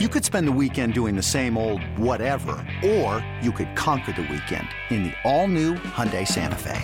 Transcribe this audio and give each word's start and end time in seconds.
You 0.00 0.08
could 0.08 0.24
spend 0.24 0.48
the 0.48 0.52
weekend 0.60 0.92
doing 0.92 1.14
the 1.14 1.22
same 1.22 1.56
old 1.56 1.80
whatever, 1.96 2.56
or 2.84 3.24
you 3.40 3.52
could 3.52 3.76
conquer 3.76 4.10
the 4.10 4.22
weekend 4.22 4.66
in 4.90 5.04
the 5.04 5.12
all-new 5.22 5.74
Hyundai 5.74 6.26
Santa 6.26 6.56
Fe. 6.56 6.82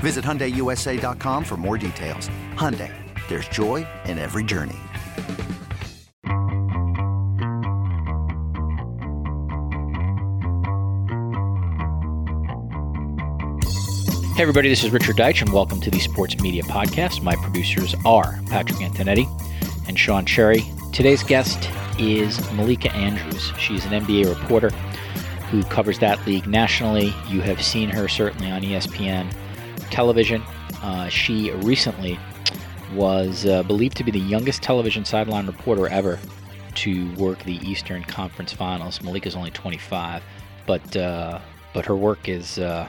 Visit 0.00 0.22
HyundaiUSA.com 0.22 1.42
for 1.42 1.56
more 1.56 1.78
details. 1.78 2.28
Hyundai, 2.52 2.92
there's 3.28 3.48
joy 3.48 3.86
in 4.04 4.18
every 4.18 4.44
journey. 4.44 4.76
Hey, 14.34 14.42
everybody, 14.42 14.68
this 14.68 14.84
is 14.84 14.90
Richard 14.90 15.16
Deitsch, 15.16 15.40
and 15.40 15.50
welcome 15.50 15.80
to 15.80 15.90
the 15.90 15.98
Sports 15.98 16.38
Media 16.40 16.62
Podcast. 16.64 17.22
My 17.22 17.36
producers 17.36 17.94
are 18.04 18.38
Patrick 18.50 18.80
Antonetti 18.80 19.26
and 19.88 19.98
Sean 19.98 20.26
Cherry. 20.26 20.62
Today's 20.92 21.22
guest 21.22 21.70
is 21.98 22.38
Malika 22.52 22.92
Andrews. 22.92 23.52
She's 23.58 23.84
an 23.86 23.92
NBA 23.92 24.28
reporter 24.28 24.70
who 25.50 25.62
covers 25.64 25.98
that 26.00 26.24
league 26.26 26.46
nationally. 26.46 27.14
You 27.28 27.40
have 27.42 27.62
seen 27.62 27.88
her 27.90 28.08
certainly 28.08 28.50
on 28.50 28.62
ESPN 28.62 29.32
television. 29.90 30.42
Uh, 30.82 31.08
she 31.08 31.50
recently 31.52 32.18
was 32.94 33.46
uh, 33.46 33.62
believed 33.62 33.96
to 33.96 34.04
be 34.04 34.10
the 34.10 34.20
youngest 34.20 34.62
television 34.62 35.04
sideline 35.04 35.46
reporter 35.46 35.88
ever 35.88 36.18
to 36.74 37.12
work 37.14 37.42
the 37.44 37.56
Eastern 37.68 38.02
Conference 38.04 38.52
Finals. 38.52 39.02
Malika's 39.02 39.36
only 39.36 39.50
25, 39.50 40.22
but 40.66 40.96
uh, 40.96 41.40
but 41.72 41.86
her 41.86 41.96
work 41.96 42.28
is 42.28 42.58
uh, 42.58 42.88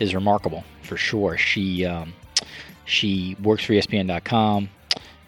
is 0.00 0.14
remarkable 0.14 0.64
for 0.82 0.96
sure. 0.96 1.36
She 1.36 1.84
um, 1.84 2.12
she 2.84 3.36
works 3.42 3.64
for 3.64 3.72
ESPN.com. 3.72 4.68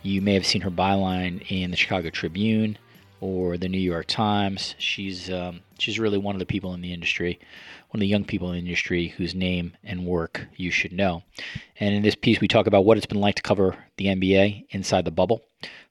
You 0.02 0.22
may 0.22 0.34
have 0.34 0.46
seen 0.46 0.62
her 0.62 0.70
byline 0.70 1.44
in 1.50 1.70
the 1.70 1.76
Chicago 1.76 2.10
Tribune 2.10 2.78
or 3.20 3.56
the 3.56 3.68
New 3.68 3.78
York 3.78 4.06
Times. 4.06 4.74
She's 4.78 5.30
um, 5.30 5.60
she's 5.78 5.98
really 5.98 6.18
one 6.18 6.34
of 6.34 6.38
the 6.38 6.46
people 6.46 6.74
in 6.74 6.80
the 6.80 6.92
industry, 6.92 7.38
one 7.90 7.98
of 7.98 8.00
the 8.00 8.06
young 8.06 8.24
people 8.24 8.48
in 8.48 8.54
the 8.54 8.70
industry 8.70 9.08
whose 9.08 9.34
name 9.34 9.76
and 9.84 10.06
work 10.06 10.46
you 10.56 10.70
should 10.70 10.92
know. 10.92 11.22
And 11.80 11.94
in 11.94 12.02
this 12.02 12.14
piece, 12.14 12.40
we 12.40 12.48
talk 12.48 12.66
about 12.66 12.84
what 12.84 12.96
it's 12.96 13.06
been 13.06 13.20
like 13.20 13.36
to 13.36 13.42
cover 13.42 13.76
the 13.96 14.06
NBA 14.06 14.66
inside 14.70 15.04
the 15.04 15.10
bubble 15.10 15.42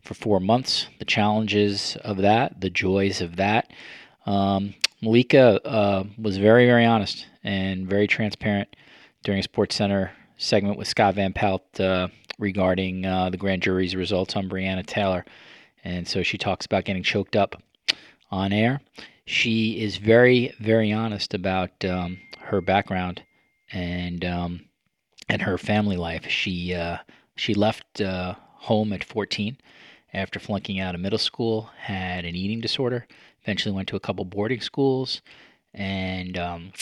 for 0.02 0.14
four 0.14 0.40
months, 0.40 0.88
the 1.00 1.06
challenges 1.06 1.98
of 2.04 2.18
that, 2.18 2.62
the 2.62 2.70
joys 2.70 3.22
of 3.22 3.36
that. 3.36 3.72
Um, 4.26 4.73
Malika 5.02 5.66
uh, 5.66 6.04
was 6.18 6.38
very, 6.38 6.66
very 6.66 6.86
honest 6.86 7.28
and 7.44 7.88
very 7.88 8.08
transparent 8.08 8.76
during 9.23 9.40
a 9.40 9.44
Sports 9.44 9.76
Center 9.76 10.12
segment 10.38 10.78
with 10.78 10.88
Scott 10.88 11.16
Van 11.16 11.34
Pelt 11.34 11.80
uh, 11.80 12.08
regarding 12.40 13.06
uh, 13.06 13.30
the 13.30 13.38
grand 13.38 13.62
jury's 13.62 13.96
results 13.96 14.36
on 14.36 14.50
Breonna 14.50 14.86
Taylor. 14.86 15.26
And 15.88 16.06
so 16.06 16.22
she 16.22 16.38
talks 16.38 16.66
about 16.66 16.84
getting 16.84 17.02
choked 17.02 17.38
up 17.38 17.64
on 18.30 18.52
air. 18.52 18.82
She 19.24 19.80
is 19.80 19.96
very, 19.96 20.54
very 20.60 20.92
honest 20.92 21.34
about 21.34 21.86
um, 21.86 22.20
her 22.40 22.60
background 22.60 23.24
and 23.72 24.26
um, 24.26 24.66
and 25.30 25.42
her 25.44 25.58
family 25.58 25.96
life. 25.96 26.28
She 26.28 26.74
uh, 26.74 26.98
she 27.38 27.54
left 27.54 28.02
uh, 28.02 28.36
home 28.38 28.92
at 28.92 29.06
14 29.06 29.58
after 30.14 30.40
flunking 30.40 30.78
out 30.82 30.94
of 30.94 31.00
middle 31.00 31.18
school, 31.18 31.70
had 31.78 32.26
an 32.26 32.36
eating 32.36 32.60
disorder, 32.60 33.08
eventually 33.44 33.74
went 33.74 33.88
to 33.88 33.96
a 33.96 34.02
couple 34.02 34.26
boarding 34.26 34.60
schools, 34.60 35.22
and 35.74 36.38
um, 36.38 36.74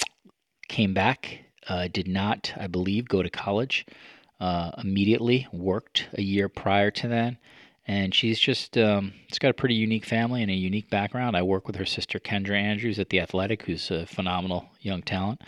came 0.68 0.96
back. 0.96 1.42
Uh, 1.68 1.88
did 1.94 2.08
not, 2.08 2.54
I 2.58 2.66
believe, 2.66 3.08
go 3.08 3.22
to 3.22 3.30
college 3.30 3.86
uh, 4.40 4.72
immediately. 4.84 5.48
Worked 5.52 6.08
a 6.14 6.24
year 6.24 6.50
prior 6.50 6.90
to 6.90 7.08
that, 7.10 7.36
and 7.88 8.14
she's 8.14 8.40
just 8.40 8.78
um, 8.78 9.14
she's 9.28 9.40
got 9.40 9.50
a 9.50 9.54
pretty 9.54 9.76
unique 9.76 10.06
family 10.06 10.42
and 10.42 10.52
a 10.52 10.56
unique 10.56 10.90
background. 10.90 11.38
I 11.38 11.42
work 11.42 11.68
with 11.68 11.76
her 11.76 11.86
sister 11.86 12.20
Kendra 12.20 12.60
Andrews 12.60 13.00
at 13.00 13.10
the 13.10 13.20
Athletic, 13.20 13.64
who's 13.64 13.92
a 13.92 14.06
phenomenal 14.06 14.70
young 14.82 15.02
talent, 15.02 15.42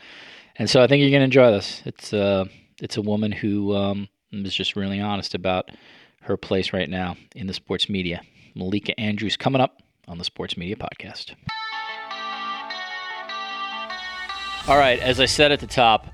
and 0.58 0.70
so 0.70 0.82
I 0.82 0.88
think 0.88 1.02
you're 1.02 1.10
going 1.12 1.22
to 1.22 1.26
enjoy 1.26 1.52
this. 1.52 1.82
It's 1.86 2.14
uh, 2.14 2.46
it's 2.82 2.98
a 2.98 3.02
woman 3.02 3.32
who 3.32 3.76
um, 3.76 4.08
is 4.32 4.54
just 4.54 4.76
really 4.76 5.00
honest 5.00 5.34
about 5.34 5.72
her 6.22 6.38
place 6.38 6.74
right 6.74 6.90
now 6.90 7.16
in 7.36 7.48
the 7.48 7.54
sports 7.54 7.90
media. 7.90 8.22
Malika 8.56 9.00
Andrews 9.00 9.38
coming 9.38 9.62
up 9.62 9.82
on 10.08 10.18
the 10.18 10.24
Sports 10.24 10.58
Media 10.58 10.76
Podcast. 10.76 11.36
All 14.68 14.78
right, 14.78 15.00
as 15.00 15.20
I 15.20 15.26
said 15.26 15.52
at 15.52 15.60
the 15.60 15.68
top, 15.68 16.08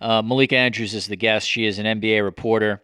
uh, 0.00 0.22
Malika 0.22 0.56
Andrews 0.56 0.94
is 0.94 1.06
the 1.06 1.16
guest. 1.16 1.48
She 1.48 1.66
is 1.66 1.78
an 1.78 2.00
NBA 2.00 2.24
reporter 2.24 2.82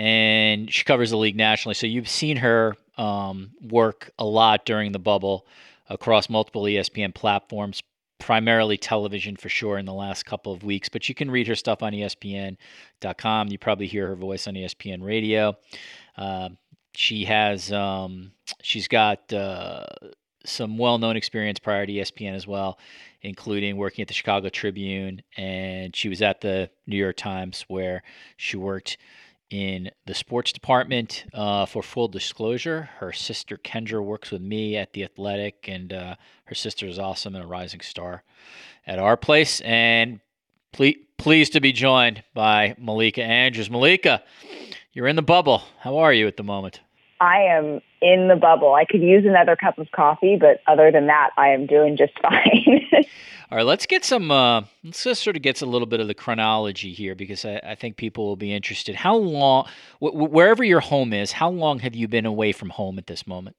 and 0.00 0.72
she 0.72 0.82
covers 0.84 1.10
the 1.10 1.18
league 1.18 1.36
nationally. 1.36 1.74
So 1.74 1.86
you've 1.86 2.08
seen 2.08 2.38
her 2.38 2.74
um, 2.96 3.50
work 3.60 4.10
a 4.18 4.24
lot 4.24 4.64
during 4.64 4.92
the 4.92 4.98
bubble 4.98 5.46
across 5.90 6.30
multiple 6.30 6.62
ESPN 6.62 7.14
platforms, 7.14 7.82
primarily 8.18 8.78
television 8.78 9.36
for 9.36 9.50
sure 9.50 9.76
in 9.76 9.84
the 9.84 9.92
last 9.92 10.24
couple 10.24 10.54
of 10.54 10.64
weeks. 10.64 10.88
But 10.88 11.10
you 11.10 11.14
can 11.14 11.30
read 11.30 11.46
her 11.48 11.54
stuff 11.54 11.82
on 11.82 11.92
ESPN.com. 11.92 13.48
You 13.48 13.58
probably 13.58 13.88
hear 13.88 14.06
her 14.06 14.16
voice 14.16 14.46
on 14.46 14.54
ESPN 14.54 15.04
Radio. 15.04 15.58
Uh, 16.16 16.48
she 16.94 17.26
has 17.26 17.70
um, 17.70 18.32
she's 18.62 18.88
got 18.88 19.30
uh, 19.34 19.84
some 20.46 20.78
well-known 20.78 21.18
experience 21.18 21.58
prior 21.58 21.84
to 21.84 21.92
ESPN 21.92 22.34
as 22.34 22.46
well, 22.46 22.78
including 23.20 23.76
working 23.76 24.00
at 24.00 24.08
the 24.08 24.14
Chicago 24.14 24.48
Tribune, 24.48 25.20
and 25.36 25.94
she 25.94 26.08
was 26.08 26.22
at 26.22 26.40
the 26.40 26.70
New 26.86 26.96
York 26.96 27.18
Times 27.18 27.66
where 27.68 28.02
she 28.38 28.56
worked 28.56 28.96
in 29.50 29.90
the 30.06 30.14
sports 30.14 30.52
department. 30.52 31.24
Uh, 31.34 31.66
for 31.66 31.82
full 31.82 32.08
disclosure, 32.08 32.88
her 32.98 33.12
sister 33.12 33.56
Kendra 33.56 34.02
works 34.02 34.30
with 34.30 34.42
me 34.42 34.76
at 34.76 34.92
the 34.92 35.04
Athletic, 35.04 35.66
and 35.68 35.92
uh, 35.92 36.14
her 36.44 36.54
sister 36.54 36.86
is 36.86 36.98
awesome 36.98 37.34
and 37.34 37.44
a 37.44 37.46
rising 37.46 37.80
star 37.80 38.22
at 38.86 38.98
our 38.98 39.16
place. 39.16 39.60
And 39.62 40.20
ple- 40.72 40.92
pleased 41.18 41.52
to 41.52 41.60
be 41.60 41.72
joined 41.72 42.22
by 42.32 42.74
Malika 42.78 43.22
Andrews. 43.22 43.70
Malika, 43.70 44.22
you're 44.92 45.08
in 45.08 45.16
the 45.16 45.22
bubble. 45.22 45.62
How 45.80 45.98
are 45.98 46.12
you 46.12 46.26
at 46.26 46.36
the 46.36 46.42
moment? 46.42 46.80
I 47.20 47.42
am 47.42 47.80
in 48.02 48.28
the 48.28 48.36
bubble. 48.36 48.74
I 48.74 48.84
could 48.84 49.02
use 49.02 49.24
another 49.26 49.56
cup 49.56 49.78
of 49.78 49.90
coffee, 49.92 50.36
but 50.40 50.60
other 50.66 50.90
than 50.90 51.06
that, 51.06 51.30
I 51.36 51.48
am 51.48 51.66
doing 51.66 51.96
just 51.96 52.12
fine. 52.22 52.88
All 53.50 53.56
right, 53.56 53.66
let's 53.66 53.86
get 53.86 54.04
some. 54.04 54.30
Uh, 54.30 54.62
let's 54.84 55.02
just 55.02 55.22
sort 55.22 55.36
of 55.36 55.42
get 55.42 55.60
a 55.60 55.66
little 55.66 55.86
bit 55.86 56.00
of 56.00 56.06
the 56.06 56.14
chronology 56.14 56.92
here 56.92 57.14
because 57.14 57.44
I, 57.44 57.60
I 57.64 57.74
think 57.74 57.96
people 57.96 58.26
will 58.26 58.36
be 58.36 58.54
interested. 58.54 58.94
How 58.94 59.16
long, 59.16 59.68
wh- 59.98 60.14
wherever 60.14 60.62
your 60.62 60.80
home 60.80 61.12
is, 61.12 61.32
how 61.32 61.50
long 61.50 61.80
have 61.80 61.94
you 61.94 62.06
been 62.06 62.26
away 62.26 62.52
from 62.52 62.70
home 62.70 62.98
at 62.98 63.06
this 63.06 63.26
moment? 63.26 63.56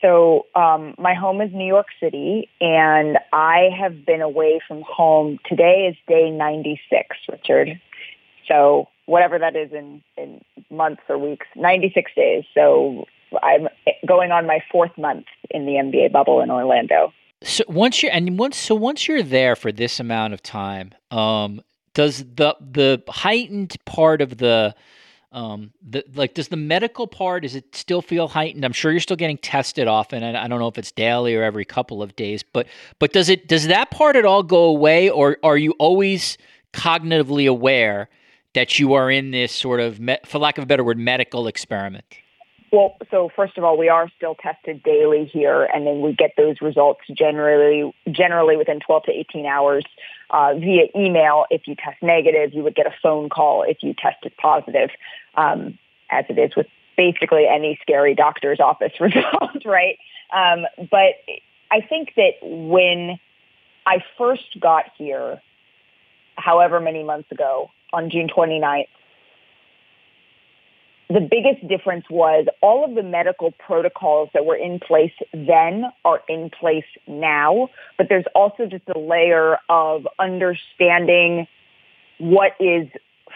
So 0.00 0.46
um, 0.54 0.94
my 0.96 1.14
home 1.14 1.40
is 1.40 1.50
New 1.52 1.66
York 1.66 1.88
City, 2.00 2.48
and 2.60 3.18
I 3.32 3.68
have 3.78 4.06
been 4.06 4.22
away 4.22 4.60
from 4.66 4.82
home. 4.86 5.38
Today 5.46 5.88
is 5.90 5.96
day 6.08 6.30
96, 6.30 7.16
Richard. 7.28 7.80
So 8.48 8.88
whatever 9.06 9.38
that 9.38 9.56
is 9.56 9.72
in, 9.72 10.02
in 10.16 10.40
months 10.70 11.02
or 11.08 11.18
weeks, 11.18 11.46
96 11.56 12.12
days. 12.16 12.44
So 12.54 13.06
I'm 13.42 13.68
going 14.06 14.32
on 14.32 14.46
my 14.46 14.60
fourth 14.70 14.96
month 14.98 15.26
in 15.50 15.66
the 15.66 15.72
NBA 15.72 16.12
bubble 16.12 16.40
in 16.40 16.50
Orlando. 16.50 17.12
So 17.42 17.64
once 17.68 18.02
you're 18.02 18.12
and 18.12 18.38
once 18.38 18.56
so 18.56 18.74
once 18.74 19.08
you're 19.08 19.22
there 19.22 19.56
for 19.56 19.72
this 19.72 19.98
amount 19.98 20.34
of 20.34 20.42
time, 20.42 20.92
um, 21.10 21.62
does 21.94 22.18
the 22.18 22.54
the 22.60 23.02
heightened 23.08 23.76
part 23.86 24.20
of 24.20 24.38
the 24.38 24.74
um, 25.32 25.72
the 25.88 26.04
like 26.14 26.34
does 26.34 26.48
the 26.48 26.56
medical 26.56 27.06
part 27.06 27.44
does 27.44 27.54
it 27.54 27.74
still 27.74 28.02
feel 28.02 28.28
heightened? 28.28 28.64
I'm 28.64 28.72
sure 28.72 28.90
you're 28.90 29.00
still 29.00 29.16
getting 29.16 29.38
tested 29.38 29.88
often, 29.88 30.22
and 30.22 30.36
I 30.36 30.48
don't 30.48 30.58
know 30.58 30.68
if 30.68 30.76
it's 30.76 30.92
daily 30.92 31.34
or 31.34 31.42
every 31.42 31.64
couple 31.64 32.02
of 32.02 32.14
days, 32.14 32.42
but 32.42 32.66
but 32.98 33.12
does 33.12 33.28
it 33.28 33.48
does 33.48 33.68
that 33.68 33.90
part 33.90 34.16
at 34.16 34.26
all 34.26 34.42
go 34.42 34.64
away, 34.64 35.08
or 35.08 35.38
are 35.42 35.56
you 35.56 35.72
always 35.78 36.36
cognitively 36.72 37.48
aware 37.48 38.08
that 38.54 38.78
you 38.78 38.94
are 38.94 39.10
in 39.10 39.30
this 39.30 39.52
sort 39.52 39.80
of, 39.80 40.00
for 40.24 40.38
lack 40.38 40.58
of 40.58 40.64
a 40.64 40.66
better 40.66 40.84
word, 40.84 40.98
medical 40.98 41.46
experiment? 41.46 42.04
Well, 42.72 42.96
so 43.10 43.30
first 43.34 43.58
of 43.58 43.64
all, 43.64 43.76
we 43.76 43.88
are 43.88 44.08
still 44.16 44.36
tested 44.36 44.82
daily 44.82 45.24
here, 45.24 45.64
and 45.64 45.86
then 45.86 46.02
we 46.02 46.12
get 46.12 46.34
those 46.36 46.60
results 46.60 47.00
generally 47.12 47.92
generally 48.10 48.56
within 48.56 48.78
12 48.78 49.04
to 49.04 49.12
18 49.12 49.44
hours 49.46 49.84
uh, 50.30 50.54
via 50.54 50.86
email. 50.94 51.46
If 51.50 51.62
you 51.66 51.74
test 51.74 52.00
negative, 52.00 52.54
you 52.54 52.62
would 52.62 52.76
get 52.76 52.86
a 52.86 52.94
phone 53.02 53.28
call 53.28 53.64
if 53.64 53.78
you 53.82 53.94
tested 53.94 54.32
positive, 54.36 54.90
um, 55.34 55.78
as 56.10 56.26
it 56.28 56.38
is 56.38 56.54
with 56.56 56.68
basically 56.96 57.46
any 57.48 57.76
scary 57.82 58.14
doctor's 58.14 58.60
office 58.70 58.92
result, 59.00 59.64
right? 59.64 59.98
Um, 60.32 60.64
but 60.90 61.14
I 61.72 61.80
think 61.80 62.14
that 62.16 62.34
when 62.42 63.18
I 63.84 63.98
first 64.16 64.60
got 64.60 64.84
here, 64.96 65.42
however 66.36 66.78
many 66.78 67.02
months 67.02 67.32
ago, 67.32 67.70
on 67.92 68.10
June 68.10 68.28
29th, 68.28 68.86
the 71.10 71.20
biggest 71.20 71.66
difference 71.66 72.04
was 72.08 72.46
all 72.62 72.84
of 72.84 72.94
the 72.94 73.02
medical 73.02 73.50
protocols 73.50 74.28
that 74.32 74.44
were 74.44 74.54
in 74.54 74.78
place 74.78 75.12
then 75.34 75.86
are 76.04 76.22
in 76.28 76.50
place 76.50 76.84
now, 77.08 77.68
but 77.98 78.08
there's 78.08 78.26
also 78.32 78.66
just 78.66 78.84
a 78.94 78.98
layer 78.98 79.58
of 79.68 80.06
understanding 80.20 81.48
what 82.18 82.52
is 82.60 82.86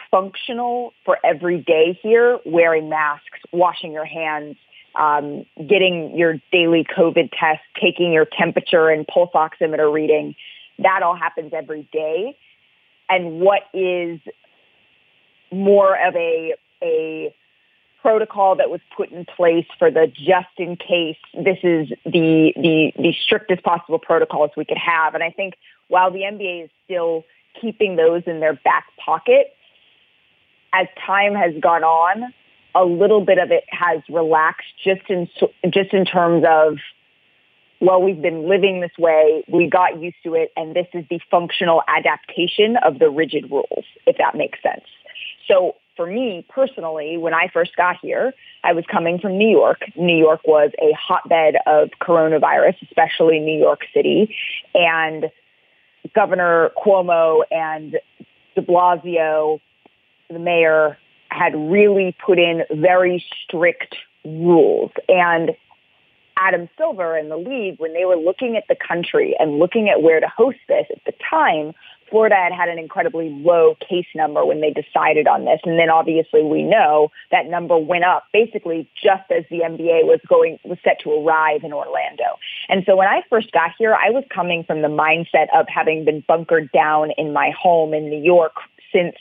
functional 0.09 0.93
for 1.05 1.19
every 1.25 1.59
day 1.59 1.99
here, 2.00 2.38
wearing 2.47 2.88
masks, 2.88 3.41
washing 3.53 3.91
your 3.91 4.05
hands, 4.05 4.56
um, 4.94 5.44
getting 5.56 6.17
your 6.17 6.35
daily 6.53 6.87
COVID 6.97 7.31
test, 7.32 7.62
taking 7.82 8.12
your 8.12 8.25
temperature 8.38 8.88
and 8.88 9.05
pulse 9.05 9.31
oximeter 9.35 9.93
reading. 9.93 10.37
That 10.79 11.03
all 11.03 11.17
happens 11.17 11.53
every 11.53 11.88
day. 11.93 12.37
And 13.09 13.41
what 13.41 13.62
is 13.75 14.21
more 15.50 15.97
of 16.06 16.15
a, 16.15 16.55
a 16.81 17.35
protocol 18.04 18.56
that 18.56 18.68
was 18.68 18.82
put 18.94 19.10
in 19.10 19.24
place 19.24 19.64
for 19.78 19.90
the 19.90 20.06
just 20.06 20.52
in 20.58 20.76
case 20.76 21.16
this 21.32 21.56
is 21.62 21.88
the, 22.04 22.52
the, 22.54 22.92
the 22.98 23.14
strictest 23.24 23.62
possible 23.62 23.98
protocols 23.98 24.50
we 24.58 24.66
could 24.66 24.76
have. 24.76 25.14
And 25.14 25.24
I 25.24 25.30
think 25.30 25.54
while 25.88 26.10
the 26.10 26.18
NBA 26.18 26.64
is 26.64 26.70
still 26.84 27.24
keeping 27.58 27.96
those 27.96 28.22
in 28.26 28.40
their 28.40 28.52
back 28.62 28.84
pocket, 29.02 29.54
as 30.74 30.86
time 31.06 31.34
has 31.34 31.54
gone 31.62 31.82
on, 31.82 32.34
a 32.74 32.84
little 32.84 33.24
bit 33.24 33.38
of 33.38 33.50
it 33.50 33.64
has 33.68 34.02
relaxed 34.10 34.66
just 34.84 35.08
in 35.08 35.26
just 35.72 35.94
in 35.94 36.04
terms 36.04 36.44
of 36.46 36.76
well 37.80 38.02
we've 38.02 38.20
been 38.20 38.48
living 38.48 38.80
this 38.80 38.90
way 38.98 39.44
we 39.46 39.70
got 39.70 40.02
used 40.02 40.16
to 40.24 40.34
it 40.34 40.50
and 40.56 40.74
this 40.74 40.88
is 40.92 41.04
the 41.08 41.20
functional 41.30 41.82
adaptation 41.86 42.76
of 42.84 42.98
the 42.98 43.08
rigid 43.08 43.48
rules 43.48 43.84
if 44.08 44.16
that 44.18 44.34
makes 44.34 44.60
sense 44.60 44.82
so 45.46 45.76
for 45.96 46.06
me 46.06 46.46
personally 46.49 47.17
when 47.17 47.35
i 47.35 47.49
first 47.52 47.76
got 47.76 47.96
here 48.00 48.32
i 48.62 48.73
was 48.73 48.85
coming 48.91 49.19
from 49.19 49.37
new 49.38 49.49
york 49.49 49.81
new 49.96 50.17
york 50.17 50.41
was 50.44 50.70
a 50.81 50.93
hotbed 50.93 51.56
of 51.67 51.91
coronavirus 52.00 52.76
especially 52.82 53.38
new 53.38 53.58
york 53.58 53.81
city 53.93 54.35
and 54.75 55.31
governor 56.14 56.70
cuomo 56.76 57.43
and 57.50 57.99
de 58.55 58.62
blasio 58.62 59.61
the 60.31 60.38
mayor 60.38 60.99
had 61.35 61.55
really 61.55 62.17
put 62.25 62.38
in 62.38 62.62
very 62.70 63.25
strict 63.43 63.97
rules. 64.25 64.93
And 65.08 65.50
Adam 66.37 66.69
Silver 66.76 67.17
and 67.17 67.31
the 67.31 67.37
league, 67.37 67.79
when 67.79 67.93
they 67.93 68.05
were 68.05 68.17
looking 68.17 68.56
at 68.56 68.64
the 68.69 68.76
country 68.76 69.37
and 69.38 69.58
looking 69.58 69.88
at 69.88 70.02
where 70.02 70.20
to 70.20 70.29
host 70.29 70.58
this 70.69 70.87
at 70.90 71.05
the 71.06 71.12
time, 71.29 71.73
Florida 72.14 72.37
had 72.37 72.52
had 72.52 72.69
an 72.69 72.78
incredibly 72.78 73.28
low 73.28 73.75
case 73.81 74.06
number 74.14 74.46
when 74.46 74.61
they 74.61 74.70
decided 74.70 75.26
on 75.26 75.44
this. 75.44 75.58
And 75.64 75.76
then 75.76 75.90
obviously 75.90 76.44
we 76.44 76.62
know 76.62 77.11
that 77.32 77.46
number 77.46 77.76
went 77.76 78.05
up 78.05 78.22
basically 78.32 78.88
just 79.02 79.28
as 79.37 79.43
the 79.50 79.62
NBA 79.66 80.06
was 80.06 80.20
going, 80.28 80.61
was 80.62 80.78
set 80.84 81.00
to 81.00 81.11
arrive 81.11 81.64
in 81.64 81.72
Orlando. 81.72 82.38
And 82.69 82.84
so 82.87 82.94
when 82.94 83.08
I 83.08 83.22
first 83.28 83.50
got 83.50 83.70
here, 83.76 83.96
I 83.96 84.11
was 84.11 84.22
coming 84.32 84.62
from 84.62 84.81
the 84.82 84.87
mindset 84.87 85.49
of 85.58 85.66
having 85.66 86.05
been 86.05 86.22
bunkered 86.28 86.70
down 86.70 87.11
in 87.19 87.32
my 87.32 87.50
home 87.50 87.93
in 87.93 88.08
New 88.08 88.22
York 88.22 88.52
since 88.93 89.16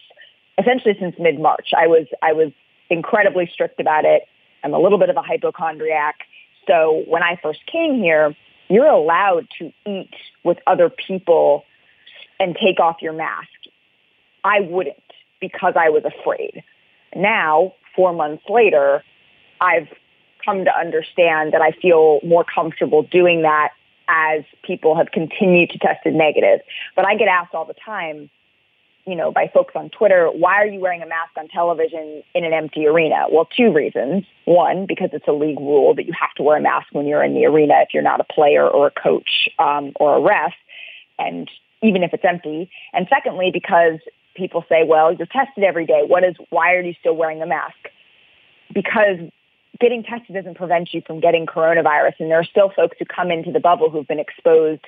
essentially 0.59 0.93
since 0.99 1.15
mid 1.17 1.39
March. 1.39 1.69
I 1.75 1.87
was 1.87 2.05
I 2.21 2.33
was 2.33 2.51
incredibly 2.91 3.49
strict 3.51 3.79
about 3.79 4.05
it. 4.05 4.27
I'm 4.63 4.75
a 4.75 4.79
little 4.79 4.99
bit 4.99 5.09
of 5.09 5.17
a 5.17 5.23
hypochondriac. 5.23 6.17
So 6.67 7.03
when 7.07 7.23
I 7.23 7.39
first 7.41 7.65
came 7.65 7.95
here, 7.95 8.35
you're 8.69 8.85
allowed 8.85 9.47
to 9.57 9.73
eat 9.87 10.13
with 10.43 10.59
other 10.67 10.91
people 10.91 11.65
and 12.43 12.57
take 12.61 12.79
off 12.79 12.97
your 13.01 13.13
mask. 13.13 13.47
I 14.43 14.59
wouldn't 14.59 14.97
because 15.39 15.73
I 15.77 15.89
was 15.89 16.03
afraid. 16.03 16.61
Now, 17.15 17.73
four 17.95 18.13
months 18.13 18.43
later, 18.49 19.01
I've 19.61 19.87
come 20.43 20.65
to 20.65 20.77
understand 20.77 21.53
that 21.53 21.61
I 21.61 21.71
feel 21.71 22.19
more 22.23 22.43
comfortable 22.43 23.03
doing 23.03 23.43
that 23.43 23.69
as 24.09 24.43
people 24.63 24.95
have 24.97 25.11
continued 25.11 25.69
to 25.69 25.77
test 25.79 26.05
negative. 26.05 26.59
But 26.97 27.05
I 27.05 27.15
get 27.15 27.29
asked 27.29 27.53
all 27.53 27.63
the 27.63 27.75
time, 27.85 28.29
you 29.05 29.15
know, 29.15 29.31
by 29.31 29.49
folks 29.53 29.73
on 29.75 29.89
Twitter, 29.89 30.27
why 30.27 30.55
are 30.55 30.67
you 30.67 30.81
wearing 30.81 31.01
a 31.01 31.07
mask 31.07 31.31
on 31.37 31.47
television 31.47 32.23
in 32.35 32.43
an 32.43 32.51
empty 32.51 32.85
arena? 32.85 33.25
Well, 33.31 33.47
two 33.55 33.71
reasons. 33.71 34.25
One, 34.43 34.85
because 34.85 35.11
it's 35.13 35.27
a 35.29 35.31
league 35.31 35.59
rule 35.59 35.95
that 35.95 36.05
you 36.05 36.13
have 36.19 36.33
to 36.35 36.43
wear 36.43 36.57
a 36.57 36.61
mask 36.61 36.87
when 36.91 37.07
you're 37.07 37.23
in 37.23 37.33
the 37.33 37.45
arena 37.45 37.75
if 37.81 37.93
you're 37.93 38.03
not 38.03 38.19
a 38.19 38.25
player 38.25 38.67
or 38.67 38.87
a 38.87 38.91
coach 38.91 39.47
um, 39.59 39.93
or 39.95 40.17
a 40.17 40.21
ref, 40.21 40.53
and 41.17 41.49
even 41.83 42.03
if 42.03 42.13
it's 42.13 42.23
empty. 42.27 42.69
And 42.93 43.07
secondly, 43.09 43.51
because 43.53 43.99
people 44.35 44.65
say, 44.67 44.83
well, 44.85 45.13
you're 45.13 45.27
tested 45.27 45.63
every 45.63 45.85
day. 45.85 46.03
What 46.07 46.23
is, 46.23 46.35
why 46.49 46.73
are 46.73 46.81
you 46.81 46.93
still 46.99 47.15
wearing 47.15 47.41
a 47.41 47.45
mask? 47.45 47.77
Because 48.73 49.19
getting 49.79 50.03
tested 50.03 50.35
doesn't 50.35 50.55
prevent 50.55 50.93
you 50.93 51.01
from 51.05 51.19
getting 51.19 51.45
coronavirus. 51.45 52.13
And 52.19 52.31
there 52.31 52.39
are 52.39 52.45
still 52.45 52.71
folks 52.75 52.97
who 52.97 53.05
come 53.05 53.29
into 53.29 53.51
the 53.51 53.59
bubble 53.59 53.89
who've 53.89 54.07
been 54.07 54.19
exposed 54.19 54.81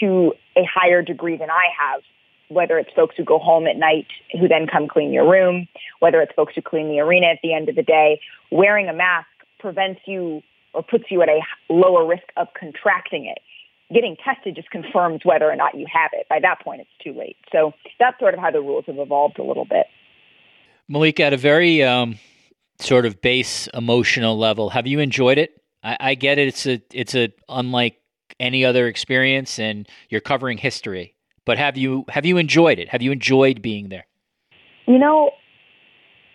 to 0.00 0.32
a 0.56 0.64
higher 0.64 1.02
degree 1.02 1.36
than 1.36 1.50
I 1.50 1.66
have 1.78 2.02
whether 2.48 2.78
it's 2.78 2.90
folks 2.94 3.16
who 3.16 3.24
go 3.24 3.38
home 3.38 3.66
at 3.66 3.76
night 3.76 4.06
who 4.32 4.48
then 4.48 4.66
come 4.66 4.88
clean 4.88 5.12
your 5.12 5.28
room, 5.28 5.66
whether 6.00 6.20
it's 6.20 6.32
folks 6.34 6.54
who 6.54 6.62
clean 6.62 6.88
the 6.88 7.00
arena 7.00 7.26
at 7.26 7.38
the 7.42 7.52
end 7.52 7.68
of 7.68 7.74
the 7.74 7.82
day, 7.82 8.20
wearing 8.50 8.88
a 8.88 8.92
mask 8.92 9.26
prevents 9.58 10.00
you 10.06 10.42
or 10.72 10.82
puts 10.82 11.04
you 11.10 11.22
at 11.22 11.28
a 11.28 11.40
lower 11.68 12.06
risk 12.06 12.24
of 12.36 12.48
contracting 12.58 13.26
it. 13.26 13.38
Getting 13.92 14.16
tested 14.24 14.56
just 14.56 14.70
confirms 14.70 15.20
whether 15.24 15.50
or 15.50 15.56
not 15.56 15.74
you 15.74 15.86
have 15.92 16.10
it. 16.14 16.26
By 16.28 16.40
that 16.40 16.60
point, 16.62 16.80
it's 16.80 16.90
too 17.02 17.12
late. 17.18 17.36
So 17.52 17.72
that's 17.98 18.18
sort 18.18 18.34
of 18.34 18.40
how 18.40 18.50
the 18.50 18.60
rules 18.60 18.84
have 18.86 18.98
evolved 18.98 19.38
a 19.38 19.42
little 19.42 19.66
bit. 19.66 19.86
Malika, 20.88 21.24
at 21.24 21.32
a 21.32 21.36
very 21.36 21.82
um, 21.82 22.18
sort 22.78 23.06
of 23.06 23.20
base 23.20 23.68
emotional 23.74 24.38
level, 24.38 24.70
have 24.70 24.86
you 24.86 25.00
enjoyed 25.00 25.38
it? 25.38 25.62
I, 25.82 25.96
I 26.00 26.14
get 26.14 26.38
it. 26.38 26.48
It's 26.48 26.66
a 26.66 26.82
it's 26.92 27.14
a 27.14 27.32
unlike 27.48 28.00
any 28.40 28.64
other 28.64 28.88
experience, 28.88 29.58
and 29.58 29.88
you're 30.08 30.20
covering 30.20 30.58
history. 30.58 31.14
But 31.44 31.58
have 31.58 31.76
you 31.76 32.04
have 32.08 32.24
you 32.24 32.38
enjoyed 32.38 32.78
it? 32.78 32.88
Have 32.88 33.02
you 33.02 33.12
enjoyed 33.12 33.62
being 33.62 33.90
there? 33.90 34.06
You 34.86 34.98
know, 34.98 35.30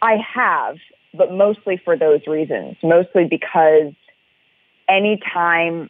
I 0.02 0.18
have, 0.36 0.78
but 1.14 1.32
mostly 1.32 1.82
for 1.84 1.98
those 1.98 2.22
reasons. 2.28 2.78
Mostly 2.84 3.26
because 3.30 3.94
anytime 4.88 5.90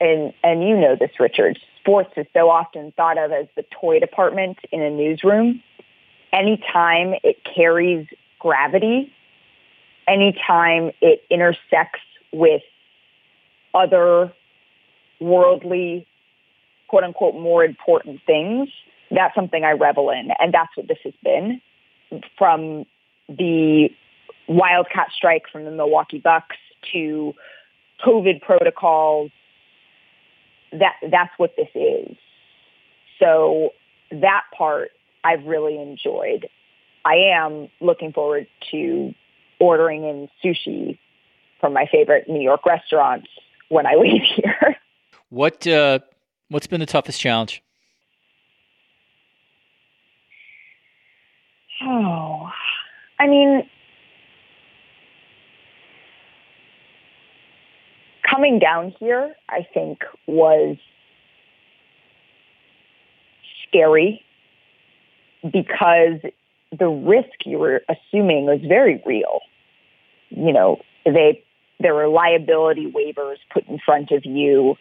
and 0.00 0.32
and 0.42 0.62
you 0.62 0.76
know 0.76 0.96
this, 0.98 1.10
Richard, 1.18 1.58
sports 1.80 2.10
is 2.16 2.26
so 2.32 2.50
often 2.50 2.92
thought 2.96 3.18
of 3.18 3.32
as 3.32 3.46
the 3.56 3.64
toy 3.80 3.98
department 4.00 4.58
in 4.72 4.82
a 4.82 4.90
newsroom. 4.90 5.62
Anytime 6.32 7.14
it 7.22 7.36
carries 7.44 8.06
gravity, 8.38 9.12
anytime 10.06 10.90
it 11.00 11.22
intersects 11.30 12.00
with 12.32 12.62
other 13.74 14.32
worldly 15.20 16.06
quote 16.88 17.04
unquote 17.04 17.34
more 17.34 17.64
important 17.64 18.20
things, 18.26 18.68
that's 19.10 19.34
something 19.34 19.64
I 19.64 19.72
revel 19.72 20.10
in. 20.10 20.30
And 20.38 20.52
that's 20.52 20.76
what 20.76 20.88
this 20.88 20.98
has 21.04 21.14
been 21.22 21.60
from 22.38 22.84
the 23.28 23.88
wildcat 24.48 25.08
strike 25.16 25.44
from 25.50 25.64
the 25.64 25.70
Milwaukee 25.70 26.18
Bucks 26.18 26.56
to 26.92 27.34
COVID 28.04 28.42
protocols. 28.42 29.30
That 30.72 30.94
that's 31.10 31.32
what 31.36 31.54
this 31.56 31.68
is. 31.74 32.16
So 33.18 33.70
that 34.10 34.42
part 34.56 34.90
I've 35.24 35.44
really 35.44 35.80
enjoyed. 35.80 36.48
I 37.04 37.14
am 37.34 37.68
looking 37.80 38.12
forward 38.12 38.46
to 38.72 39.14
ordering 39.60 40.04
in 40.04 40.28
sushi 40.44 40.98
from 41.60 41.72
my 41.72 41.86
favorite 41.90 42.28
New 42.28 42.42
York 42.42 42.66
restaurants 42.66 43.28
when 43.68 43.86
I 43.86 43.94
leave 44.00 44.22
here. 44.22 44.76
What 45.30 45.66
uh, 45.66 46.00
What's 46.48 46.68
been 46.68 46.80
the 46.80 46.86
toughest 46.86 47.20
challenge? 47.20 47.62
Oh, 51.82 52.48
I 53.20 53.26
mean, 53.26 53.68
coming 58.28 58.58
down 58.58 58.94
here, 58.98 59.34
I 59.48 59.66
think 59.72 60.00
was 60.26 60.76
scary 63.66 64.22
because 65.42 66.20
the 66.76 66.88
risk 66.88 67.28
you 67.44 67.58
were 67.58 67.82
assuming 67.88 68.46
was 68.46 68.60
very 68.66 69.02
real. 69.06 69.40
You 70.30 70.52
know, 70.52 70.80
they 71.04 71.42
there 71.78 71.94
were 71.94 72.08
liability 72.08 72.90
waivers 72.90 73.36
put 73.52 73.68
in 73.68 73.78
front 73.84 74.10
of 74.10 74.24
you 74.24 74.76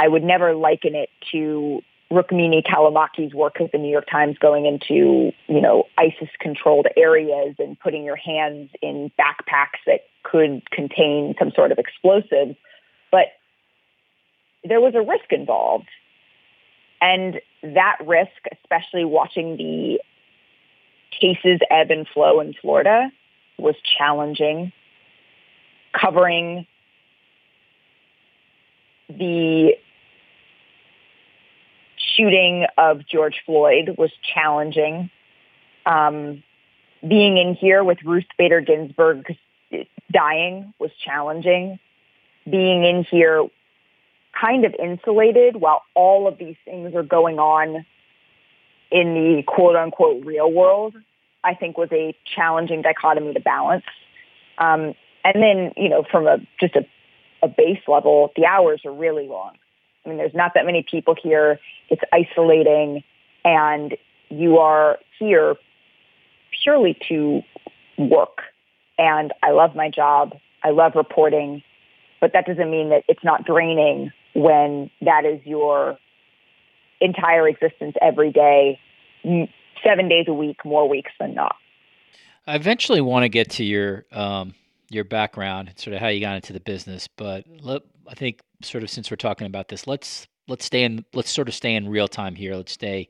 I 0.00 0.08
would 0.08 0.24
never 0.24 0.54
liken 0.54 0.94
it 0.94 1.10
to 1.30 1.82
Rukmini 2.10 2.62
Callimachi's 2.66 3.34
work 3.34 3.60
at 3.60 3.70
the 3.70 3.76
New 3.76 3.90
York 3.90 4.06
Times 4.10 4.38
going 4.38 4.64
into, 4.64 5.30
you 5.46 5.60
know, 5.60 5.84
ISIS 5.98 6.30
controlled 6.40 6.86
areas 6.96 7.54
and 7.58 7.78
putting 7.78 8.02
your 8.02 8.16
hands 8.16 8.70
in 8.80 9.12
backpacks 9.20 9.78
that 9.86 10.00
could 10.22 10.68
contain 10.70 11.34
some 11.38 11.52
sort 11.54 11.70
of 11.70 11.78
explosives. 11.78 12.56
But 13.10 13.26
there 14.64 14.80
was 14.80 14.94
a 14.94 15.00
risk 15.00 15.30
involved. 15.30 15.88
And 17.00 17.40
that 17.62 17.96
risk, 18.06 18.30
especially 18.52 19.04
watching 19.04 19.56
the 19.56 20.00
cases 21.18 21.60
ebb 21.70 21.90
and 21.90 22.06
flow 22.06 22.40
in 22.40 22.54
Florida, 22.54 23.10
was 23.58 23.74
challenging. 23.98 24.72
Covering 25.92 26.66
the 29.08 29.72
shooting 31.96 32.66
of 32.78 33.06
George 33.06 33.40
Floyd 33.44 33.96
was 33.98 34.10
challenging. 34.34 35.10
Um, 35.86 36.42
being 37.06 37.38
in 37.38 37.54
here 37.54 37.82
with 37.82 37.98
Ruth 38.04 38.26
Bader 38.38 38.60
Ginsburg 38.60 39.36
dying 40.12 40.74
was 40.78 40.90
challenging. 41.04 41.78
Being 42.48 42.84
in 42.84 43.04
here 43.04 43.46
kind 44.38 44.64
of 44.64 44.74
insulated 44.74 45.56
while 45.56 45.82
all 45.94 46.26
of 46.26 46.38
these 46.38 46.56
things 46.64 46.94
are 46.94 47.02
going 47.02 47.38
on 47.38 47.84
in 48.90 49.14
the 49.14 49.42
quote 49.46 49.76
unquote 49.76 50.24
real 50.24 50.50
world, 50.50 50.94
I 51.44 51.54
think 51.54 51.78
was 51.78 51.90
a 51.92 52.14
challenging 52.24 52.82
dichotomy 52.82 53.34
to 53.34 53.40
balance. 53.40 53.84
Um, 54.58 54.94
and 55.24 55.42
then, 55.42 55.72
you 55.76 55.88
know, 55.88 56.04
from 56.10 56.26
a 56.26 56.38
just 56.58 56.76
a, 56.76 56.86
a 57.42 57.48
base 57.48 57.80
level, 57.86 58.32
the 58.36 58.46
hours 58.46 58.82
are 58.84 58.92
really 58.92 59.26
long. 59.26 59.52
I 60.04 60.08
mean, 60.08 60.18
there's 60.18 60.34
not 60.34 60.52
that 60.54 60.64
many 60.64 60.84
people 60.88 61.14
here. 61.20 61.58
It's 61.88 62.02
isolating, 62.12 63.02
and 63.44 63.96
you 64.30 64.58
are 64.58 64.98
here 65.18 65.56
purely 66.62 66.98
to 67.08 67.42
work. 67.98 68.42
And 68.98 69.32
I 69.42 69.50
love 69.50 69.74
my 69.74 69.90
job. 69.90 70.34
I 70.62 70.70
love 70.70 70.92
reporting, 70.94 71.62
but 72.20 72.32
that 72.32 72.46
doesn't 72.46 72.70
mean 72.70 72.90
that 72.90 73.02
it's 73.08 73.24
not 73.24 73.44
draining 73.44 74.12
when 74.34 74.90
that 75.00 75.24
is 75.24 75.40
your 75.44 75.98
entire 77.00 77.48
existence 77.48 77.96
every 78.00 78.30
day, 78.30 78.78
seven 79.84 80.08
days 80.08 80.26
a 80.28 80.34
week, 80.34 80.64
more 80.64 80.88
weeks 80.88 81.12
than 81.18 81.34
not. 81.34 81.56
I 82.46 82.56
eventually 82.56 83.00
want 83.00 83.24
to 83.24 83.28
get 83.28 83.50
to 83.52 83.64
your 83.64 84.04
um, 84.12 84.54
your 84.88 85.04
background 85.04 85.72
sort 85.76 85.94
of 85.94 86.00
how 86.00 86.08
you 86.08 86.20
got 86.20 86.34
into 86.34 86.52
the 86.52 86.60
business, 86.60 87.08
but 87.16 87.44
let, 87.60 87.82
I 88.08 88.14
think 88.14 88.40
sort 88.62 88.82
of 88.82 88.90
since 88.90 89.10
we're 89.10 89.16
talking 89.16 89.46
about 89.46 89.68
this, 89.68 89.86
let's 89.86 90.26
let's 90.48 90.64
stay 90.64 90.82
in 90.82 91.04
let's 91.14 91.30
sort 91.30 91.48
of 91.48 91.54
stay 91.54 91.74
in 91.74 91.88
real 91.88 92.08
time 92.08 92.34
here. 92.34 92.54
Let's 92.54 92.72
stay 92.72 93.08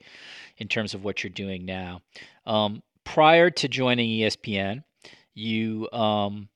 in 0.59 0.69
terms 0.69 0.95
of 0.95 1.05
what 1.05 1.25
you're 1.25 1.31
doing 1.31 1.65
now. 1.65 2.03
Um, 2.47 2.83
prior 3.05 3.51
to 3.51 3.69
joining 3.69 4.09
ESPN, 4.11 4.85
you 5.35 5.89
um, 5.93 6.49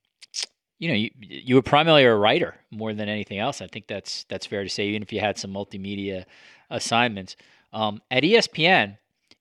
you 0.84 0.90
know 0.90 0.96
you, 0.96 1.10
you 1.18 1.54
were 1.54 1.62
primarily 1.62 2.04
a 2.04 2.14
writer 2.14 2.56
more 2.70 2.92
than 2.92 3.08
anything 3.08 3.38
else. 3.38 3.62
I 3.62 3.66
think 3.68 3.86
that's 3.86 4.24
that's 4.24 4.44
fair 4.44 4.62
to 4.62 4.68
say. 4.68 4.86
Even 4.88 5.00
if 5.00 5.14
you 5.14 5.20
had 5.20 5.38
some 5.38 5.50
multimedia 5.50 6.26
assignments 6.68 7.36
um, 7.72 8.02
at 8.10 8.22
ESPN, 8.22 8.98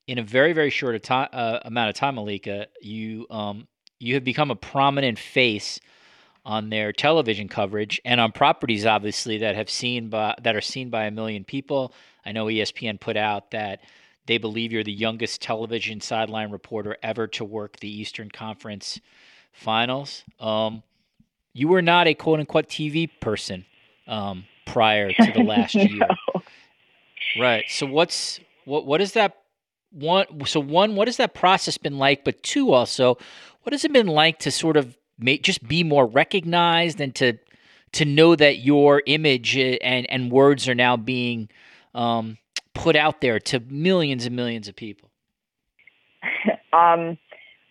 in 0.08 0.20
a 0.20 0.24
very 0.24 0.54
very 0.54 0.70
short 0.70 1.12
uh, 1.12 1.60
amount 1.66 1.90
of 1.90 1.96
time, 1.96 2.16
Malika, 2.16 2.68
you 2.82 3.28
um, 3.30 3.68
you 4.00 4.14
have 4.14 4.24
become 4.24 4.52
a 4.52 4.56
prominent 4.56 5.20
face 5.20 5.82
on 6.46 6.70
their 6.70 6.94
television 6.94 7.50
coverage 7.50 8.00
and 8.06 8.22
on 8.22 8.32
properties 8.32 8.86
obviously 8.86 9.40
that 9.40 9.56
have 9.56 9.70
seen 9.70 10.08
by 10.08 10.34
that 10.42 10.56
are 10.56 10.62
seen 10.62 10.90
by 10.90 11.04
a 11.04 11.12
million 11.12 11.44
people. 11.44 11.94
I 12.26 12.32
know 12.32 12.46
ESPN 12.46 13.02
put 13.02 13.18
out 13.18 13.52
that 13.52 13.82
they 14.28 14.38
believe 14.38 14.72
you're 14.72 14.86
the 14.86 14.94
youngest 14.94 15.42
television 15.42 16.00
sideline 16.00 16.52
reporter 16.52 16.96
ever 17.04 17.28
to 17.28 17.44
work 17.44 17.82
the 17.82 17.90
Eastern 17.90 18.30
Conference 18.30 19.02
Finals. 19.52 20.24
Um, 20.40 20.84
you 21.54 21.68
were 21.68 21.82
not 21.82 22.08
a 22.08 22.14
quote 22.14 22.40
unquote 22.40 22.68
TV 22.68 23.10
person 23.20 23.66
um, 24.08 24.46
prior 24.66 25.12
to 25.12 25.32
the 25.34 25.44
last 25.44 25.76
no. 25.76 25.84
year, 25.84 26.08
right? 27.40 27.66
So 27.70 27.86
what's 27.86 28.40
what 28.66 28.86
what 28.86 29.02
is 29.02 29.14
that 29.14 29.38
one? 29.92 30.26
So 30.46 30.60
one, 30.60 30.96
what 30.96 31.08
has 31.08 31.18
that 31.18 31.34
process 31.34 31.78
been 31.78 31.98
like? 31.98 32.24
But 32.24 32.44
two, 32.44 32.74
also, 32.74 33.18
what 33.62 33.74
has 33.74 33.86
it 33.86 33.94
been 33.94 34.08
like 34.08 34.40
to 34.40 34.52
sort 34.52 34.78
of 34.78 34.98
make 35.20 35.44
just 35.44 35.66
be 35.68 35.84
more 35.84 36.06
recognized 36.06 37.00
and 37.00 37.14
to 37.16 37.38
to 37.94 38.06
know 38.06 38.36
that 38.36 38.60
your 38.60 39.04
image 39.06 39.56
and 39.58 40.10
and 40.10 40.32
words 40.32 40.68
are 40.68 40.76
now 40.76 40.98
being 40.98 41.50
um, 41.94 42.38
put 42.74 42.96
out 42.96 43.22
there 43.22 43.40
to 43.40 43.60
millions 43.60 44.26
and 44.26 44.36
millions 44.36 44.68
of 44.68 44.76
people? 44.76 45.10
um, 46.74 47.18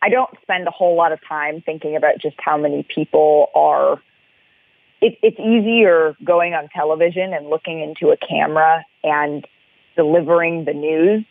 I 0.02 0.08
don't 0.08 0.30
spend 0.42 0.66
a 0.66 0.72
whole 0.72 0.96
lot 0.96 1.12
of 1.12 1.20
time 1.26 1.62
thinking 1.64 1.94
about 1.94 2.18
just 2.18 2.36
how 2.38 2.58
many 2.58 2.84
people 2.92 3.46
are. 3.54 4.02
It, 5.00 5.16
it's 5.22 5.38
easier 5.38 6.16
going 6.24 6.54
on 6.54 6.68
television 6.68 7.32
and 7.32 7.48
looking 7.48 7.80
into 7.80 8.12
a 8.12 8.16
camera 8.16 8.84
and 9.04 9.46
delivering 9.96 10.64
the 10.64 10.74
news, 10.74 11.24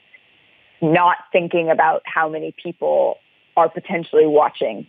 not 0.82 1.18
thinking 1.34 1.70
about 1.70 2.02
how 2.06 2.30
many 2.30 2.56
people 2.64 3.18
are 3.58 3.70
potentially 3.70 4.26
watching. 4.26 4.88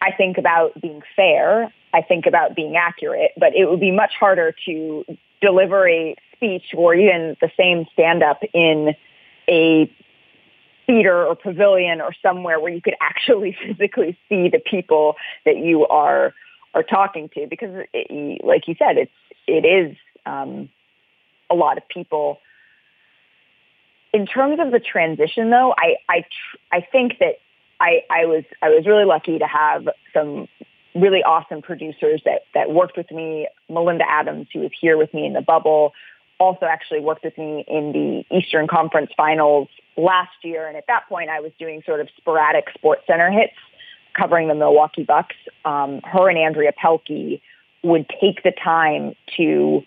I 0.00 0.12
think 0.12 0.38
about 0.38 0.80
being 0.80 1.02
fair. 1.16 1.72
I 1.92 2.02
think 2.02 2.26
about 2.26 2.54
being 2.54 2.76
accurate, 2.76 3.32
but 3.36 3.54
it 3.54 3.68
would 3.68 3.80
be 3.80 3.90
much 3.90 4.12
harder 4.18 4.54
to 4.66 5.04
deliver 5.40 5.88
a 5.88 6.14
speech 6.34 6.66
or 6.76 6.94
even 6.94 7.36
the 7.40 7.50
same 7.56 7.86
stand 7.92 8.22
up 8.22 8.40
in 8.54 8.94
a 9.48 9.90
theater 10.92 11.26
or 11.26 11.34
pavilion 11.34 12.00
or 12.00 12.12
somewhere 12.22 12.60
where 12.60 12.72
you 12.72 12.82
could 12.82 12.96
actually 13.00 13.56
physically 13.66 14.18
see 14.28 14.48
the 14.48 14.58
people 14.58 15.16
that 15.44 15.56
you 15.56 15.86
are 15.86 16.34
are 16.74 16.82
talking 16.82 17.28
to 17.34 17.46
because 17.48 17.70
it, 17.92 18.44
like 18.44 18.66
you 18.66 18.74
said 18.78 18.96
it's 18.96 19.12
it 19.46 19.64
is 19.66 19.96
um, 20.24 20.68
a 21.50 21.54
lot 21.54 21.76
of 21.76 21.86
people 21.88 22.38
in 24.12 24.26
terms 24.26 24.58
of 24.60 24.70
the 24.70 24.80
transition 24.80 25.50
though 25.50 25.74
i 25.76 25.96
i 26.08 26.24
i 26.72 26.80
think 26.80 27.18
that 27.18 27.34
I, 27.80 28.04
I 28.08 28.26
was 28.26 28.44
I 28.62 28.68
was 28.68 28.86
really 28.86 29.04
lucky 29.04 29.38
to 29.40 29.46
have 29.46 29.88
some 30.14 30.46
really 30.94 31.22
awesome 31.24 31.62
producers 31.62 32.22
that 32.24 32.42
that 32.54 32.70
worked 32.70 32.96
with 32.96 33.10
me. 33.10 33.48
Melinda 33.68 34.04
Adams, 34.08 34.46
who 34.52 34.60
was 34.60 34.70
here 34.80 34.96
with 34.96 35.12
me 35.12 35.26
in 35.26 35.32
the 35.32 35.40
bubble, 35.40 35.92
also 36.42 36.66
actually 36.66 37.00
worked 37.00 37.24
with 37.24 37.38
me 37.38 37.64
in 37.68 37.92
the 37.92 38.36
Eastern 38.36 38.66
Conference 38.66 39.10
Finals 39.16 39.68
last 39.96 40.32
year. 40.42 40.66
And 40.66 40.76
at 40.76 40.84
that 40.88 41.08
point, 41.08 41.30
I 41.30 41.40
was 41.40 41.52
doing 41.58 41.82
sort 41.86 42.00
of 42.00 42.08
sporadic 42.16 42.64
Sports 42.74 43.02
Center 43.06 43.30
hits 43.30 43.54
covering 44.18 44.48
the 44.48 44.54
Milwaukee 44.54 45.04
Bucks. 45.04 45.36
Um, 45.64 46.00
her 46.04 46.28
and 46.28 46.38
Andrea 46.38 46.72
Pelkey 46.72 47.40
would 47.82 48.06
take 48.20 48.42
the 48.42 48.52
time 48.52 49.14
to 49.36 49.82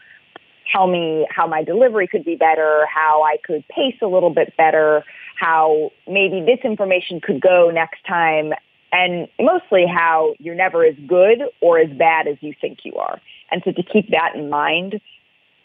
tell 0.71 0.87
me 0.87 1.27
how 1.29 1.45
my 1.45 1.63
delivery 1.63 2.07
could 2.07 2.25
be 2.25 2.35
better, 2.35 2.85
how 2.93 3.23
I 3.23 3.37
could 3.45 3.63
pace 3.67 3.97
a 4.01 4.07
little 4.07 4.33
bit 4.33 4.55
better, 4.57 5.03
how 5.39 5.91
maybe 6.07 6.41
this 6.41 6.59
information 6.63 7.21
could 7.21 7.39
go 7.39 7.69
next 7.69 8.03
time, 8.07 8.53
and 8.91 9.27
mostly 9.39 9.85
how 9.85 10.33
you're 10.39 10.55
never 10.55 10.85
as 10.85 10.95
good 11.05 11.43
or 11.61 11.79
as 11.79 11.89
bad 11.97 12.27
as 12.27 12.37
you 12.41 12.53
think 12.59 12.79
you 12.83 12.95
are. 12.95 13.21
And 13.51 13.61
so 13.63 13.71
to 13.71 13.83
keep 13.83 14.09
that 14.11 14.31
in 14.35 14.49
mind 14.49 15.01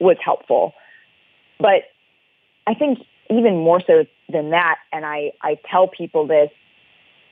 was 0.00 0.16
helpful. 0.22 0.74
But 1.60 1.84
I 2.66 2.74
think 2.74 2.98
even 3.28 3.58
more 3.58 3.80
so 3.86 4.06
than 4.28 4.50
that, 4.50 4.76
and 4.92 5.04
I, 5.04 5.32
I 5.42 5.58
tell 5.70 5.88
people 5.88 6.26
this 6.26 6.50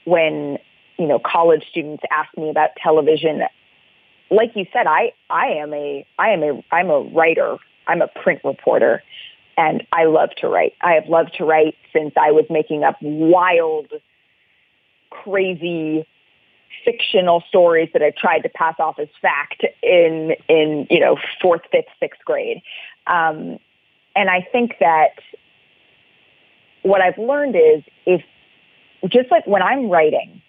when, 0.05 0.59
you 0.99 1.07
know, 1.07 1.19
college 1.19 1.65
students 1.71 2.03
ask 2.11 2.37
me 2.37 2.51
about 2.51 2.71
television, 2.83 3.43
like 4.31 4.53
you 4.55 4.67
said, 4.73 4.87
I, 4.87 5.13
I 5.31 5.47
am 5.63 5.73
a, 5.73 6.07
I 6.19 6.31
am 6.31 6.43
a, 6.43 6.63
I'm 6.71 6.91
a 6.91 7.01
writer. 7.01 7.57
I'm 7.87 8.03
a 8.03 8.09
print 8.09 8.43
reporter 8.45 9.03
and 9.59 9.85
I 9.93 10.05
love 10.05 10.31
to 10.41 10.49
write. 10.49 10.75
I 10.81 10.93
have 10.93 11.09
loved 11.09 11.35
to 11.39 11.45
write 11.45 11.75
since 11.93 12.15
I 12.17 12.31
was 12.31 12.45
making 12.49 12.85
up 12.85 12.97
wild, 13.03 13.89
crazy 15.11 16.07
fictional 16.85 17.43
stories 17.49 17.89
that 17.93 18.03
I 18.03 18.13
tried 18.17 18.41
to 18.41 18.49
pass 18.51 18.77
off 18.79 18.99
as 19.01 19.09
fact 19.21 19.65
in 19.83 20.37
in 20.49 20.87
you 20.91 21.01
know 21.01 21.17
fourth, 21.43 21.63
fifth, 21.73 21.89
sixth 21.99 22.25
grade. 22.25 22.63
Um, 23.09 23.59
and 24.19 24.29
I 24.29 24.47
think 24.51 24.75
that 24.81 25.13
what 26.83 27.01
I've 27.01 27.19
learned 27.19 27.55
is 27.55 27.85
if 28.05 28.21
just 29.09 29.31
like 29.31 29.47
when 29.47 29.63
I'm 29.63 29.89
writing, 29.89 30.43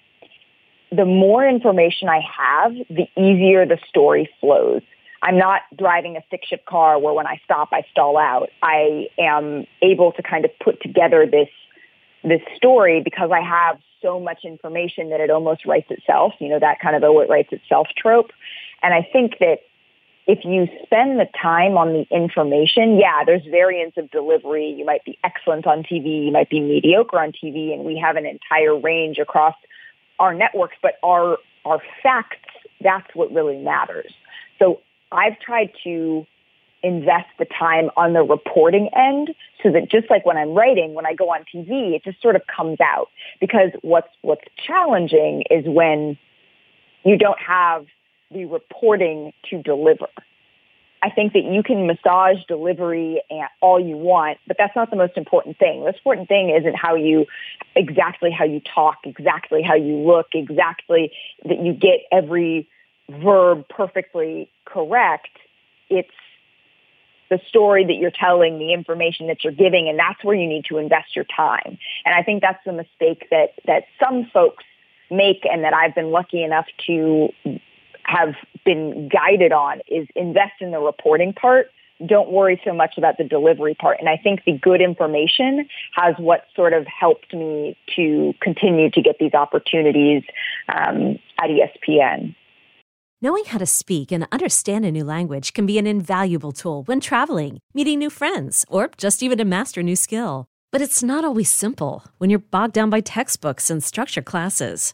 the 0.92 1.06
more 1.06 1.48
information 1.48 2.10
I 2.10 2.20
have, 2.20 2.74
the 2.90 3.08
easier 3.16 3.68
the 3.68 3.78
story 3.88 4.28
flows. 4.42 4.82
I'm 5.22 5.38
not 5.38 5.62
driving 5.78 6.18
a 6.18 6.22
stick 6.26 6.42
shift 6.50 6.66
car 6.66 6.98
where 6.98 7.14
when 7.14 7.28
I 7.28 7.40
stop, 7.46 7.70
I 7.72 7.84
stall 7.92 8.18
out. 8.18 8.50
I 8.64 9.08
am 9.20 9.68
able 9.84 10.14
to 10.14 10.24
kind 10.24 10.46
of 10.46 10.52
put 10.64 10.82
together 10.82 11.28
this, 11.30 11.50
this 12.24 12.42
story 12.56 13.02
because 13.04 13.30
I 13.32 13.42
have 13.42 13.78
so 14.02 14.20
much 14.20 14.46
information 14.46 15.12
that 15.12 15.20
it 15.20 15.30
almost 15.30 15.64
writes 15.68 15.92
itself, 15.92 16.34
you 16.40 16.50
know, 16.50 16.58
that 16.58 16.80
kind 16.80 16.96
of 16.96 17.04
oh, 17.04 17.20
it 17.20 17.30
writes 17.30 17.50
itself 17.52 17.88
trope. 17.96 18.32
And 18.82 18.96
I 18.96 19.08
think 19.14 19.38
that 19.40 19.60
if 20.30 20.46
you 20.46 20.68
spend 20.84 21.20
the 21.20 21.26
time 21.42 21.76
on 21.76 21.92
the 21.92 22.06
information, 22.16 23.00
yeah, 23.00 23.24
there's 23.26 23.42
variants 23.50 23.98
of 23.98 24.12
delivery. 24.12 24.76
You 24.78 24.86
might 24.86 25.04
be 25.04 25.18
excellent 25.24 25.66
on 25.66 25.82
TV, 25.82 26.26
you 26.26 26.32
might 26.32 26.52
be 26.52 26.60
mediocre 26.60 27.20
on 27.20 27.32
TV, 27.32 27.74
and 27.74 27.84
we 27.84 27.98
have 27.98 28.16
an 28.16 28.28
entire 28.28 28.80
range 28.80 29.18
across 29.18 29.56
our 30.20 30.36
networks, 30.36 30.76
but 30.84 31.00
our 31.04 31.40
our 31.66 31.82
facts, 32.04 32.38
that's 32.80 33.08
what 33.16 33.34
really 33.34 33.58
matters. 33.58 34.14
So 34.60 34.82
I've 35.12 35.40
tried 35.40 35.72
to 35.84 36.28
invest 36.84 37.30
the 37.40 37.46
time 37.46 37.90
on 37.98 38.14
the 38.14 38.22
reporting 38.22 38.88
end 38.96 39.34
so 39.64 39.72
that 39.72 39.90
just 39.90 40.12
like 40.12 40.28
when 40.28 40.38
I'm 40.38 40.54
writing, 40.54 40.94
when 40.94 41.08
I 41.08 41.16
go 41.16 41.32
on 41.32 41.44
TV, 41.54 41.96
it 41.96 42.04
just 42.04 42.22
sort 42.22 42.36
of 42.36 42.44
comes 42.46 42.80
out. 42.80 43.08
Because 43.42 43.72
what's 43.82 44.14
what's 44.22 44.46
challenging 44.64 45.44
is 45.50 45.66
when 45.66 46.20
you 47.04 47.18
don't 47.18 47.40
have 47.40 47.88
the 48.32 48.46
reporting 48.46 49.34
to 49.50 49.62
deliver. 49.62 50.08
I 51.02 51.10
think 51.10 51.34
that 51.34 51.44
you 51.44 51.64
can 51.64 51.88
massage 51.88 52.44
delivery 52.48 53.22
all 53.62 53.80
you 53.80 53.96
want, 53.96 54.38
but 54.48 54.58
that's 54.58 54.76
not 54.76 54.90
the 54.90 54.98
most 54.98 55.16
important 55.16 55.58
thing. 55.58 55.84
The 55.84 55.94
important 55.94 56.28
thing 56.28 56.50
isn't 56.50 56.76
how 56.76 56.96
you, 56.96 57.26
exactly 57.76 58.32
how 58.32 58.44
you 58.44 58.60
talk, 58.60 58.98
exactly 59.06 59.62
how 59.62 59.76
you 59.76 59.96
look, 59.96 60.28
exactly 60.34 61.12
that 61.46 61.60
you 61.60 61.74
get 61.74 62.02
every 62.12 62.68
verb 63.10 63.66
perfectly 63.70 64.52
correct. 64.66 65.30
It's 65.90 66.10
the 67.30 67.40
story 67.48 67.86
that 67.86 67.96
you're 67.96 68.12
telling, 68.12 68.60
the 68.60 68.74
information 68.74 69.28
that 69.28 69.44
you're 69.44 69.54
giving, 69.54 69.88
and 69.88 69.98
that's 69.98 70.22
where 70.24 70.36
you 70.36 70.48
need 70.48 70.66
to 70.66 70.78
invest 70.78 71.16
your 71.16 71.26
time. 71.26 71.78
And 72.06 72.16
I 72.16 72.24
think 72.24 72.42
that's 72.42 72.64
the 72.66 72.74
mistake 72.74 73.28
that 73.32 73.54
that 73.66 73.86
some 74.04 74.26
folks 74.34 74.66
make 75.10 75.46
and 75.46 75.64
that 75.64 75.74
I've 75.74 75.96
been 75.96 76.12
lucky 76.12 76.44
enough 76.44 76.68
to 76.88 77.30
have 78.10 78.36
been 78.66 79.10
guided 79.10 79.51
on 79.51 79.82
is 79.88 80.08
invest 80.16 80.54
in 80.62 80.72
the 80.72 80.80
reporting 80.80 81.34
part. 81.34 81.68
Don't 82.06 82.32
worry 82.32 82.60
so 82.63 82.74
much 82.74 82.98
about 82.98 83.18
the 83.18 83.25
delivery 83.25 83.75
part. 83.75 83.98
And 84.00 84.08
I 84.08 84.18
think 84.18 84.46
the 84.46 84.58
good 84.58 84.82
information 84.82 85.68
has 85.94 86.16
what 86.18 86.46
sort 86.56 86.74
of 86.74 86.88
helped 86.88 87.34
me 87.34 87.78
to 87.96 88.34
continue 88.42 88.89
to 88.92 89.01
get 89.01 89.18
these 89.20 89.34
opportunities 89.34 90.24
um, 90.74 91.20
at 91.38 91.50
ESPN. 91.50 92.36
Knowing 93.22 93.44
how 93.46 93.58
to 93.58 93.66
speak 93.66 94.13
and 94.13 94.25
understand 94.32 94.86
a 94.86 94.92
new 94.92 95.04
language 95.04 95.51
can 95.51 95.66
be 95.66 95.78
an 95.78 95.86
invaluable 95.86 96.54
tool 96.54 96.84
when 96.84 97.01
traveling, 97.01 97.60
meeting 97.74 98.00
new 98.00 98.10
friends, 98.10 98.66
or 98.70 98.89
just 98.98 99.22
even 99.22 99.38
to 99.38 99.44
master 99.44 99.82
a 99.82 99.84
new 99.84 99.96
skill. 99.96 100.46
But 100.72 100.82
it's 100.82 101.04
not 101.04 101.25
always 101.25 101.51
simple 101.51 102.06
when 102.18 102.30
you're 102.30 102.39
bogged 102.39 102.74
down 102.74 102.89
by 102.89 103.01
textbooks 103.01 103.70
and 103.70 103.84
structure 103.84 104.22
classes. 104.22 104.94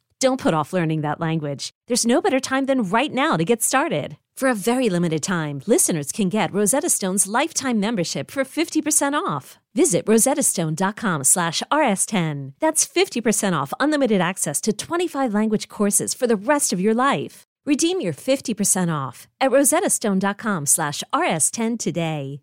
Don't 0.21 0.39
put 0.39 0.53
off 0.53 0.71
learning 0.71 1.01
that 1.01 1.19
language. 1.19 1.71
There's 1.87 2.05
no 2.05 2.21
better 2.21 2.39
time 2.39 2.67
than 2.67 2.83
right 2.83 3.11
now 3.11 3.37
to 3.37 3.43
get 3.43 3.63
started. 3.63 4.17
For 4.35 4.49
a 4.49 4.53
very 4.53 4.87
limited 4.87 5.23
time, 5.23 5.63
listeners 5.65 6.11
can 6.11 6.29
get 6.29 6.53
Rosetta 6.53 6.91
Stone's 6.91 7.25
lifetime 7.25 7.79
membership 7.79 8.29
for 8.29 8.43
50% 8.43 9.13
off. 9.15 9.57
Visit 9.73 10.05
rosettastone.com 10.05 11.23
slash 11.23 11.63
rs10. 11.71 12.53
That's 12.59 12.87
50% 12.87 13.59
off 13.59 13.73
unlimited 13.79 14.21
access 14.21 14.61
to 14.61 14.73
25 14.73 15.33
language 15.33 15.67
courses 15.69 16.13
for 16.13 16.27
the 16.27 16.35
rest 16.35 16.71
of 16.71 16.79
your 16.79 16.93
life. 16.93 17.45
Redeem 17.65 17.99
your 17.99 18.13
50% 18.13 18.93
off 18.93 19.27
at 19.39 19.49
rosettastone.com 19.49 20.67
slash 20.67 21.03
rs10 21.11 21.79
today. 21.79 22.41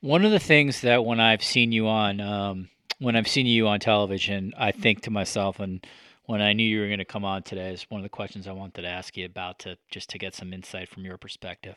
One 0.00 0.24
of 0.24 0.30
the 0.30 0.38
things 0.38 0.80
that 0.80 1.04
when 1.04 1.20
I've 1.20 1.44
seen 1.44 1.72
you 1.72 1.88
on, 1.88 2.22
um, 2.22 2.70
when 3.00 3.16
I've 3.16 3.28
seen 3.28 3.44
you 3.44 3.68
on 3.68 3.80
television, 3.80 4.54
I 4.56 4.72
think 4.72 5.02
to 5.02 5.10
myself, 5.10 5.60
and– 5.60 5.86
when 6.26 6.40
I 6.40 6.52
knew 6.52 6.64
you 6.64 6.80
were 6.80 6.86
going 6.86 6.98
to 6.98 7.04
come 7.04 7.24
on 7.24 7.42
today 7.42 7.72
is 7.72 7.86
one 7.88 8.00
of 8.00 8.04
the 8.04 8.08
questions 8.08 8.46
I 8.46 8.52
wanted 8.52 8.82
to 8.82 8.88
ask 8.88 9.16
you 9.16 9.26
about 9.26 9.58
to 9.60 9.76
just 9.90 10.10
to 10.10 10.18
get 10.18 10.34
some 10.34 10.52
insight 10.52 10.88
from 10.88 11.04
your 11.04 11.18
perspective. 11.18 11.76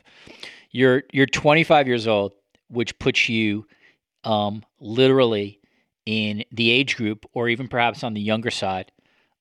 You're 0.70 1.02
you're 1.12 1.26
25 1.26 1.86
years 1.86 2.06
old, 2.06 2.32
which 2.68 2.98
puts 2.98 3.28
you 3.28 3.66
um, 4.24 4.64
literally 4.80 5.60
in 6.04 6.44
the 6.52 6.70
age 6.70 6.96
group, 6.96 7.26
or 7.32 7.48
even 7.48 7.66
perhaps 7.66 8.04
on 8.04 8.14
the 8.14 8.20
younger 8.20 8.50
side 8.50 8.92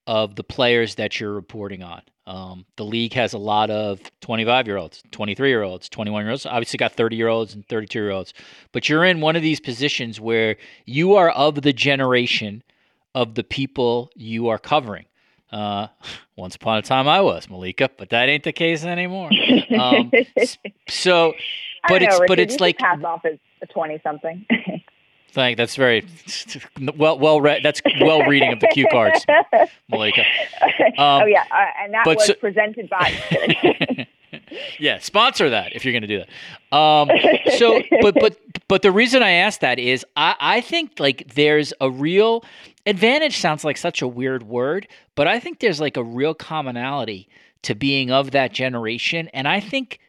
of 0.07 0.35
the 0.35 0.43
players 0.43 0.95
that 0.95 1.19
you're 1.19 1.33
reporting 1.33 1.83
on. 1.83 2.01
Um, 2.27 2.65
the 2.75 2.85
league 2.85 3.13
has 3.13 3.33
a 3.33 3.37
lot 3.37 3.69
of 3.69 3.99
25 4.21 4.65
year 4.65 4.77
olds, 4.77 5.03
23 5.11 5.49
year 5.49 5.61
olds, 5.61 5.87
21 5.89 6.23
year 6.23 6.31
olds. 6.31 6.45
Obviously, 6.47 6.77
got 6.77 6.93
30 6.93 7.15
year 7.15 7.27
olds 7.27 7.53
and 7.53 7.67
32 7.67 7.99
year 7.99 8.11
olds. 8.11 8.33
But 8.71 8.89
you're 8.89 9.05
in 9.05 9.21
one 9.21 9.35
of 9.35 9.43
these 9.43 9.59
positions 9.59 10.19
where 10.19 10.57
you 10.85 11.13
are 11.13 11.29
of 11.29 11.61
the 11.61 11.73
generation 11.73 12.63
of 13.15 13.33
the 13.33 13.43
people 13.43 14.11
you 14.13 14.49
are 14.49 14.59
covering. 14.59 15.05
Uh, 15.51 15.87
once 16.35 16.55
upon 16.55 16.77
a 16.77 16.81
time, 16.83 17.07
I 17.07 17.21
was 17.21 17.49
Malika, 17.49 17.89
but 17.97 18.09
that 18.09 18.29
ain't 18.29 18.43
the 18.43 18.53
case 18.53 18.83
anymore. 18.83 19.31
Um, 19.79 20.11
so, 20.87 21.33
but 21.87 22.01
know, 22.01 22.07
it's 22.07 22.19
Richard, 22.19 22.27
but 22.27 22.39
it's 22.39 22.59
like 22.59 22.77
pass 22.77 23.03
off 23.03 23.25
as 23.25 23.39
a 23.63 23.65
twenty 23.67 23.99
something. 24.03 24.45
Thank. 25.31 25.57
That's 25.57 25.75
very 25.75 26.05
well. 26.95 27.19
Well 27.19 27.41
read. 27.41 27.61
That's 27.63 27.81
well 27.99 28.21
reading 28.21 28.53
of 28.53 28.61
the 28.61 28.67
cue 28.67 28.87
cards, 28.89 29.25
Malika. 29.89 30.23
Um, 30.97 31.23
oh 31.23 31.25
yeah, 31.25 31.43
uh, 31.51 31.65
and 31.83 31.93
that 31.93 32.05
was 32.05 32.25
so, 32.25 32.35
presented 32.35 32.89
by. 32.89 34.07
yeah, 34.79 34.99
sponsor 34.99 35.49
that 35.49 35.75
if 35.75 35.83
you're 35.83 35.91
going 35.91 36.03
to 36.03 36.07
do 36.07 36.23
that. 36.23 36.77
Um, 36.77 37.09
so, 37.57 37.81
but 38.01 38.15
but 38.15 38.37
but 38.69 38.81
the 38.81 38.93
reason 38.93 39.23
I 39.23 39.31
ask 39.31 39.59
that 39.59 39.77
is 39.77 40.05
I 40.15 40.35
I 40.39 40.61
think 40.61 41.01
like 41.01 41.33
there's 41.33 41.73
a 41.81 41.89
real 41.89 42.45
advantage 42.85 43.37
sounds 43.37 43.63
like 43.63 43.77
such 43.77 44.01
a 44.01 44.07
weird 44.07 44.43
word, 44.43 44.87
but 45.15 45.27
I 45.27 45.39
think 45.39 45.59
there's 45.59 45.81
like 45.81 45.97
a 45.97 46.03
real 46.03 46.33
commonality 46.33 47.29
to 47.63 47.75
being 47.75 48.11
of 48.11 48.31
that 48.31 48.53
generation. 48.53 49.27
And 49.29 49.47
I 49.47 49.59
think 49.59 49.99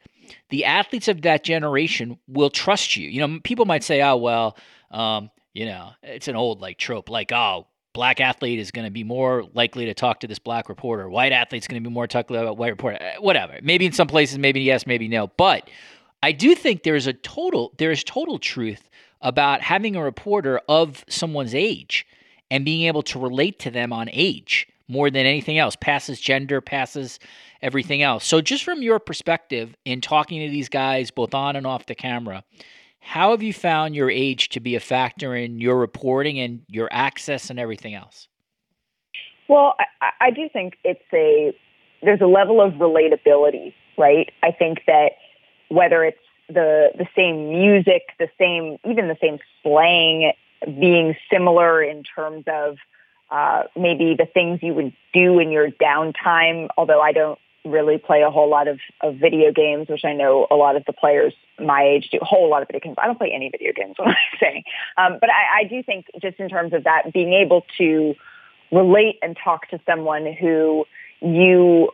the 0.51 0.65
athletes 0.65 1.09
of 1.09 1.23
that 1.23 1.45
generation 1.45 2.19
will 2.29 2.51
trust 2.51 2.97
you. 2.97 3.09
You 3.09 3.27
know, 3.27 3.41
people 3.43 3.65
might 3.65 3.85
say, 3.85 4.03
oh, 4.03 4.17
well, 4.17 4.57
um, 4.91 5.31
you 5.55 5.67
know, 5.67 5.91
it's 6.03 6.29
an 6.29 6.37
old 6.37 6.61
like 6.61 6.79
trope, 6.79 7.09
like, 7.09 7.33
oh, 7.33 7.67
black 7.95 8.21
athlete 8.21 8.59
is 8.59 8.71
going 8.71 8.85
to 8.85 8.91
be 8.91 9.05
more 9.05 9.45
likely 9.55 9.87
to 9.87 9.95
talk 9.95 10.21
to 10.21 10.27
this 10.27 10.39
black 10.39 10.69
reporter. 10.69 11.09
White 11.09 11.33
athlete's 11.33 11.67
going 11.67 11.83
to 11.83 11.89
be 11.89 11.93
more 11.93 12.07
talking 12.07 12.37
about 12.37 12.59
white 12.59 12.69
reporter. 12.69 12.99
Eh, 13.01 13.17
whatever. 13.21 13.59
Maybe 13.62 13.87
in 13.87 13.93
some 13.93 14.07
places, 14.07 14.39
maybe 14.39 14.61
yes, 14.61 14.87
maybe 14.87 15.09
no. 15.09 15.29
But 15.29 15.71
I 16.23 16.33
do 16.33 16.55
think 16.55 16.83
there's 16.83 17.07
a 17.07 17.15
total, 17.15 17.73
there's 17.79 18.05
total 18.05 18.39
truth 18.39 18.91
about 19.23 19.62
having 19.62 19.97
a 19.97 20.05
reporter 20.05 20.61
of 20.69 21.07
someone's 21.09 21.55
age 21.55 22.07
and 22.50 22.64
being 22.64 22.82
able 22.82 23.02
to 23.02 23.18
relate 23.18 23.59
to 23.61 23.70
them 23.70 23.92
on 23.92 24.09
age 24.12 24.66
more 24.88 25.11
than 25.11 25.26
anything 25.26 25.59
else, 25.59 25.76
passes 25.76 26.20
gender, 26.20 26.61
passes 26.61 27.18
everything 27.61 28.02
else. 28.02 28.24
So, 28.24 28.40
just 28.40 28.64
from 28.64 28.82
your 28.82 28.98
perspective 28.98 29.74
in 29.85 30.00
talking 30.00 30.40
to 30.46 30.50
these 30.50 30.68
guys, 30.68 31.11
both 31.11 31.35
on 31.35 31.56
and 31.56 31.66
off 31.66 31.87
the 31.87 31.94
camera, 31.94 32.44
how 33.00 33.30
have 33.30 33.42
you 33.42 33.52
found 33.52 33.94
your 33.94 34.11
age 34.11 34.48
to 34.50 34.61
be 34.61 34.74
a 34.74 34.80
factor 34.80 35.35
in 35.35 35.61
your 35.61 35.76
reporting 35.76 36.38
and 36.38 36.62
your 36.68 36.88
access 36.92 37.50
and 37.50 37.59
everything 37.59 37.94
else? 37.94 38.28
Well, 39.48 39.74
I, 40.00 40.26
I 40.26 40.30
do 40.30 40.48
think 40.52 40.74
it's 40.85 41.00
a 41.12 41.56
there's 42.02 42.20
a 42.20 42.26
level 42.26 42.61
of 42.61 42.74
relatability, 42.74 43.74
right? 43.96 44.30
I 44.42 44.52
think 44.52 44.80
that 44.87 45.12
whether 45.68 46.04
it's 46.04 46.18
the 46.48 46.90
the 46.96 47.06
same 47.16 47.48
music, 47.48 48.02
the 48.18 48.28
same 48.38 48.78
even 48.88 49.09
the 49.09 49.16
same 49.20 49.38
slang, 49.62 50.32
being 50.64 51.16
similar 51.31 51.83
in 51.83 52.03
terms 52.03 52.45
of 52.47 52.77
uh, 53.31 53.64
maybe 53.77 54.14
the 54.16 54.27
things 54.27 54.61
you 54.62 54.75
would 54.75 54.92
do 55.12 55.38
in 55.38 55.51
your 55.51 55.71
downtime, 55.71 56.69
although 56.77 57.01
I 57.01 57.12
don't 57.12 57.38
really 57.64 57.99
play 57.99 58.23
a 58.23 58.31
whole 58.31 58.49
lot 58.49 58.69
of, 58.69 58.79
of 59.01 59.16
video 59.16 59.53
games, 59.53 59.88
which 59.88 60.05
I 60.05 60.12
know 60.12 60.47
a 60.51 60.55
lot 60.55 60.77
of 60.77 60.85
the 60.85 60.92
players 60.92 61.35
my 61.59 61.83
age 61.83 62.09
do 62.12 62.19
a 62.21 62.25
whole 62.25 62.49
lot 62.49 62.62
of 62.62 62.69
video 62.69 62.81
games. 62.81 62.97
I 63.03 63.07
don't 63.07 63.19
play 63.19 63.33
any 63.35 63.49
video 63.49 63.73
games, 63.75 63.95
what 63.99 64.09
I'm 64.09 64.38
saying. 64.40 64.62
Um, 64.97 65.19
but 65.21 65.31
I, 65.31 65.61
I 65.61 65.64
do 65.64 65.83
think 65.83 66.07
just 66.21 66.38
in 66.38 66.49
terms 66.49 66.73
of 66.73 66.85
that, 66.85 67.12
being 67.12 67.33
able 67.33 67.64
to 67.79 68.14
relate 68.71 69.19
and 69.23 69.37
talk 69.42 69.69
to 69.71 69.81
someone 69.87 70.33
who 70.38 70.85
you 71.21 71.90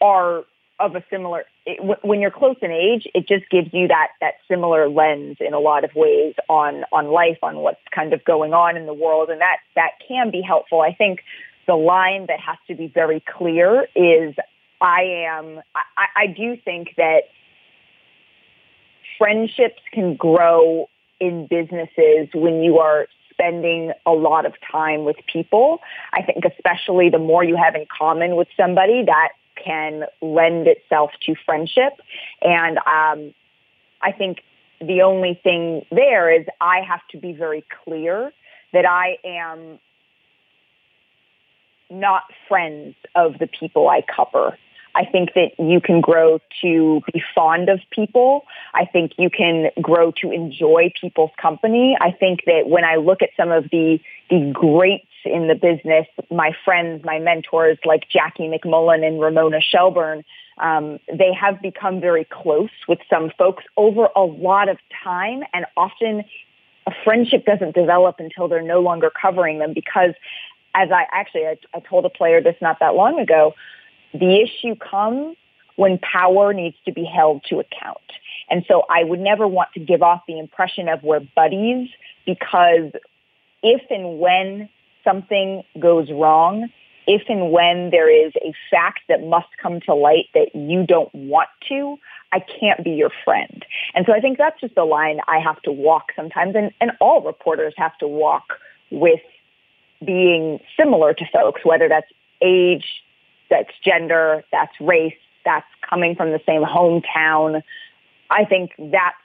are 0.00 0.44
of 0.78 0.94
a 0.94 1.02
similar 1.10 1.44
it, 1.64 1.78
w- 1.78 1.98
when 2.02 2.20
you're 2.20 2.30
close 2.30 2.56
in 2.62 2.70
age 2.70 3.06
it 3.14 3.26
just 3.26 3.48
gives 3.50 3.72
you 3.72 3.88
that 3.88 4.08
that 4.20 4.34
similar 4.48 4.88
lens 4.88 5.36
in 5.40 5.54
a 5.54 5.58
lot 5.58 5.84
of 5.84 5.94
ways 5.94 6.34
on 6.48 6.84
on 6.92 7.08
life 7.08 7.38
on 7.42 7.56
what's 7.56 7.80
kind 7.94 8.12
of 8.12 8.24
going 8.24 8.52
on 8.52 8.76
in 8.76 8.86
the 8.86 8.94
world 8.94 9.30
and 9.30 9.40
that 9.40 9.58
that 9.74 9.92
can 10.06 10.30
be 10.30 10.40
helpful 10.40 10.80
i 10.80 10.92
think 10.92 11.20
the 11.66 11.74
line 11.74 12.26
that 12.26 12.40
has 12.40 12.56
to 12.66 12.74
be 12.74 12.88
very 12.88 13.22
clear 13.36 13.86
is 13.94 14.34
i 14.80 15.02
am 15.02 15.60
i, 15.74 16.06
I 16.16 16.26
do 16.26 16.56
think 16.64 16.94
that 16.96 17.22
friendships 19.18 19.80
can 19.92 20.14
grow 20.16 20.88
in 21.20 21.46
businesses 21.46 22.28
when 22.34 22.62
you 22.62 22.78
are 22.78 23.06
spending 23.30 23.92
a 24.04 24.12
lot 24.12 24.46
of 24.46 24.54
time 24.70 25.04
with 25.04 25.16
people. 25.30 25.80
I 26.12 26.22
think 26.22 26.44
especially 26.44 27.10
the 27.10 27.18
more 27.18 27.44
you 27.44 27.56
have 27.56 27.74
in 27.74 27.86
common 27.86 28.36
with 28.36 28.48
somebody, 28.56 29.04
that 29.04 29.30
can 29.62 30.04
lend 30.20 30.66
itself 30.66 31.10
to 31.26 31.34
friendship. 31.44 31.92
And 32.42 32.78
um, 32.78 33.34
I 34.02 34.12
think 34.12 34.38
the 34.80 35.02
only 35.02 35.40
thing 35.42 35.84
there 35.90 36.30
is 36.30 36.46
I 36.60 36.80
have 36.86 37.00
to 37.12 37.18
be 37.18 37.32
very 37.32 37.64
clear 37.84 38.32
that 38.72 38.84
I 38.86 39.16
am 39.24 39.78
not 41.90 42.22
friends 42.48 42.94
of 43.14 43.38
the 43.38 43.46
people 43.46 43.88
I 43.88 44.02
cover. 44.02 44.58
I 44.94 45.04
think 45.04 45.34
that 45.34 45.50
you 45.58 45.80
can 45.80 46.00
grow 46.00 46.40
to 46.62 47.02
be 47.12 47.22
fond 47.34 47.68
of 47.68 47.80
people. 47.90 48.44
I 48.74 48.86
think 48.86 49.12
you 49.18 49.28
can 49.28 49.70
grow 49.80 50.10
to 50.22 50.30
enjoy 50.30 50.92
people's 50.98 51.32
company. 51.40 51.96
I 52.00 52.12
think 52.12 52.44
that 52.46 52.62
when 52.66 52.84
I 52.84 52.96
look 52.96 53.20
at 53.20 53.28
some 53.36 53.50
of 53.50 53.64
the, 53.70 54.00
the 54.30 54.50
greats 54.54 55.06
in 55.26 55.48
the 55.48 55.54
business, 55.54 56.06
my 56.30 56.52
friends, 56.64 57.04
my 57.04 57.18
mentors 57.18 57.78
like 57.84 58.08
Jackie 58.08 58.48
MacMullan 58.48 59.06
and 59.06 59.20
Ramona 59.20 59.60
Shelburne, 59.60 60.24
um, 60.58 60.98
they 61.08 61.32
have 61.38 61.60
become 61.60 62.00
very 62.00 62.24
close 62.24 62.70
with 62.88 62.98
some 63.10 63.30
folks 63.36 63.64
over 63.76 64.08
a 64.16 64.22
lot 64.22 64.68
of 64.68 64.78
time 65.04 65.42
and 65.52 65.66
often 65.76 66.24
a 66.86 66.92
friendship 67.04 67.44
doesn't 67.44 67.74
develop 67.74 68.16
until 68.18 68.48
they're 68.48 68.62
no 68.62 68.80
longer 68.80 69.10
covering 69.10 69.58
them 69.58 69.72
because 69.74 70.14
as 70.74 70.90
I 70.92 71.06
actually, 71.10 71.46
I, 71.46 71.58
I 71.74 71.80
told 71.80 72.04
a 72.04 72.10
player 72.10 72.42
this 72.42 72.56
not 72.60 72.78
that 72.80 72.94
long 72.94 73.18
ago, 73.18 73.54
the 74.12 74.40
issue 74.42 74.76
comes 74.76 75.36
when 75.76 75.98
power 75.98 76.52
needs 76.52 76.76
to 76.84 76.92
be 76.92 77.04
held 77.04 77.44
to 77.48 77.60
account. 77.60 77.98
And 78.48 78.64
so 78.68 78.84
I 78.88 79.04
would 79.04 79.20
never 79.20 79.46
want 79.46 79.70
to 79.74 79.80
give 79.80 80.02
off 80.02 80.22
the 80.26 80.38
impression 80.38 80.88
of 80.88 81.02
we're 81.02 81.20
buddies 81.34 81.88
because 82.24 82.92
if 83.62 83.82
and 83.90 84.18
when 84.18 84.68
something 85.06 85.62
goes 85.80 86.10
wrong, 86.10 86.68
if 87.06 87.22
and 87.28 87.52
when 87.52 87.90
there 87.90 88.10
is 88.10 88.32
a 88.42 88.52
fact 88.70 89.00
that 89.08 89.22
must 89.22 89.46
come 89.62 89.80
to 89.86 89.94
light 89.94 90.26
that 90.34 90.54
you 90.54 90.84
don't 90.84 91.14
want 91.14 91.48
to, 91.68 91.96
I 92.32 92.40
can't 92.40 92.82
be 92.82 92.90
your 92.90 93.10
friend. 93.24 93.64
And 93.94 94.04
so 94.06 94.12
I 94.12 94.20
think 94.20 94.38
that's 94.38 94.60
just 94.60 94.74
the 94.74 94.84
line 94.84 95.20
I 95.28 95.38
have 95.38 95.62
to 95.62 95.72
walk 95.72 96.06
sometimes, 96.16 96.56
and, 96.56 96.72
and 96.80 96.90
all 97.00 97.22
reporters 97.22 97.74
have 97.76 97.96
to 97.98 98.08
walk 98.08 98.58
with 98.90 99.20
being 100.04 100.58
similar 100.78 101.14
to 101.14 101.24
folks, 101.32 101.64
whether 101.64 101.88
that's 101.88 102.10
age, 102.42 102.84
that's 103.48 103.70
gender, 103.84 104.44
that's 104.50 104.72
race, 104.80 105.14
that's 105.44 105.66
coming 105.88 106.16
from 106.16 106.32
the 106.32 106.40
same 106.44 106.62
hometown. 106.62 107.62
I 108.30 108.44
think 108.44 108.72
that's 108.78 109.16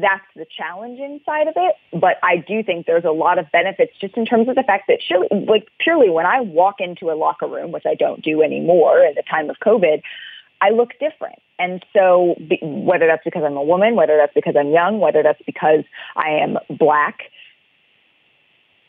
that's 0.00 0.24
the 0.34 0.46
challenging 0.56 1.20
side 1.24 1.48
of 1.48 1.54
it. 1.56 1.74
But 1.92 2.16
I 2.22 2.36
do 2.36 2.62
think 2.62 2.86
there's 2.86 3.04
a 3.04 3.10
lot 3.10 3.38
of 3.38 3.50
benefits 3.52 3.92
just 4.00 4.16
in 4.16 4.26
terms 4.26 4.48
of 4.48 4.54
the 4.54 4.62
fact 4.62 4.84
that 4.88 4.98
surely, 5.06 5.28
like 5.46 5.68
purely 5.78 6.10
when 6.10 6.26
I 6.26 6.40
walk 6.40 6.76
into 6.80 7.10
a 7.10 7.16
locker 7.16 7.46
room, 7.46 7.72
which 7.72 7.86
I 7.86 7.94
don't 7.94 8.22
do 8.22 8.42
anymore 8.42 9.04
at 9.04 9.14
the 9.14 9.22
time 9.22 9.50
of 9.50 9.56
COVID, 9.64 10.02
I 10.60 10.70
look 10.70 10.90
different. 10.98 11.40
And 11.58 11.84
so 11.92 12.36
whether 12.62 13.06
that's 13.06 13.24
because 13.24 13.42
I'm 13.44 13.56
a 13.56 13.62
woman, 13.62 13.94
whether 13.94 14.16
that's 14.16 14.34
because 14.34 14.54
I'm 14.58 14.70
young, 14.70 15.00
whether 15.00 15.22
that's 15.22 15.42
because 15.46 15.84
I 16.14 16.40
am 16.42 16.58
black, 16.70 17.20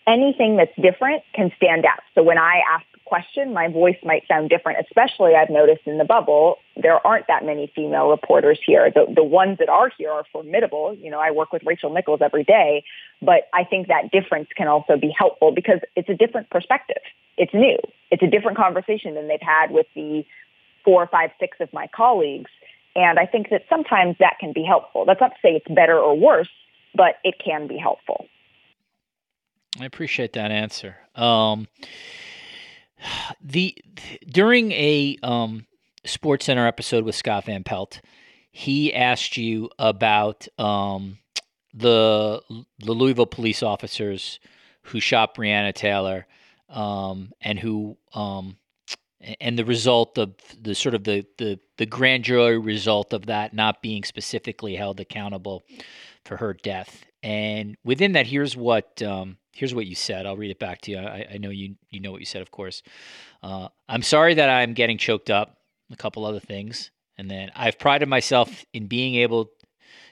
anything 0.05 0.57
that's 0.57 0.75
different 0.81 1.23
can 1.33 1.51
stand 1.57 1.85
out. 1.85 1.99
So 2.15 2.23
when 2.23 2.37
I 2.37 2.61
ask 2.73 2.85
question, 3.07 3.53
my 3.53 3.67
voice 3.67 3.97
might 4.03 4.23
sound 4.27 4.49
different, 4.49 4.79
especially 4.85 5.35
I've 5.35 5.49
noticed 5.49 5.81
in 5.85 5.97
the 5.97 6.05
bubble, 6.05 6.57
there 6.75 7.05
aren't 7.05 7.27
that 7.27 7.45
many 7.45 7.71
female 7.75 8.09
reporters 8.09 8.59
here. 8.65 8.91
The, 8.93 9.05
the 9.13 9.23
ones 9.23 9.57
that 9.59 9.69
are 9.69 9.91
here 9.97 10.11
are 10.11 10.25
formidable. 10.31 10.95
You 10.99 11.09
know, 11.09 11.19
I 11.19 11.31
work 11.31 11.51
with 11.51 11.63
Rachel 11.65 11.93
Nichols 11.93 12.19
every 12.21 12.43
day, 12.43 12.83
but 13.21 13.49
I 13.53 13.63
think 13.63 13.87
that 13.87 14.11
difference 14.11 14.49
can 14.55 14.67
also 14.67 14.97
be 14.97 15.13
helpful 15.17 15.51
because 15.51 15.79
it's 15.95 16.09
a 16.09 16.15
different 16.15 16.49
perspective. 16.49 17.01
It's 17.37 17.53
new. 17.53 17.77
It's 18.11 18.23
a 18.23 18.27
different 18.27 18.57
conversation 18.57 19.15
than 19.15 19.27
they've 19.27 19.39
had 19.41 19.71
with 19.71 19.87
the 19.95 20.25
four, 20.83 21.07
five, 21.07 21.31
six 21.39 21.57
of 21.59 21.71
my 21.73 21.87
colleagues. 21.95 22.51
And 22.95 23.19
I 23.19 23.25
think 23.25 23.49
that 23.51 23.63
sometimes 23.69 24.15
that 24.19 24.37
can 24.39 24.53
be 24.53 24.63
helpful. 24.63 25.05
That's 25.05 25.21
not 25.21 25.29
to 25.29 25.37
say 25.41 25.49
it's 25.49 25.67
better 25.67 25.97
or 25.97 26.17
worse, 26.17 26.49
but 26.95 27.15
it 27.23 27.35
can 27.43 27.67
be 27.67 27.77
helpful. 27.77 28.27
I 29.79 29.85
appreciate 29.85 30.33
that 30.33 30.51
answer. 30.51 30.97
Um, 31.15 31.67
the 33.41 33.77
during 34.27 34.71
a 34.71 35.17
um, 35.23 35.65
Sports 36.05 36.45
Center 36.45 36.67
episode 36.67 37.03
with 37.03 37.15
Scott 37.15 37.45
Van 37.45 37.63
Pelt, 37.63 38.01
he 38.51 38.93
asked 38.93 39.37
you 39.37 39.69
about 39.77 40.47
um, 40.57 41.19
the 41.73 42.41
the 42.79 42.93
Louisville 42.93 43.25
police 43.25 43.61
officers 43.61 44.39
who 44.83 44.99
shot 44.99 45.35
Breonna 45.35 45.73
Taylor 45.73 46.25
um, 46.69 47.31
and 47.41 47.59
who 47.59 47.97
um, 48.13 48.57
and 49.41 49.57
the 49.57 49.65
result 49.65 50.17
of 50.17 50.35
the 50.59 50.75
sort 50.75 50.95
of 50.95 51.03
the, 51.03 51.25
the 51.37 51.59
the 51.77 51.85
grand 51.85 52.23
jury 52.23 52.57
result 52.57 53.13
of 53.13 53.25
that 53.27 53.53
not 53.53 53.81
being 53.81 54.03
specifically 54.03 54.75
held 54.75 54.99
accountable 54.99 55.63
for 56.25 56.37
her 56.37 56.53
death. 56.53 57.05
And 57.27 57.75
within 57.83 58.13
that, 58.13 58.25
here's 58.25 58.55
what 58.55 59.01
um, 59.01 59.35
here's 59.51 59.75
what 59.75 59.85
you 59.85 59.95
said. 59.95 60.25
I'll 60.25 60.37
read 60.37 60.49
it 60.49 60.59
back 60.59 60.79
to 60.81 60.91
you. 60.91 60.97
I, 60.99 61.27
I 61.33 61.37
know 61.39 61.49
you 61.49 61.75
you 61.89 61.99
know 61.99 62.13
what 62.13 62.21
you 62.21 62.25
said, 62.25 62.41
of 62.41 62.51
course. 62.51 62.83
Uh, 63.43 63.67
I'm 63.89 64.01
sorry 64.01 64.35
that 64.35 64.49
I'm 64.49 64.73
getting 64.73 64.97
choked 64.97 65.29
up. 65.29 65.57
A 65.91 65.97
couple 65.97 66.23
other 66.23 66.39
things, 66.39 66.89
and 67.17 67.29
then 67.29 67.51
I've 67.53 67.77
prided 67.79 68.07
myself 68.07 68.63
in 68.73 68.87
being 68.87 69.15
able 69.15 69.51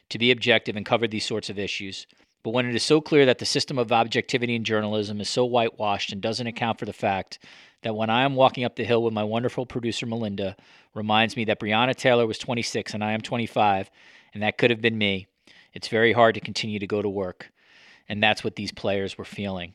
to 0.09 0.17
be 0.17 0.31
objective 0.31 0.75
and 0.75 0.85
cover 0.85 1.07
these 1.07 1.25
sorts 1.25 1.49
of 1.49 1.57
issues. 1.57 2.05
But 2.43 2.51
when 2.51 2.65
it 2.65 2.75
is 2.75 2.83
so 2.83 2.99
clear 2.99 3.25
that 3.27 3.39
the 3.39 3.45
system 3.45 3.77
of 3.77 3.93
objectivity 3.93 4.53
in 4.53 4.65
journalism 4.65 5.21
is 5.21 5.29
so 5.29 5.45
whitewashed 5.45 6.11
and 6.11 6.21
doesn't 6.21 6.47
account 6.47 6.79
for 6.79 6.85
the 6.85 6.93
fact 6.93 7.39
that 7.83 7.95
when 7.95 8.09
I 8.09 8.23
am 8.23 8.35
walking 8.35 8.65
up 8.65 8.75
the 8.75 8.83
hill 8.83 9.03
with 9.03 9.13
my 9.13 9.23
wonderful 9.23 9.65
producer 9.65 10.05
Melinda, 10.05 10.57
reminds 10.93 11.37
me 11.37 11.45
that 11.45 11.61
Breonna 11.61 11.95
Taylor 11.95 12.27
was 12.27 12.37
26 12.37 12.93
and 12.93 13.03
I 13.03 13.13
am 13.13 13.21
25, 13.21 13.89
and 14.33 14.43
that 14.43 14.57
could 14.57 14.69
have 14.69 14.81
been 14.81 14.97
me, 14.97 15.27
it's 15.75 15.87
very 15.87 16.13
hard 16.13 16.33
to 16.33 16.41
continue 16.41 16.79
to 16.79 16.87
go 16.87 17.03
to 17.03 17.09
work 17.09 17.51
and 18.07 18.21
that's 18.21 18.43
what 18.43 18.55
these 18.55 18.71
players 18.71 19.17
were 19.17 19.25
feeling. 19.25 19.73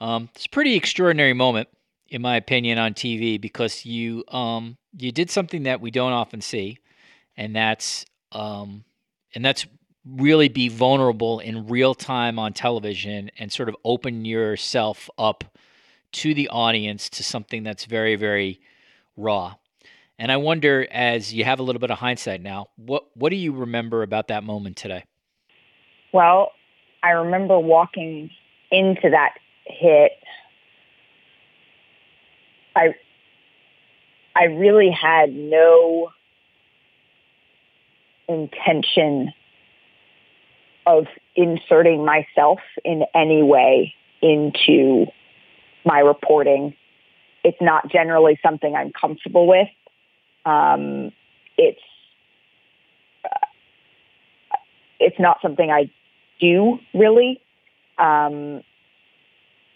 Um, 0.00 0.28
it's 0.34 0.46
a 0.46 0.50
pretty 0.50 0.74
extraordinary 0.74 1.32
moment, 1.32 1.68
in 2.08 2.22
my 2.22 2.36
opinion, 2.36 2.78
on 2.78 2.94
TV 2.94 3.40
because 3.40 3.84
you 3.84 4.24
um, 4.28 4.76
you 4.96 5.12
did 5.12 5.30
something 5.30 5.64
that 5.64 5.80
we 5.80 5.90
don't 5.90 6.12
often 6.12 6.40
see, 6.40 6.78
and 7.36 7.54
that's 7.54 8.04
um, 8.32 8.84
and 9.34 9.44
that's 9.44 9.66
really 10.06 10.48
be 10.48 10.68
vulnerable 10.68 11.40
in 11.40 11.66
real 11.66 11.94
time 11.94 12.38
on 12.38 12.52
television 12.52 13.30
and 13.38 13.52
sort 13.52 13.68
of 13.68 13.76
open 13.84 14.24
yourself 14.24 15.10
up 15.18 15.44
to 16.10 16.32
the 16.32 16.48
audience 16.48 17.10
to 17.10 17.22
something 17.22 17.62
that's 17.62 17.84
very 17.84 18.14
very 18.14 18.60
raw. 19.16 19.54
And 20.20 20.32
I 20.32 20.36
wonder, 20.36 20.86
as 20.90 21.32
you 21.32 21.44
have 21.44 21.60
a 21.60 21.62
little 21.62 21.78
bit 21.78 21.90
of 21.90 21.98
hindsight 21.98 22.40
now, 22.40 22.68
what 22.76 23.04
what 23.14 23.30
do 23.30 23.36
you 23.36 23.52
remember 23.52 24.02
about 24.02 24.28
that 24.28 24.44
moment 24.44 24.76
today? 24.76 25.04
Well, 26.12 26.52
I 27.02 27.10
remember 27.10 27.58
walking 27.58 28.30
into 28.70 29.10
that 29.10 29.34
hit. 29.66 30.12
I 32.74 32.94
I 34.34 34.44
really 34.44 34.90
had 34.90 35.32
no 35.34 36.10
intention 38.28 39.32
of 40.86 41.06
inserting 41.34 42.04
myself 42.04 42.60
in 42.84 43.04
any 43.14 43.42
way 43.42 43.94
into 44.22 45.06
my 45.84 45.98
reporting. 45.98 46.74
It's 47.44 47.60
not 47.60 47.88
generally 47.90 48.38
something 48.42 48.74
I'm 48.74 48.92
comfortable 48.92 49.46
with. 49.46 49.68
Um, 50.44 51.12
it's 51.56 51.80
uh, 53.24 53.46
it's 54.98 55.18
not 55.18 55.38
something 55.42 55.70
I 55.70 55.90
do 56.40 56.78
really. 56.94 57.40
Um, 57.98 58.62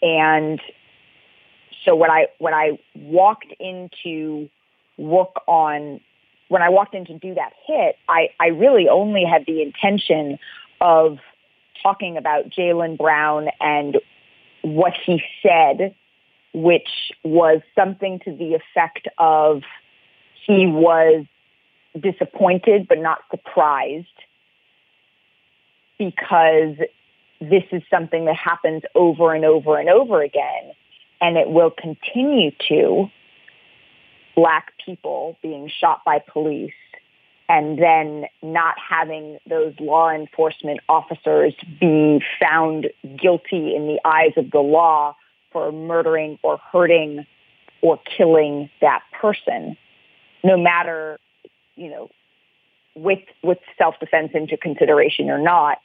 and 0.01 0.61
so 1.85 1.95
when 1.95 2.09
I 2.09 2.27
when 2.39 2.53
I 2.53 2.79
walked 2.95 3.53
into 3.59 4.49
work 4.97 5.35
on 5.47 5.99
when 6.49 6.61
I 6.61 6.69
walked 6.69 6.93
in 6.93 7.05
to 7.05 7.17
do 7.17 7.33
that 7.33 7.53
hit, 7.65 7.95
I, 8.07 8.29
I 8.39 8.47
really 8.47 8.87
only 8.87 9.23
had 9.25 9.45
the 9.47 9.61
intention 9.61 10.37
of 10.81 11.17
talking 11.81 12.17
about 12.17 12.49
Jaylen 12.49 12.97
Brown 12.97 13.47
and 13.59 13.97
what 14.61 14.93
he 15.05 15.21
said, 15.41 15.95
which 16.53 17.11
was 17.23 17.61
something 17.75 18.19
to 18.25 18.31
the 18.31 18.53
effect 18.53 19.07
of 19.17 19.63
he 20.45 20.67
was 20.67 21.25
disappointed 21.99 22.87
but 22.87 22.99
not 22.99 23.19
surprised 23.31 24.07
because 26.11 26.75
this 27.39 27.63
is 27.71 27.81
something 27.89 28.25
that 28.25 28.35
happens 28.35 28.83
over 28.95 29.33
and 29.33 29.45
over 29.45 29.77
and 29.77 29.89
over 29.89 30.21
again, 30.21 30.71
and 31.21 31.37
it 31.37 31.49
will 31.49 31.71
continue 31.71 32.51
to. 32.69 33.09
Black 34.35 34.73
people 34.83 35.37
being 35.43 35.69
shot 35.69 36.01
by 36.03 36.17
police 36.17 36.73
and 37.47 37.77
then 37.77 38.25
not 38.41 38.73
having 38.79 39.37
those 39.47 39.75
law 39.79 40.09
enforcement 40.09 40.79
officers 40.89 41.53
be 41.79 42.19
found 42.41 42.87
guilty 43.21 43.75
in 43.75 43.85
the 43.85 43.99
eyes 44.03 44.31
of 44.35 44.49
the 44.49 44.59
law 44.59 45.15
for 45.51 45.71
murdering 45.71 46.39
or 46.41 46.57
hurting 46.71 47.27
or 47.83 47.99
killing 48.17 48.71
that 48.81 49.03
person, 49.21 49.77
no 50.43 50.57
matter, 50.57 51.19
you 51.75 51.91
know, 51.91 52.09
with 52.95 53.19
with 53.43 53.59
self-defense 53.77 54.31
into 54.33 54.57
consideration 54.57 55.29
or 55.29 55.37
not. 55.37 55.77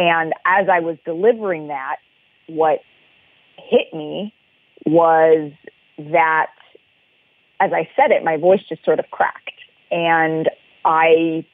And 0.00 0.32
as 0.46 0.66
I 0.70 0.80
was 0.80 0.96
delivering 1.04 1.68
that, 1.68 1.96
what 2.46 2.80
hit 3.58 3.92
me 3.92 4.32
was 4.86 5.52
that 5.98 6.46
as 7.60 7.70
I 7.74 7.86
said 7.94 8.10
it, 8.10 8.24
my 8.24 8.38
voice 8.38 8.62
just 8.66 8.82
sort 8.82 8.98
of 8.98 9.10
cracked. 9.10 9.52
And 9.90 10.48
I, 10.86 11.44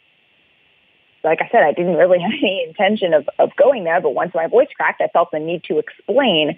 like 1.25 1.41
I 1.43 1.49
said, 1.51 1.65
I 1.65 1.73
didn't 1.73 1.97
really 1.97 2.21
have 2.23 2.31
any 2.31 2.65
intention 2.69 3.15
of, 3.15 3.29
of 3.41 3.51
going 3.57 3.83
there, 3.83 4.01
but 4.01 4.15
once 4.15 4.31
my 4.33 4.47
voice 4.47 4.69
cracked, 4.77 5.01
I 5.01 5.09
felt 5.09 5.33
the 5.33 5.41
need 5.41 5.65
to 5.65 5.81
explain. 5.81 6.57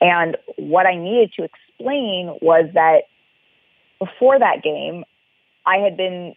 And 0.00 0.38
what 0.56 0.86
I 0.86 0.96
needed 0.96 1.34
to 1.34 1.44
explain 1.44 2.38
was 2.40 2.70
that 2.72 3.02
before 3.98 4.38
that 4.38 4.62
game, 4.62 5.04
I 5.66 5.76
had 5.76 5.98
been 5.98 6.34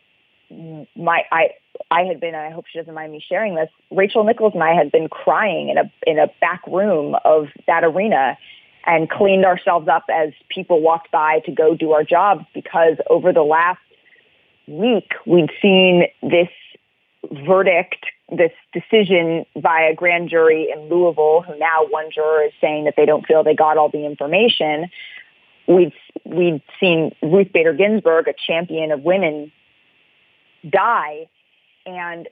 my 0.97 1.21
I 1.32 1.51
I 1.89 2.03
had 2.03 2.19
been, 2.19 2.35
and 2.35 2.43
I 2.43 2.51
hope 2.51 2.65
she 2.71 2.79
doesn't 2.79 2.93
mind 2.93 3.11
me 3.11 3.23
sharing 3.27 3.55
this, 3.55 3.69
Rachel 3.89 4.23
Nichols 4.23 4.53
and 4.53 4.63
I 4.63 4.73
had 4.73 4.91
been 4.91 5.09
crying 5.09 5.69
in 5.69 5.77
a, 5.77 5.91
in 6.05 6.19
a 6.19 6.27
back 6.39 6.61
room 6.67 7.15
of 7.25 7.47
that 7.67 7.83
arena 7.83 8.37
and 8.85 9.09
cleaned 9.09 9.45
ourselves 9.45 9.87
up 9.87 10.05
as 10.11 10.33
people 10.49 10.81
walked 10.81 11.11
by 11.11 11.39
to 11.45 11.51
go 11.51 11.75
do 11.75 11.91
our 11.91 12.03
jobs 12.03 12.45
because 12.53 12.97
over 13.09 13.31
the 13.31 13.43
last 13.43 13.79
week 14.67 15.11
we'd 15.25 15.51
seen 15.61 16.03
this 16.21 16.49
verdict, 17.45 18.05
this 18.29 18.51
decision 18.73 19.45
by 19.61 19.81
a 19.81 19.95
grand 19.95 20.29
jury 20.29 20.69
in 20.73 20.89
Louisville, 20.89 21.43
who 21.45 21.57
now 21.57 21.85
one 21.89 22.09
juror 22.13 22.43
is 22.43 22.53
saying 22.59 22.85
that 22.85 22.95
they 22.97 23.05
don't 23.05 23.25
feel 23.25 23.43
they 23.43 23.55
got 23.55 23.77
all 23.77 23.89
the 23.89 24.05
information. 24.05 24.89
We'd, 25.67 25.93
we'd 26.25 26.61
seen 26.79 27.15
Ruth 27.21 27.51
Bader 27.53 27.73
Ginsburg, 27.73 28.27
a 28.27 28.33
champion 28.47 28.91
of 28.91 29.03
women, 29.03 29.51
die. 30.67 31.27
And 31.85 32.27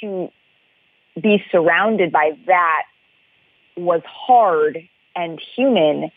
to 0.00 0.28
be 1.20 1.42
surrounded 1.50 2.12
by 2.12 2.32
that 2.46 2.82
was 3.76 4.02
hard 4.06 4.78
and 5.14 5.40
human. 5.56 6.10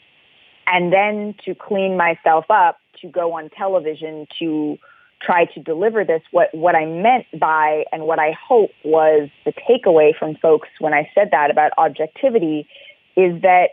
And 0.67 0.91
then 0.91 1.35
to 1.45 1.53
clean 1.55 1.97
myself 1.97 2.45
up, 2.49 2.79
to 3.01 3.07
go 3.07 3.33
on 3.33 3.49
television, 3.49 4.27
to 4.39 4.77
try 5.21 5.45
to 5.45 5.59
deliver 5.61 6.03
this, 6.03 6.21
what, 6.31 6.53
what 6.53 6.75
I 6.75 6.85
meant 6.85 7.25
by 7.39 7.85
and 7.91 8.03
what 8.03 8.19
I 8.19 8.31
hope 8.31 8.71
was 8.83 9.29
the 9.43 9.53
takeaway 9.53 10.15
from 10.17 10.35
folks 10.35 10.69
when 10.79 10.93
I 10.93 11.09
said 11.15 11.29
that 11.31 11.51
about 11.51 11.71
objectivity 11.77 12.67
is 13.15 13.41
that 13.41 13.69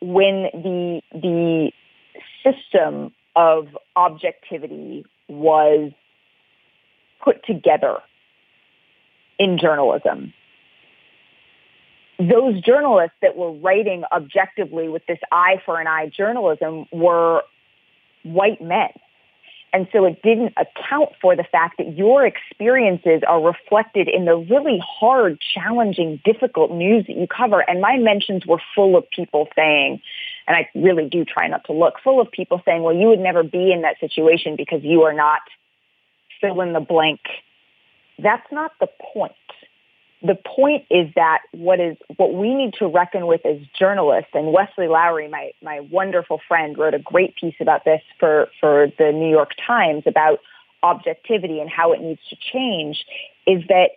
when 0.00 0.50
the, 0.52 1.00
the 1.12 1.72
system 2.42 3.12
of 3.34 3.68
objectivity 3.96 5.04
was 5.28 5.92
put 7.24 7.44
together 7.44 7.98
in 9.38 9.58
journalism, 9.58 10.32
those 12.18 12.60
journalists 12.60 13.16
that 13.22 13.36
were 13.36 13.52
writing 13.52 14.04
objectively 14.12 14.88
with 14.88 15.02
this 15.06 15.18
eye 15.32 15.60
for 15.64 15.80
an 15.80 15.86
eye 15.86 16.10
journalism 16.14 16.86
were 16.92 17.42
white 18.22 18.60
men. 18.60 18.90
And 19.72 19.88
so 19.92 20.04
it 20.04 20.22
didn't 20.22 20.54
account 20.56 21.10
for 21.20 21.34
the 21.34 21.42
fact 21.42 21.78
that 21.78 21.96
your 21.96 22.24
experiences 22.24 23.22
are 23.26 23.42
reflected 23.42 24.08
in 24.08 24.24
the 24.24 24.36
really 24.36 24.80
hard, 24.80 25.40
challenging, 25.40 26.20
difficult 26.24 26.70
news 26.70 27.06
that 27.08 27.16
you 27.16 27.26
cover. 27.26 27.58
And 27.68 27.80
my 27.80 27.96
mentions 27.96 28.46
were 28.46 28.60
full 28.76 28.96
of 28.96 29.04
people 29.10 29.48
saying, 29.56 30.00
and 30.46 30.56
I 30.56 30.68
really 30.76 31.08
do 31.08 31.24
try 31.24 31.48
not 31.48 31.64
to 31.64 31.72
look, 31.72 31.94
full 32.04 32.20
of 32.20 32.30
people 32.30 32.62
saying, 32.64 32.84
well, 32.84 32.94
you 32.94 33.08
would 33.08 33.18
never 33.18 33.42
be 33.42 33.72
in 33.72 33.82
that 33.82 33.98
situation 33.98 34.54
because 34.54 34.84
you 34.84 35.02
are 35.02 35.12
not 35.12 35.40
fill 36.44 36.60
in 36.60 36.72
the 36.72 36.80
blank. 36.80 37.20
That's 38.18 38.46
not 38.52 38.72
the 38.80 38.88
point 39.12 39.32
the 40.24 40.34
point 40.34 40.86
is 40.90 41.12
that 41.16 41.40
what 41.52 41.78
is 41.78 41.98
what 42.16 42.32
we 42.32 42.54
need 42.54 42.72
to 42.78 42.86
reckon 42.86 43.26
with 43.26 43.44
as 43.44 43.58
journalists, 43.78 44.30
and 44.32 44.52
Wesley 44.52 44.88
Lowery, 44.88 45.28
my 45.28 45.52
my 45.62 45.80
wonderful 45.80 46.40
friend, 46.48 46.78
wrote 46.78 46.94
a 46.94 46.98
great 46.98 47.36
piece 47.36 47.56
about 47.60 47.84
this 47.84 48.00
for 48.18 48.48
for 48.58 48.86
the 48.98 49.12
New 49.12 49.28
York 49.28 49.50
Times 49.66 50.04
about 50.06 50.38
objectivity 50.82 51.60
and 51.60 51.68
how 51.68 51.92
it 51.92 52.00
needs 52.00 52.20
to 52.30 52.36
change, 52.36 53.04
is 53.46 53.62
that 53.68 53.90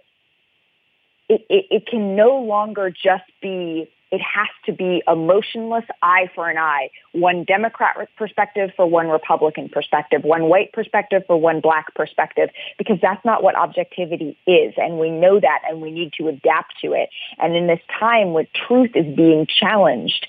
it, 1.30 1.46
it, 1.50 1.66
it 1.72 1.88
can 1.88 2.18
no 2.18 2.40
longer 2.40 2.90
just 2.90 3.24
be 3.42 3.90
it 4.12 4.22
has 4.22 4.48
to 4.66 4.72
be 4.72 5.04
a 5.08 5.16
motionless 5.16 5.84
eye 6.02 6.30
for 6.34 6.50
an 6.50 6.58
eye, 6.58 6.90
one 7.12 7.44
Democrat 7.44 8.10
perspective 8.18 8.72
for 8.76 8.86
one 8.86 9.10
Republican 9.10 9.68
perspective, 9.70 10.24
one 10.24 10.44
white 10.44 10.72
perspective 10.72 11.24
for 11.28 11.40
one 11.40 11.60
black 11.60 11.94
perspective, 11.94 12.50
because 12.78 12.98
that's 13.02 13.24
not 13.26 13.44
what 13.44 13.56
objectivity 13.56 14.38
is. 14.48 14.74
And 14.78 14.98
we 14.98 15.10
know 15.10 15.40
that 15.40 15.60
and 15.68 15.82
we 15.82 15.92
need 15.92 16.14
to 16.20 16.30
adapt 16.30 16.76
to 16.82 16.94
it. 16.94 17.10
And 17.38 17.56
in 17.56 17.68
this 17.68 17.82
time 18.00 18.32
when 18.34 18.48
truth 18.68 18.92
is 18.96 19.14
being 19.16 19.46
challenged, 19.46 20.28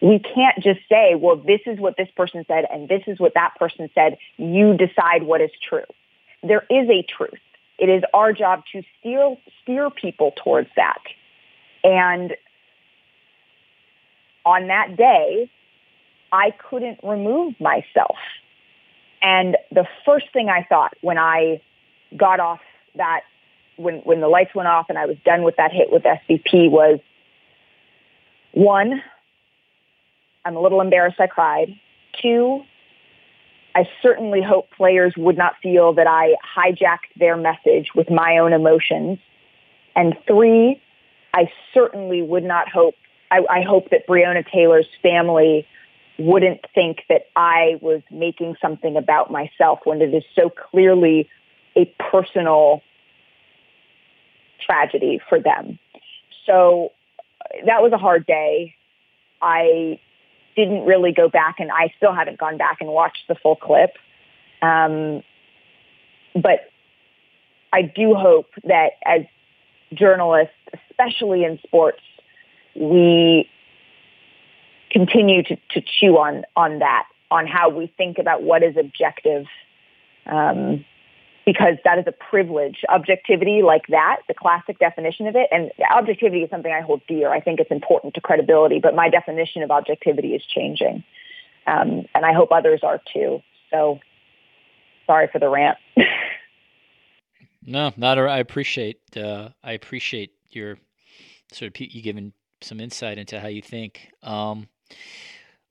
we 0.00 0.18
can't 0.18 0.56
just 0.56 0.80
say, 0.88 1.14
well, 1.14 1.36
this 1.36 1.60
is 1.66 1.78
what 1.78 1.96
this 1.96 2.08
person 2.16 2.44
said 2.48 2.64
and 2.72 2.88
this 2.88 3.02
is 3.06 3.20
what 3.20 3.34
that 3.34 3.54
person 3.56 3.88
said. 3.94 4.18
You 4.36 4.76
decide 4.76 5.22
what 5.22 5.40
is 5.40 5.50
true. 5.68 5.84
There 6.42 6.66
is 6.68 6.88
a 6.90 7.04
truth. 7.04 7.40
It 7.78 7.88
is 7.88 8.02
our 8.12 8.32
job 8.32 8.64
to 8.72 8.82
steer, 8.98 9.36
steer 9.62 9.90
people 9.90 10.32
towards 10.42 10.70
that. 10.74 10.98
And 11.84 12.34
on 14.44 14.68
that 14.68 14.96
day, 14.96 15.50
I 16.32 16.52
couldn't 16.70 17.00
remove 17.02 17.54
myself. 17.60 18.16
And 19.20 19.56
the 19.70 19.86
first 20.04 20.26
thing 20.32 20.48
I 20.48 20.66
thought 20.68 20.94
when 21.00 21.18
I 21.18 21.60
got 22.16 22.40
off 22.40 22.60
that, 22.96 23.20
when, 23.76 23.96
when 23.98 24.20
the 24.20 24.28
lights 24.28 24.54
went 24.54 24.68
off 24.68 24.86
and 24.88 24.98
I 24.98 25.06
was 25.06 25.16
done 25.24 25.42
with 25.42 25.56
that 25.56 25.72
hit 25.72 25.92
with 25.92 26.02
SVP 26.02 26.70
was 26.70 26.98
one, 28.52 29.02
I'm 30.44 30.56
a 30.56 30.60
little 30.60 30.80
embarrassed 30.80 31.20
I 31.20 31.28
cried. 31.28 31.68
Two, 32.20 32.62
I 33.74 33.88
certainly 34.02 34.42
hope 34.42 34.68
players 34.76 35.14
would 35.16 35.38
not 35.38 35.54
feel 35.62 35.94
that 35.94 36.06
I 36.06 36.34
hijacked 36.56 37.18
their 37.18 37.36
message 37.36 37.90
with 37.94 38.10
my 38.10 38.38
own 38.38 38.52
emotions. 38.52 39.18
And 39.94 40.14
three, 40.26 40.80
I 41.32 41.50
certainly 41.72 42.22
would 42.22 42.44
not 42.44 42.68
hope 42.68 42.94
I, 43.32 43.40
I 43.48 43.62
hope 43.62 43.88
that 43.90 44.06
Breonna 44.06 44.46
Taylor's 44.46 44.86
family 45.02 45.66
wouldn't 46.18 46.60
think 46.74 46.98
that 47.08 47.22
I 47.34 47.78
was 47.80 48.02
making 48.10 48.56
something 48.60 48.96
about 48.96 49.30
myself 49.30 49.80
when 49.84 50.02
it 50.02 50.12
is 50.12 50.22
so 50.36 50.50
clearly 50.50 51.28
a 51.74 51.86
personal 52.10 52.82
tragedy 54.60 55.18
for 55.28 55.40
them. 55.40 55.78
So 56.44 56.92
that 57.64 57.82
was 57.82 57.92
a 57.92 57.98
hard 57.98 58.26
day. 58.26 58.74
I 59.40 59.98
didn't 60.54 60.84
really 60.84 61.12
go 61.12 61.30
back 61.30 61.56
and 61.58 61.70
I 61.72 61.92
still 61.96 62.12
haven't 62.12 62.38
gone 62.38 62.58
back 62.58 62.78
and 62.80 62.90
watched 62.90 63.24
the 63.28 63.34
full 63.34 63.56
clip. 63.56 63.92
Um, 64.60 65.22
but 66.34 66.70
I 67.72 67.82
do 67.82 68.14
hope 68.14 68.50
that 68.64 68.92
as 69.06 69.22
journalists, 69.94 70.54
especially 70.90 71.44
in 71.44 71.58
sports, 71.66 72.02
we 72.74 73.48
continue 74.92 75.42
to, 75.42 75.56
to 75.70 75.80
chew 75.80 76.18
on 76.18 76.44
on 76.54 76.78
that, 76.80 77.04
on 77.30 77.46
how 77.46 77.70
we 77.70 77.92
think 77.96 78.18
about 78.18 78.42
what 78.42 78.62
is 78.62 78.76
objective, 78.76 79.46
um, 80.26 80.84
because 81.44 81.76
that 81.84 81.98
is 81.98 82.04
a 82.06 82.12
privilege. 82.12 82.78
Objectivity 82.88 83.62
like 83.62 83.86
that, 83.88 84.18
the 84.28 84.34
classic 84.34 84.78
definition 84.78 85.26
of 85.26 85.34
it, 85.34 85.48
and 85.50 85.70
objectivity 85.90 86.42
is 86.42 86.50
something 86.50 86.72
I 86.72 86.82
hold 86.82 87.00
dear. 87.08 87.32
I 87.32 87.40
think 87.40 87.58
it's 87.58 87.70
important 87.70 88.14
to 88.14 88.20
credibility, 88.20 88.78
but 88.80 88.94
my 88.94 89.08
definition 89.08 89.62
of 89.62 89.70
objectivity 89.70 90.34
is 90.34 90.42
changing, 90.44 91.02
um, 91.66 92.04
and 92.14 92.24
I 92.24 92.32
hope 92.32 92.50
others 92.52 92.80
are 92.82 93.00
too. 93.12 93.40
So, 93.70 93.98
sorry 95.06 95.28
for 95.32 95.38
the 95.38 95.48
rant. 95.48 95.78
no, 97.62 97.92
not. 97.96 98.18
A, 98.18 98.22
I 98.22 98.38
appreciate. 98.38 99.00
Uh, 99.16 99.48
I 99.64 99.72
appreciate 99.72 100.32
your 100.50 100.76
sort 101.50 101.74
of 101.74 101.80
you 101.80 102.02
giving 102.02 102.32
some 102.62 102.80
insight 102.80 103.18
into 103.18 103.40
how 103.40 103.48
you 103.48 103.62
think. 103.62 104.10
Um, 104.22 104.68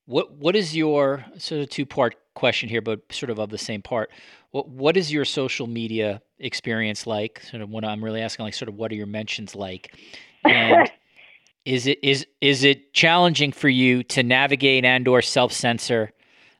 what 0.05 0.33
what 0.33 0.55
is 0.55 0.75
your 0.75 1.25
sort 1.37 1.61
of 1.61 1.69
two 1.69 1.85
part 1.85 2.15
question 2.33 2.69
here, 2.69 2.81
but 2.81 3.01
sort 3.11 3.29
of 3.29 3.39
of 3.39 3.49
the 3.49 3.57
same 3.57 3.81
part? 3.81 4.11
What 4.51 4.69
what 4.69 4.97
is 4.97 5.11
your 5.11 5.25
social 5.25 5.67
media 5.67 6.21
experience 6.39 7.07
like? 7.07 7.41
Sort 7.49 7.61
of 7.61 7.69
when 7.69 7.83
I'm 7.83 8.03
really 8.03 8.21
asking, 8.21 8.45
like, 8.45 8.53
sort 8.53 8.69
of 8.69 8.75
what 8.75 8.91
are 8.91 8.95
your 8.95 9.07
mentions 9.07 9.55
like? 9.55 9.95
And 10.43 10.91
is 11.65 11.87
it 11.87 11.99
is 12.03 12.25
is 12.41 12.63
it 12.63 12.93
challenging 12.93 13.51
for 13.51 13.69
you 13.69 14.03
to 14.03 14.23
navigate 14.23 14.85
and 14.85 15.07
or 15.07 15.21
self 15.21 15.53
censor 15.53 16.11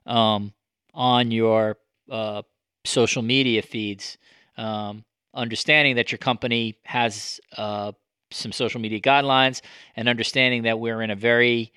um, 0.05 0.53
on 0.93 1.31
your 1.31 1.77
uh, 2.09 2.43
social 2.85 3.21
media 3.21 3.61
feeds? 3.61 4.17
Um, 4.57 5.03
understanding 5.33 5.95
that 5.95 6.11
your 6.11 6.19
company 6.19 6.77
has 6.83 7.39
uh, 7.57 7.93
some 8.31 8.51
social 8.51 8.81
media 8.81 8.99
guidelines 8.99 9.61
and 9.95 10.07
understanding 10.07 10.63
that 10.63 10.79
we're 10.79 11.01
in 11.01 11.11
a 11.11 11.15
very 11.15 11.71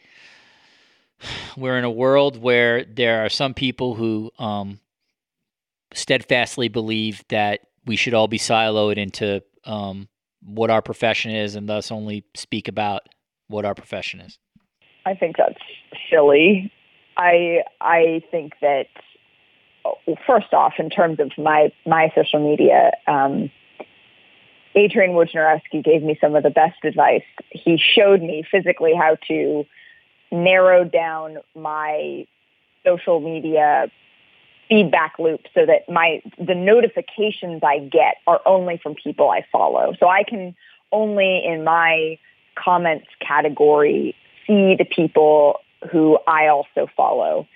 we're 1.56 1.78
in 1.78 1.84
a 1.84 1.90
world 1.90 2.40
where 2.40 2.84
there 2.84 3.24
are 3.24 3.28
some 3.28 3.54
people 3.54 3.94
who 3.94 4.30
um, 4.38 4.80
steadfastly 5.92 6.68
believe 6.68 7.24
that 7.28 7.60
we 7.86 7.96
should 7.96 8.14
all 8.14 8.28
be 8.28 8.38
siloed 8.38 8.96
into 8.96 9.42
um, 9.64 10.08
what 10.42 10.70
our 10.70 10.82
profession 10.82 11.30
is 11.30 11.54
and 11.54 11.68
thus 11.68 11.90
only 11.90 12.24
speak 12.34 12.68
about 12.68 13.08
what 13.48 13.64
our 13.64 13.74
profession 13.74 14.20
is. 14.20 14.38
I 15.06 15.14
think 15.14 15.36
that's 15.36 15.58
silly. 16.10 16.72
I 17.16 17.62
I 17.80 18.22
think 18.30 18.54
that 18.60 18.86
first 20.26 20.52
off, 20.52 20.74
in 20.78 20.90
terms 20.90 21.20
of 21.20 21.30
my 21.38 21.72
my 21.86 22.10
social 22.14 22.44
media, 22.44 22.92
um, 23.06 23.50
Adrian 24.74 25.12
Wojnarowski 25.12 25.82
gave 25.84 26.02
me 26.02 26.18
some 26.20 26.34
of 26.34 26.42
the 26.42 26.50
best 26.50 26.84
advice. 26.84 27.22
He 27.50 27.78
showed 27.78 28.20
me 28.20 28.44
physically 28.50 28.92
how 28.94 29.16
to 29.28 29.64
narrow 30.32 30.84
down 30.84 31.38
my 31.54 32.26
social 32.84 33.20
media 33.20 33.90
feedback 34.68 35.14
loop 35.18 35.42
so 35.54 35.64
that 35.66 35.88
my 35.88 36.22
the 36.38 36.54
notifications 36.54 37.62
I 37.62 37.78
get 37.78 38.16
are 38.26 38.40
only 38.46 38.78
from 38.82 38.94
people 38.94 39.30
I 39.30 39.46
follow. 39.52 39.94
So 40.00 40.08
I 40.08 40.24
can 40.24 40.54
only 40.90 41.44
in 41.44 41.64
my 41.64 42.18
comments 42.56 43.06
category 43.20 44.14
see 44.46 44.76
the 44.76 44.84
people 44.84 45.60
who 45.90 46.18
I 46.26 46.48
also 46.48 46.88
follow. 46.96 47.46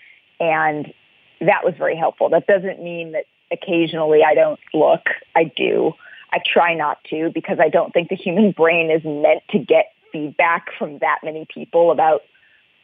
And 0.41 0.93
that 1.41 1.65
was 1.65 1.75
very 1.79 1.97
helpful. 1.97 2.29
That 2.29 2.47
doesn't 2.47 2.83
mean 2.83 3.13
that 3.13 3.25
occasionally 3.51 4.23
I 4.25 4.35
don't 4.35 4.61
look. 4.75 5.07
I 5.35 5.45
do. 5.45 5.95
I 6.33 6.39
try 6.45 6.75
not 6.75 6.99
to 7.11 7.31
because 7.33 7.59
I 7.61 7.69
don't 7.69 7.93
think 7.93 8.09
the 8.09 8.17
human 8.17 8.53
brain 8.57 8.91
is 8.91 9.03
meant 9.05 9.43
to 9.51 9.59
get 9.59 9.93
feedback 10.13 10.69
from 10.79 10.99
that 10.99 11.19
many 11.23 11.47
people 11.53 11.91
about 11.91 12.23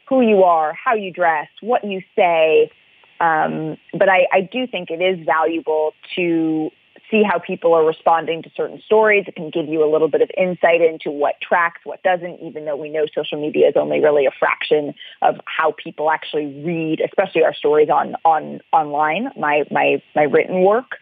who 0.07 0.21
you 0.21 0.43
are, 0.43 0.73
how 0.73 0.93
you 0.93 1.11
dress, 1.11 1.47
what 1.61 1.83
you 1.83 2.01
say. 2.15 2.71
Um, 3.19 3.77
but 3.93 4.09
I, 4.09 4.27
I 4.31 4.41
do 4.41 4.67
think 4.67 4.89
it 4.91 5.01
is 5.01 5.25
valuable 5.25 5.93
to 6.15 6.69
see 7.09 7.23
how 7.23 7.39
people 7.39 7.73
are 7.73 7.85
responding 7.85 8.41
to 8.43 8.49
certain 8.55 8.81
stories. 8.85 9.25
It 9.27 9.35
can 9.35 9.49
give 9.49 9.67
you 9.67 9.83
a 9.83 9.89
little 9.89 10.07
bit 10.07 10.21
of 10.21 10.29
insight 10.37 10.81
into 10.81 11.11
what 11.11 11.35
tracks, 11.41 11.81
what 11.83 12.01
doesn't, 12.03 12.39
even 12.41 12.65
though 12.65 12.75
we 12.75 12.89
know 12.89 13.05
social 13.13 13.39
media 13.39 13.67
is 13.67 13.75
only 13.75 13.99
really 14.01 14.25
a 14.25 14.31
fraction 14.31 14.93
of 15.21 15.35
how 15.45 15.71
people 15.71 16.09
actually 16.09 16.47
read, 16.63 17.01
especially 17.01 17.43
our 17.43 17.53
stories 17.53 17.89
on, 17.89 18.15
on 18.25 18.59
online, 18.71 19.29
my, 19.37 19.63
my, 19.71 20.01
my 20.15 20.23
written 20.23 20.61
work. 20.61 20.97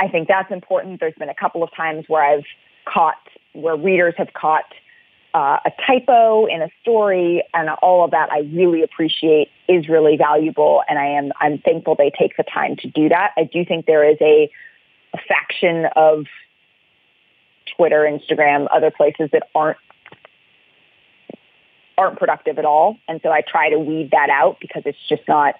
I 0.00 0.08
think 0.08 0.28
that's 0.28 0.50
important. 0.50 0.98
There's 0.98 1.14
been 1.14 1.28
a 1.28 1.34
couple 1.34 1.62
of 1.62 1.70
times 1.76 2.06
where 2.08 2.22
I've 2.22 2.46
caught, 2.86 3.18
where 3.52 3.76
readers 3.76 4.14
have 4.16 4.32
caught 4.32 4.64
uh, 5.34 5.58
a 5.64 5.70
typo 5.86 6.46
in 6.46 6.62
a 6.62 6.68
story 6.82 7.44
and 7.54 7.68
all 7.82 8.04
of 8.04 8.10
that 8.10 8.32
I 8.32 8.40
really 8.52 8.82
appreciate 8.82 9.48
is 9.68 9.88
really 9.88 10.16
valuable 10.16 10.82
and 10.88 10.98
I 10.98 11.06
am 11.10 11.30
I'm 11.40 11.58
thankful 11.58 11.94
they 11.94 12.10
take 12.10 12.36
the 12.36 12.42
time 12.42 12.76
to 12.76 12.88
do 12.88 13.08
that. 13.10 13.32
I 13.36 13.44
do 13.44 13.64
think 13.64 13.86
there 13.86 14.08
is 14.08 14.16
a 14.20 14.50
a 15.12 15.18
faction 15.28 15.86
of 15.96 16.26
Twitter, 17.76 18.08
Instagram, 18.10 18.66
other 18.74 18.90
places 18.90 19.30
that 19.32 19.44
aren't 19.54 19.78
aren't 21.96 22.18
productive 22.18 22.58
at 22.58 22.64
all. 22.64 22.96
And 23.06 23.20
so 23.22 23.30
I 23.30 23.42
try 23.42 23.70
to 23.70 23.78
weed 23.78 24.10
that 24.12 24.30
out 24.30 24.56
because 24.60 24.82
it's 24.86 24.98
just 25.08 25.22
not 25.28 25.54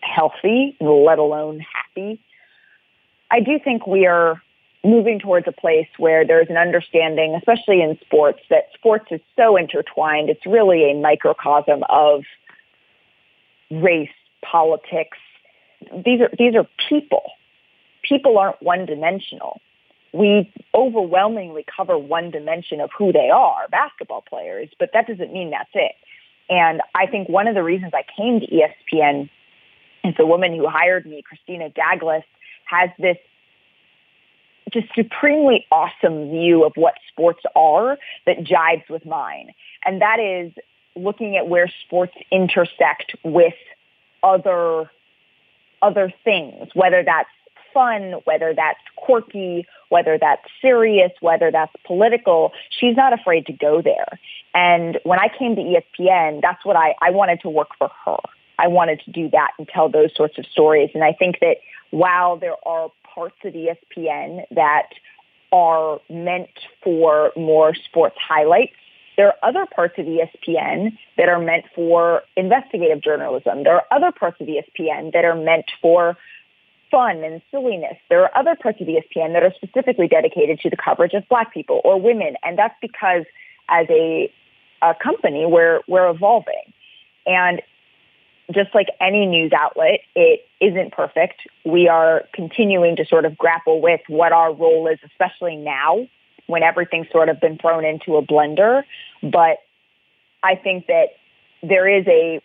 healthy, 0.00 0.76
let 0.80 1.18
alone 1.18 1.60
happy. 1.60 2.20
I 3.34 3.40
do 3.40 3.58
think 3.58 3.84
we 3.84 4.06
are 4.06 4.40
moving 4.84 5.18
towards 5.18 5.48
a 5.48 5.52
place 5.52 5.88
where 5.98 6.24
there's 6.24 6.48
an 6.50 6.56
understanding, 6.56 7.34
especially 7.34 7.82
in 7.82 7.98
sports, 8.06 8.38
that 8.48 8.68
sports 8.74 9.06
is 9.10 9.20
so 9.34 9.56
intertwined. 9.56 10.30
It's 10.30 10.46
really 10.46 10.88
a 10.92 10.94
microcosm 10.94 11.82
of 11.88 12.22
race, 13.72 14.14
politics. 14.48 15.18
These 15.92 16.20
are 16.20 16.30
these 16.38 16.54
are 16.54 16.68
people 16.88 17.24
people 18.08 18.38
aren't 18.38 18.62
one 18.62 18.86
dimensional. 18.86 19.60
We 20.12 20.52
overwhelmingly 20.72 21.64
cover 21.76 21.98
one 21.98 22.30
dimension 22.30 22.80
of 22.80 22.90
who 22.96 23.12
they 23.12 23.30
are, 23.34 23.66
basketball 23.68 24.22
players, 24.22 24.68
but 24.78 24.90
that 24.92 25.08
doesn't 25.08 25.32
mean 25.32 25.50
that's 25.50 25.70
it. 25.74 25.92
And 26.48 26.82
I 26.94 27.06
think 27.06 27.28
one 27.28 27.48
of 27.48 27.54
the 27.54 27.64
reasons 27.64 27.92
I 27.94 28.04
came 28.16 28.40
to 28.40 28.46
ESPN 28.46 29.28
is 30.04 30.14
the 30.16 30.26
woman 30.26 30.54
who 30.54 30.68
hired 30.68 31.06
me, 31.06 31.22
Christina 31.26 31.70
Douglas, 31.70 32.22
has 32.64 32.90
this 32.98 33.16
just 34.72 34.88
supremely 34.94 35.66
awesome 35.70 36.30
view 36.30 36.64
of 36.64 36.72
what 36.74 36.94
sports 37.08 37.42
are 37.54 37.98
that 38.26 38.38
jives 38.38 38.88
with 38.88 39.06
mine. 39.06 39.52
And 39.84 40.00
that 40.00 40.18
is 40.18 40.52
looking 40.96 41.36
at 41.36 41.48
where 41.48 41.70
sports 41.86 42.14
intersect 42.30 43.14
with 43.22 43.54
other 44.22 44.90
other 45.82 46.12
things, 46.24 46.70
whether 46.74 47.02
that's 47.02 47.28
fun, 47.74 48.14
whether 48.24 48.54
that's 48.54 48.80
quirky, 48.96 49.66
whether 49.90 50.16
that's 50.16 50.42
serious, 50.62 51.12
whether 51.20 51.50
that's 51.50 51.72
political, 51.84 52.52
she's 52.70 52.96
not 52.96 53.12
afraid 53.12 53.44
to 53.46 53.52
go 53.52 53.82
there. 53.82 54.18
And 54.54 54.98
when 55.02 55.18
I 55.18 55.28
came 55.28 55.56
to 55.56 55.62
ESPN, 55.62 56.40
that's 56.40 56.64
what 56.64 56.76
I, 56.76 56.94
I 57.02 57.10
wanted 57.10 57.40
to 57.40 57.50
work 57.50 57.70
for 57.76 57.90
her. 58.06 58.16
I 58.58 58.68
wanted 58.68 59.00
to 59.04 59.10
do 59.10 59.28
that 59.30 59.50
and 59.58 59.68
tell 59.68 59.90
those 59.90 60.14
sorts 60.14 60.38
of 60.38 60.46
stories. 60.46 60.90
And 60.94 61.02
I 61.04 61.12
think 61.12 61.40
that 61.40 61.56
while 61.94 62.36
there 62.36 62.56
are 62.66 62.90
parts 63.14 63.36
of 63.44 63.52
ESPN 63.52 64.42
that 64.50 64.88
are 65.52 66.00
meant 66.10 66.50
for 66.82 67.30
more 67.36 67.72
sports 67.72 68.16
highlights, 68.18 68.72
there 69.16 69.28
are 69.28 69.36
other 69.48 69.64
parts 69.64 69.94
of 69.98 70.06
ESPN 70.06 70.98
that 71.16 71.28
are 71.28 71.38
meant 71.38 71.66
for 71.72 72.22
investigative 72.36 73.00
journalism. 73.00 73.62
There 73.62 73.76
are 73.76 73.84
other 73.92 74.10
parts 74.10 74.40
of 74.40 74.48
ESPN 74.48 75.12
that 75.12 75.24
are 75.24 75.36
meant 75.36 75.66
for 75.80 76.16
fun 76.90 77.22
and 77.22 77.40
silliness. 77.52 77.96
There 78.10 78.22
are 78.24 78.36
other 78.36 78.56
parts 78.60 78.80
of 78.80 78.88
ESPN 78.88 79.32
that 79.34 79.44
are 79.44 79.52
specifically 79.54 80.08
dedicated 80.08 80.58
to 80.60 80.70
the 80.70 80.76
coverage 80.76 81.12
of 81.14 81.22
black 81.28 81.54
people 81.54 81.80
or 81.84 82.00
women. 82.00 82.34
And 82.42 82.58
that's 82.58 82.74
because 82.82 83.22
as 83.68 83.86
a, 83.88 84.32
a 84.82 84.94
company, 85.00 85.46
we're, 85.46 85.80
we're 85.86 86.10
evolving. 86.10 86.72
And 87.24 87.62
just 88.52 88.74
like 88.74 88.88
any 89.00 89.26
news 89.26 89.52
outlet, 89.52 90.00
it 90.14 90.46
isn't 90.60 90.92
perfect. 90.92 91.40
We 91.64 91.88
are 91.88 92.24
continuing 92.32 92.96
to 92.96 93.06
sort 93.06 93.24
of 93.24 93.36
grapple 93.38 93.80
with 93.80 94.00
what 94.08 94.32
our 94.32 94.52
role 94.52 94.86
is, 94.88 94.98
especially 95.04 95.56
now 95.56 96.08
when 96.46 96.62
everything's 96.62 97.10
sort 97.10 97.28
of 97.28 97.40
been 97.40 97.58
thrown 97.58 97.84
into 97.84 98.16
a 98.16 98.22
blender. 98.22 98.82
But 99.22 99.58
I 100.42 100.56
think 100.56 100.86
that 100.88 101.16
there 101.62 101.88
is 101.88 102.06
a 102.06 102.42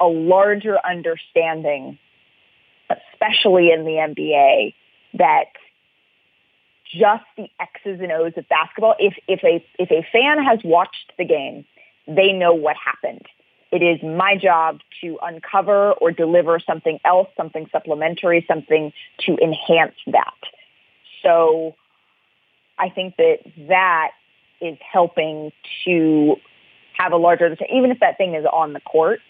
a 0.00 0.06
larger 0.06 0.78
understanding 0.86 1.98
especially 2.90 3.70
in 3.70 3.84
the 3.84 3.92
NBA, 3.92 4.74
that 5.14 5.52
just 6.84 7.24
the 7.36 7.48
X's 7.60 8.00
and 8.00 8.12
O's 8.12 8.32
of 8.36 8.48
basketball. 8.48 8.94
If 8.98 9.14
if 9.26 9.40
a 9.44 9.64
if 9.78 9.90
a 9.90 10.06
fan 10.10 10.42
has 10.42 10.60
watched 10.64 11.12
the 11.18 11.24
game, 11.24 11.64
they 12.06 12.32
know 12.32 12.54
what 12.54 12.76
happened. 12.76 13.26
It 13.70 13.82
is 13.82 14.02
my 14.02 14.36
job 14.36 14.80
to 15.02 15.18
uncover 15.22 15.92
or 15.92 16.10
deliver 16.10 16.58
something 16.58 16.98
else, 17.04 17.28
something 17.36 17.68
supplementary, 17.70 18.44
something 18.48 18.92
to 19.26 19.36
enhance 19.42 19.96
that. 20.06 20.34
So 21.22 21.74
I 22.78 22.88
think 22.88 23.16
that 23.16 23.38
that 23.68 24.10
is 24.60 24.78
helping 24.80 25.52
to 25.84 26.36
have 26.96 27.12
a 27.12 27.16
larger, 27.16 27.54
even 27.72 27.90
if 27.90 28.00
that 28.00 28.16
thing 28.16 28.34
is 28.34 28.44
on 28.50 28.72
the 28.72 28.80
court, 28.80 29.20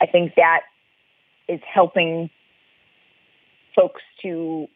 I 0.00 0.06
think 0.06 0.34
that 0.36 0.60
is 1.48 1.60
helping 1.72 2.30
folks 3.74 4.02
to 4.22 4.68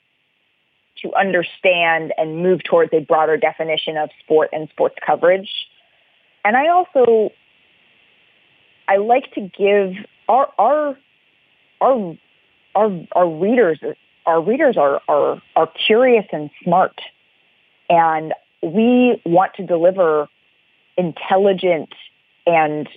to 1.02 1.14
understand 1.14 2.12
and 2.18 2.42
move 2.42 2.62
towards 2.62 2.92
a 2.92 3.00
broader 3.00 3.37
definition 3.38 3.96
of 3.96 4.11
sport 4.22 4.50
and 4.52 4.68
sports 4.68 4.96
coverage. 5.04 5.48
And 6.44 6.56
I 6.56 6.68
also 6.68 7.30
I 8.90 8.96
like 8.96 9.33
to 9.35 9.40
give 9.40 9.92
our 10.29 10.53
our 10.59 10.98
our 11.81 12.16
our, 12.74 13.07
our 13.12 13.31
readers 13.31 13.79
our 14.26 14.42
readers 14.42 14.76
are, 14.76 15.00
are 15.07 15.40
are 15.55 15.72
curious 15.87 16.26
and 16.33 16.50
smart 16.64 17.00
and 17.88 18.35
we 18.62 19.22
want 19.24 19.55
to 19.55 19.64
deliver 19.64 20.29
intelligent 20.96 21.94
and 22.46 22.88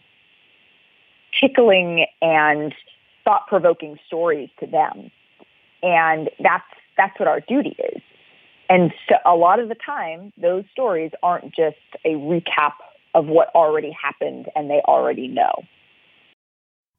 tickling 1.40 2.08
and 2.22 2.74
thought-provoking 3.24 4.00
stories 4.08 4.50
to 4.60 4.66
them 4.66 5.12
and 5.84 6.32
that's 6.40 6.66
that's 6.98 7.20
what 7.20 7.28
our 7.28 7.40
duty 7.42 7.76
is. 7.94 8.02
And 8.70 8.94
so 9.08 9.16
a 9.26 9.36
lot 9.36 9.60
of 9.60 9.70
the 9.70 9.76
time, 9.76 10.34
those 10.38 10.64
stories 10.72 11.12
aren't 11.22 11.54
just 11.54 11.78
a 12.06 12.16
recap 12.16 12.74
of 13.14 13.28
what 13.28 13.50
already 13.54 13.92
happened 13.92 14.48
and 14.56 14.70
they 14.70 14.82
already 14.88 15.28
know. 15.28 15.64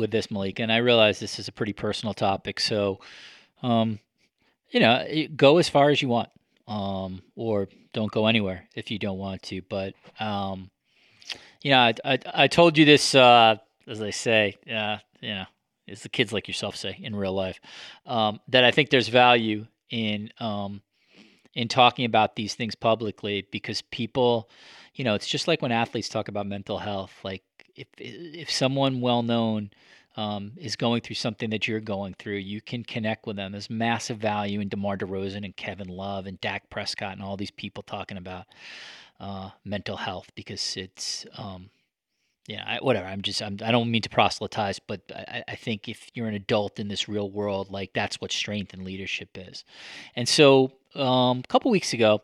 with 0.00 0.10
this, 0.10 0.30
Malik, 0.30 0.58
and 0.58 0.72
I 0.72 0.78
realize 0.78 1.20
this 1.20 1.38
is 1.38 1.48
a 1.48 1.52
pretty 1.52 1.72
personal 1.72 2.14
topic. 2.14 2.58
So, 2.58 3.00
um, 3.62 4.00
you 4.70 4.80
know, 4.80 5.06
go 5.36 5.58
as 5.58 5.68
far 5.68 5.90
as 5.90 6.02
you 6.02 6.08
want, 6.08 6.30
um, 6.66 7.22
or 7.36 7.68
don't 7.92 8.10
go 8.10 8.26
anywhere 8.26 8.66
if 8.74 8.90
you 8.90 8.98
don't 8.98 9.18
want 9.18 9.42
to. 9.44 9.62
But, 9.62 9.94
um, 10.18 10.70
you 11.62 11.70
know, 11.70 11.78
I, 11.78 11.94
I, 12.04 12.18
I 12.34 12.46
told 12.48 12.78
you 12.78 12.84
this, 12.84 13.14
uh, 13.14 13.56
as 13.86 13.98
they 13.98 14.10
say, 14.10 14.56
uh, 14.72 14.98
you 15.20 15.34
know, 15.34 15.44
as 15.88 16.02
the 16.02 16.08
kids 16.08 16.32
like 16.32 16.48
yourself 16.48 16.76
say 16.76 16.96
in 17.00 17.14
real 17.16 17.32
life, 17.32 17.60
um, 18.06 18.40
that 18.48 18.64
I 18.64 18.70
think 18.70 18.90
there's 18.90 19.08
value 19.08 19.66
in 19.90 20.30
um, 20.38 20.82
in 21.54 21.68
talking 21.68 22.04
about 22.04 22.36
these 22.36 22.54
things 22.54 22.74
publicly 22.76 23.46
because 23.50 23.82
people, 23.82 24.48
you 24.94 25.04
know, 25.04 25.14
it's 25.14 25.26
just 25.26 25.48
like 25.48 25.60
when 25.62 25.72
athletes 25.72 26.08
talk 26.08 26.28
about 26.28 26.46
mental 26.46 26.78
health. 26.78 27.12
Like 27.24 27.42
if 27.80 27.88
if 27.98 28.50
someone 28.50 29.00
well 29.00 29.22
known 29.22 29.70
um, 30.16 30.52
is 30.56 30.76
going 30.76 31.00
through 31.00 31.16
something 31.16 31.50
that 31.50 31.66
you're 31.66 31.80
going 31.80 32.14
through, 32.14 32.36
you 32.36 32.60
can 32.60 32.82
connect 32.84 33.26
with 33.26 33.36
them. 33.36 33.52
There's 33.52 33.70
massive 33.70 34.18
value 34.18 34.60
in 34.60 34.68
DeMar 34.68 34.98
DeRozan 34.98 35.44
and 35.44 35.56
Kevin 35.56 35.88
Love 35.88 36.26
and 36.26 36.40
Dak 36.40 36.68
Prescott 36.68 37.12
and 37.12 37.22
all 37.22 37.36
these 37.36 37.50
people 37.50 37.82
talking 37.82 38.16
about 38.16 38.46
uh, 39.18 39.50
mental 39.64 39.96
health 39.96 40.30
because 40.34 40.76
it's 40.76 41.26
um, 41.36 41.70
yeah, 42.46 42.64
I, 42.66 42.78
whatever. 42.78 43.06
I'm 43.06 43.22
just 43.22 43.40
I'm, 43.42 43.58
I 43.62 43.70
do 43.70 43.78
not 43.78 43.88
mean 43.88 44.02
to 44.02 44.08
proselytize, 44.08 44.80
but 44.80 45.00
I, 45.14 45.44
I, 45.46 45.54
think 45.54 45.88
if 45.88 46.08
you're 46.14 46.26
an 46.26 46.34
adult 46.34 46.80
in 46.80 46.88
this 46.88 47.08
real 47.08 47.30
world, 47.30 47.70
like 47.70 47.92
that's 47.92 48.20
what 48.20 48.32
strength 48.32 48.72
and 48.72 48.82
leadership 48.82 49.28
is. 49.36 49.64
And 50.16 50.28
so, 50.28 50.72
um, 50.94 51.38
a 51.38 51.48
couple 51.48 51.70
weeks 51.70 51.92
ago, 51.92 52.22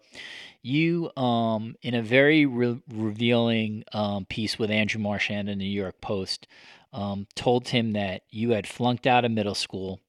you 0.62 1.10
um, 1.16 1.76
in 1.82 1.94
a 1.94 2.02
very 2.02 2.46
re- 2.46 2.82
revealing 2.92 3.84
um, 3.92 4.24
piece 4.26 4.58
with 4.58 4.70
Andrew 4.70 5.00
Marchand 5.00 5.48
in 5.48 5.58
the 5.58 5.64
New 5.64 5.70
York 5.70 6.00
Post 6.00 6.46
um, 6.92 7.26
told 7.34 7.68
him 7.68 7.92
that 7.92 8.22
you 8.30 8.50
had 8.50 8.66
flunked 8.66 9.06
out 9.06 9.24
of 9.24 9.30
middle 9.30 9.54
school 9.54 10.00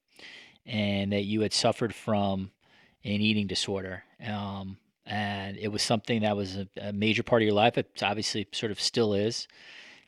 and 0.65 1.11
that 1.11 1.23
you 1.23 1.41
had 1.41 1.53
suffered 1.53 1.93
from 1.93 2.51
an 3.03 3.21
eating 3.21 3.47
disorder. 3.47 4.03
Um, 4.25 4.77
and 5.05 5.57
it 5.57 5.69
was 5.69 5.81
something 5.81 6.21
that 6.21 6.35
was 6.35 6.57
a, 6.57 6.67
a 6.81 6.91
major 6.91 7.23
part 7.23 7.41
of 7.41 7.45
your 7.45 7.55
life. 7.55 7.77
It 7.77 8.01
obviously 8.01 8.47
sort 8.51 8.71
of 8.71 8.81
still 8.81 9.13
is 9.13 9.47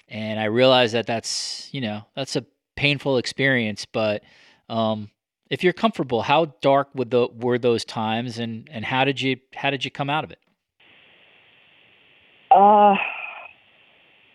and 0.09 0.39
I 0.39 0.45
realize 0.45 0.91
that 0.93 1.05
that's 1.05 1.69
you 1.71 1.81
know 1.81 2.05
that's 2.15 2.35
a 2.35 2.45
painful 2.75 3.17
experience. 3.17 3.85
But 3.85 4.23
um, 4.67 5.09
if 5.49 5.63
you're 5.63 5.73
comfortable, 5.73 6.21
how 6.21 6.53
dark 6.61 6.89
would 6.93 7.11
the 7.11 7.27
were 7.33 7.57
those 7.57 7.83
times, 7.83 8.37
and 8.37 8.67
and 8.71 8.85
how 8.85 9.03
did 9.03 9.21
you 9.21 9.37
how 9.55 9.69
did 9.69 9.83
you 9.83 9.91
come 9.91 10.09
out 10.09 10.23
of 10.23 10.31
it? 10.31 10.39
Uh, 12.51 12.95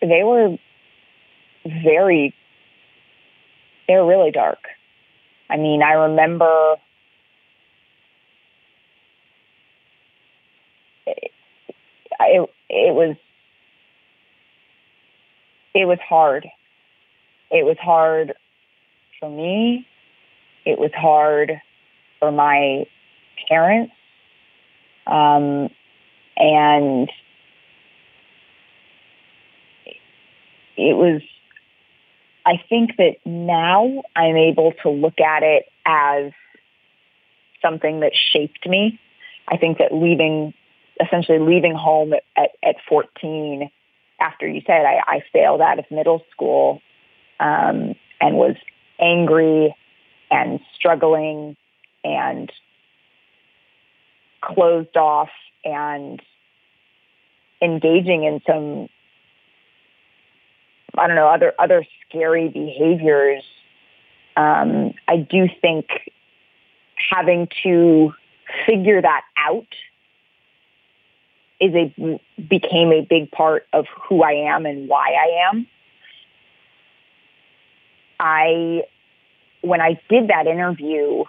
they 0.01 0.23
were 0.23 0.57
very, 1.65 2.33
they 3.87 3.95
were 3.95 4.07
really 4.07 4.31
dark. 4.31 4.59
I 5.49 5.57
mean, 5.57 5.81
I 5.81 5.93
remember. 5.93 6.75
It, 11.07 11.31
it, 12.19 12.49
it 12.69 12.93
was 12.93 13.15
it 15.73 15.85
was 15.85 15.99
hard. 16.07 16.47
It 17.51 17.63
was 17.65 17.77
hard 17.79 18.33
for 19.19 19.29
me. 19.29 19.87
It 20.65 20.79
was 20.79 20.91
hard 20.93 21.61
for 22.19 22.31
my 22.31 22.85
parents. 23.47 23.93
Um, 25.05 25.69
and 26.37 27.09
it 30.75 30.95
was, 30.95 31.21
I 32.45 32.61
think 32.67 32.97
that 32.97 33.17
now 33.25 34.03
I'm 34.15 34.35
able 34.35 34.73
to 34.83 34.89
look 34.89 35.19
at 35.19 35.43
it 35.43 35.65
as 35.85 36.31
something 37.61 38.01
that 38.01 38.11
shaped 38.15 38.67
me. 38.67 38.99
I 39.47 39.57
think 39.57 39.77
that 39.77 39.93
leaving, 39.93 40.53
essentially 40.99 41.39
leaving 41.39 41.75
home 41.75 42.13
at, 42.13 42.23
at, 42.35 42.49
at 42.63 42.75
14 42.89 43.69
after 44.19 44.47
you 44.47 44.61
said 44.65 44.85
I, 44.85 45.01
I 45.05 45.23
failed 45.31 45.61
out 45.61 45.79
of 45.79 45.85
middle 45.91 46.23
school 46.31 46.81
um, 47.39 47.95
and 48.21 48.37
was 48.37 48.55
angry 48.99 49.75
and 50.31 50.59
struggling 50.75 51.55
and 52.03 52.51
closed 54.41 54.95
off 54.95 55.29
and 55.63 56.21
engaging 57.61 58.23
in 58.23 58.41
some 58.45 58.89
I 60.97 61.07
don't 61.07 61.15
know 61.15 61.27
other 61.27 61.53
other 61.59 61.85
scary 62.07 62.47
behaviors. 62.47 63.43
Um, 64.37 64.93
I 65.07 65.17
do 65.17 65.47
think 65.61 65.87
having 67.09 67.47
to 67.63 68.13
figure 68.65 69.01
that 69.01 69.21
out 69.37 69.67
is 71.59 71.73
a 71.73 72.19
became 72.41 72.91
a 72.91 73.01
big 73.01 73.31
part 73.31 73.65
of 73.73 73.85
who 74.07 74.23
I 74.23 74.53
am 74.53 74.65
and 74.65 74.87
why 74.87 75.09
I 75.09 75.49
am. 75.49 75.67
I 78.19 78.83
when 79.65 79.81
I 79.81 79.99
did 80.09 80.27
that 80.27 80.47
interview 80.47 81.23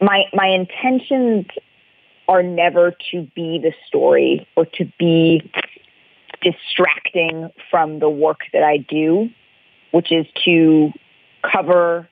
my 0.00 0.24
my 0.32 0.46
intentions 0.46 1.46
are 2.28 2.42
never 2.42 2.94
to 3.10 3.22
be 3.34 3.58
the 3.58 3.72
story 3.86 4.46
or 4.56 4.66
to 4.66 4.90
be 4.98 5.50
distracting 6.42 7.50
from 7.70 7.98
the 7.98 8.08
work 8.08 8.40
that 8.52 8.62
I 8.62 8.76
do, 8.76 9.30
which 9.92 10.12
is 10.12 10.26
to 10.44 10.92
cover 11.42 12.08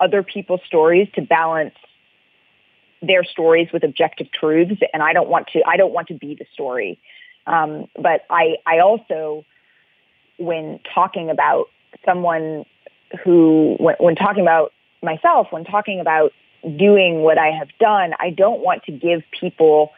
other 0.00 0.22
people's 0.22 0.60
stories 0.66 1.08
to 1.14 1.22
balance 1.22 1.74
their 3.00 3.24
stories 3.24 3.68
with 3.72 3.84
objective 3.84 4.26
truths 4.32 4.80
and 4.92 5.02
I 5.02 5.12
don't 5.12 5.28
want 5.28 5.48
to 5.48 5.62
I 5.66 5.76
don't 5.76 5.92
want 5.92 6.08
to 6.08 6.14
be 6.14 6.34
the 6.34 6.46
story. 6.52 7.00
Um, 7.46 7.86
but 7.94 8.22
I 8.28 8.56
I 8.66 8.80
also 8.80 9.44
when 10.38 10.80
talking 10.94 11.30
about 11.30 11.66
someone 12.04 12.64
who 13.24 13.76
when, 13.78 13.96
when 13.98 14.14
talking 14.14 14.42
about 14.42 14.72
myself 15.02 15.48
when 15.50 15.64
talking 15.64 16.00
about 16.00 16.32
doing 16.76 17.22
what 17.22 17.38
I 17.38 17.50
have 17.50 17.68
done 17.78 18.12
I 18.18 18.30
don't 18.30 18.60
want 18.60 18.84
to 18.84 18.92
give 18.92 19.22
people 19.38 19.92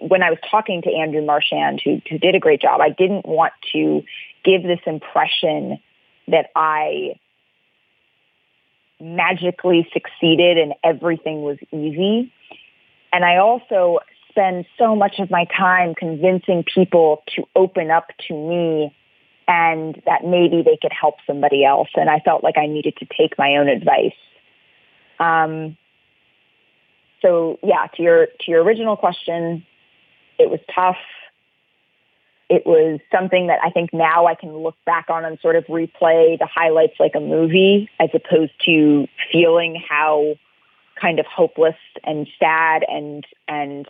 when 0.00 0.22
I 0.22 0.30
was 0.30 0.38
talking 0.50 0.82
to 0.82 0.90
Andrew 0.90 1.24
Marchand 1.24 1.80
who, 1.84 2.00
who 2.08 2.18
did 2.18 2.34
a 2.34 2.40
great 2.40 2.60
job 2.60 2.80
I 2.80 2.90
didn't 2.90 3.26
want 3.26 3.52
to 3.72 4.02
give 4.44 4.62
this 4.62 4.80
impression 4.86 5.78
that 6.28 6.50
I 6.56 7.14
magically 9.02 9.88
succeeded 9.92 10.58
and 10.58 10.74
everything 10.84 11.42
was 11.42 11.58
easy. 11.72 12.32
And 13.12 13.24
I 13.24 13.38
also 13.38 13.98
spend 14.30 14.64
so 14.78 14.94
much 14.96 15.18
of 15.18 15.30
my 15.30 15.44
time 15.44 15.94
convincing 15.94 16.64
people 16.74 17.22
to 17.36 17.42
open 17.54 17.90
up 17.90 18.06
to 18.28 18.34
me 18.34 18.94
and 19.48 20.00
that 20.06 20.24
maybe 20.24 20.62
they 20.62 20.78
could 20.80 20.92
help 20.92 21.16
somebody 21.26 21.64
else. 21.64 21.88
And 21.94 22.08
I 22.08 22.20
felt 22.20 22.44
like 22.44 22.56
I 22.58 22.66
needed 22.66 22.96
to 22.98 23.06
take 23.06 23.38
my 23.38 23.56
own 23.56 23.68
advice. 23.68 24.16
Um, 25.18 25.76
so 27.20 27.58
yeah, 27.62 27.86
to 27.96 28.02
your 28.02 28.26
to 28.26 28.50
your 28.50 28.62
original 28.62 28.96
question, 28.96 29.64
it 30.38 30.50
was 30.50 30.60
tough 30.74 30.96
it 32.52 32.66
was 32.66 33.00
something 33.10 33.46
that 33.46 33.60
I 33.64 33.70
think 33.70 33.94
now 33.94 34.26
I 34.26 34.34
can 34.34 34.54
look 34.54 34.76
back 34.84 35.06
on 35.08 35.24
and 35.24 35.38
sort 35.40 35.56
of 35.56 35.64
replay 35.68 36.38
the 36.38 36.46
highlights 36.46 37.00
like 37.00 37.12
a 37.14 37.20
movie 37.20 37.88
as 37.98 38.10
opposed 38.12 38.52
to 38.66 39.06
feeling 39.32 39.82
how 39.88 40.34
kind 41.00 41.18
of 41.18 41.24
hopeless 41.24 41.76
and 42.04 42.28
sad 42.38 42.84
and 42.86 43.24
and 43.48 43.88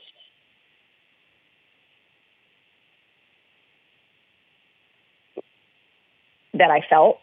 that 6.55 6.71
I 6.71 6.81
felt. 6.89 7.19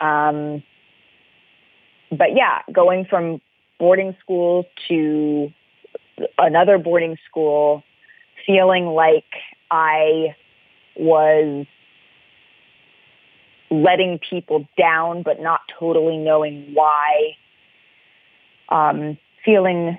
Um, 0.00 0.62
but 2.10 2.34
yeah, 2.34 2.60
going 2.72 3.04
from 3.04 3.40
boarding 3.78 4.16
school 4.20 4.64
to 4.88 5.52
another 6.38 6.78
boarding 6.78 7.16
school, 7.28 7.82
feeling 8.46 8.86
like 8.86 9.24
I 9.70 10.34
was 10.96 11.66
letting 13.70 14.18
people 14.28 14.68
down, 14.76 15.22
but 15.22 15.40
not 15.40 15.60
totally 15.78 16.16
knowing 16.16 16.74
why. 16.74 17.36
Um, 18.68 19.18
feeling 19.44 19.98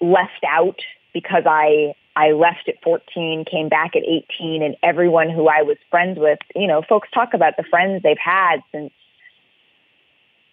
left 0.00 0.44
out 0.48 0.80
because 1.12 1.44
I 1.46 1.94
I 2.16 2.32
left 2.32 2.66
at 2.66 2.82
14, 2.82 3.44
came 3.44 3.68
back 3.68 3.94
at 3.94 4.02
18, 4.02 4.62
and 4.62 4.74
everyone 4.82 5.28
who 5.28 5.48
I 5.48 5.62
was 5.62 5.76
friends 5.90 6.18
with, 6.18 6.38
you 6.54 6.66
know, 6.66 6.80
folks 6.80 7.08
talk 7.12 7.34
about 7.34 7.58
the 7.58 7.62
friends 7.62 8.02
they've 8.02 8.16
had 8.18 8.62
since 8.72 8.90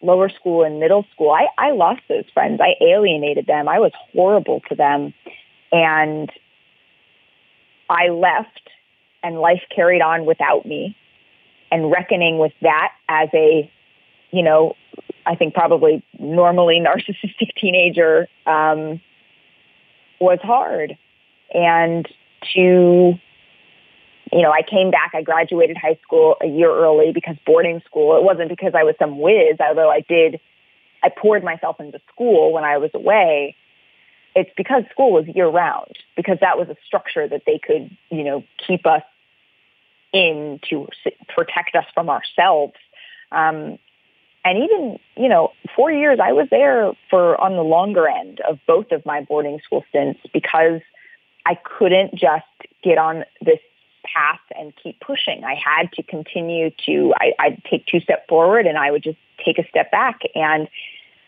lower 0.02 0.28
school 0.28 0.66
and 0.66 0.82
middle 0.82 1.06
school. 1.14 1.32
I, 1.32 1.48
I 1.58 1.72
lost 1.72 2.02
those 2.10 2.26
friends. 2.34 2.60
I 2.62 2.76
alienated 2.84 3.48
them. 3.48 3.70
I 3.70 3.80
was 3.80 3.94
horrible 4.12 4.60
to 4.68 4.76
them. 4.76 5.14
And 5.72 6.30
I 7.90 8.10
left 8.10 8.70
and 9.24 9.40
life 9.40 9.62
carried 9.74 10.02
on 10.02 10.26
without 10.26 10.66
me 10.66 10.98
and 11.72 11.90
reckoning 11.90 12.40
with 12.40 12.52
that 12.62 12.92
as 13.08 13.30
a, 13.34 13.72
you 14.32 14.44
know, 14.44 14.76
I 15.26 15.36
think 15.36 15.54
probably 15.54 16.04
normally 16.20 16.82
narcissistic 16.82 17.56
teenager 17.58 18.28
um, 18.46 19.00
was 20.20 20.40
hard. 20.44 20.98
And 21.54 22.08
to, 22.54 22.60
you 22.60 24.42
know, 24.42 24.52
I 24.52 24.62
came 24.62 24.92
back, 24.92 25.12
I 25.14 25.22
graduated 25.22 25.78
high 25.78 26.00
school 26.04 26.36
a 26.42 26.48
year 26.48 26.72
early 26.72 27.12
because 27.12 27.36
boarding 27.46 27.82
school, 27.86 28.18
it 28.18 28.24
wasn't 28.24 28.50
because 28.50 28.74
I 28.76 28.84
was 28.84 28.96
some 29.00 29.20
whiz, 29.20 29.58
although 29.60 29.90
I 29.90 30.02
did, 30.02 30.40
I 31.04 31.10
poured 31.10 31.44
myself 31.44 31.80
into 31.80 32.00
school 32.12 32.52
when 32.52 32.64
I 32.64 32.78
was 32.78 32.92
away. 32.94 33.56
It's 34.36 34.50
because 34.58 34.84
school 34.92 35.12
was 35.12 35.28
year 35.28 35.48
round, 35.48 35.96
because 36.16 36.40
that 36.42 36.58
was 36.58 36.68
a 36.70 36.76
structure 36.86 37.28
that 37.28 37.44
they 37.46 37.60
could, 37.60 37.96
you 38.10 38.24
know, 38.24 38.44
keep 38.66 38.88
us 38.88 39.04
in 40.12 40.60
to 40.70 40.88
protect 41.28 41.76
us 41.76 41.86
from 41.94 42.10
ourselves. 42.10 42.74
Um, 43.32 43.78
and 44.46 44.58
even, 44.58 45.00
you 45.16 45.30
know, 45.30 45.52
four 45.76 45.92
years, 45.92 46.20
I 46.22 46.34
was 46.34 46.48
there 46.50 46.94
for 47.10 47.40
on 47.40 47.56
the 47.56 47.64
longer 47.64 48.08
end 48.08 48.42
of 48.42 48.60
both 48.68 48.92
of 48.92 49.06
my 49.06 49.22
boarding 49.22 49.60
school 49.64 49.84
stints 49.90 50.20
because 50.34 50.82
I 51.46 51.56
couldn't 51.56 52.16
just 52.16 52.46
get 52.84 52.98
on 52.98 53.24
this 53.42 53.60
path 54.06 54.40
and 54.58 54.74
keep 54.82 55.00
pushing. 55.00 55.44
I 55.44 55.56
had 55.56 55.92
to 55.94 56.04
continue 56.04 56.72
to, 56.86 57.14
I, 57.20 57.34
I'd 57.40 57.64
take 57.70 57.86
two 57.86 58.00
steps 58.00 58.24
forward 58.28 58.66
and 58.66 58.78
I 58.78 58.92
would 58.92 59.04
just 59.04 59.18
take 59.44 59.58
a 59.58 59.68
step 59.68 59.92
back. 59.92 60.20
And 60.36 60.68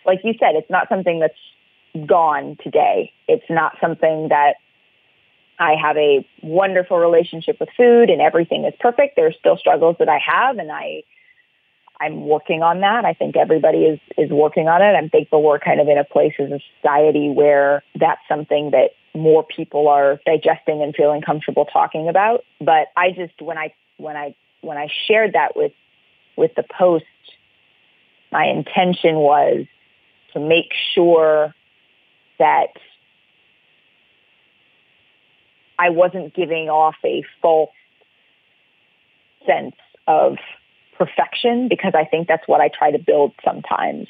like 0.05 0.19
you 0.23 0.33
said, 0.39 0.55
it's 0.55 0.69
not 0.69 0.89
something 0.89 1.19
that's 1.19 2.07
gone 2.07 2.57
today. 2.61 3.11
It's 3.27 3.49
not 3.49 3.77
something 3.79 4.29
that 4.29 4.55
I 5.57 5.75
have 5.81 5.95
a 5.97 6.27
wonderful 6.43 6.97
relationship 6.97 7.57
with 7.59 7.69
food 7.77 8.09
and 8.09 8.21
everything 8.21 8.65
is 8.65 8.73
perfect. 8.79 9.15
There 9.15 9.27
are 9.27 9.33
still 9.33 9.57
struggles 9.57 9.95
that 9.99 10.09
I 10.09 10.19
have 10.19 10.57
and 10.57 10.71
I 10.71 11.03
I'm 11.99 12.27
working 12.27 12.61
on 12.61 12.81
that. 12.81 13.05
I 13.05 13.13
think 13.13 13.35
everybody 13.35 13.85
is 13.85 13.99
is 14.17 14.29
working 14.29 14.67
on 14.67 14.81
it. 14.81 14.95
I'm 14.95 15.09
thankful 15.09 15.41
we're 15.43 15.59
kind 15.59 15.79
of 15.79 15.87
in 15.87 15.97
a 15.97 16.03
place 16.03 16.33
as 16.39 16.51
a 16.51 16.59
society 16.77 17.29
where 17.29 17.83
that's 17.95 18.21
something 18.27 18.71
that 18.71 18.91
more 19.13 19.43
people 19.43 19.87
are 19.87 20.19
digesting 20.25 20.81
and 20.81 20.93
feeling 20.93 21.21
comfortable 21.21 21.65
talking 21.65 22.09
about. 22.09 22.43
But 22.59 22.87
I 22.97 23.11
just 23.11 23.41
when 23.41 23.57
I 23.57 23.73
when 23.97 24.15
I 24.15 24.35
when 24.61 24.77
I 24.77 24.89
shared 25.07 25.33
that 25.33 25.55
with 25.55 25.71
with 26.35 26.51
the 26.55 26.63
post, 26.63 27.05
my 28.31 28.45
intention 28.45 29.15
was 29.15 29.65
to 30.33 30.39
make 30.39 30.73
sure 30.93 31.53
that 32.39 32.73
I 35.79 35.89
wasn't 35.89 36.33
giving 36.33 36.69
off 36.69 36.95
a 37.03 37.23
false 37.41 37.71
sense 39.45 39.75
of 40.07 40.37
perfection 40.97 41.67
because 41.67 41.93
I 41.95 42.05
think 42.05 42.27
that's 42.27 42.47
what 42.47 42.61
I 42.61 42.69
try 42.69 42.91
to 42.91 42.99
build 42.99 43.33
sometimes. 43.43 44.07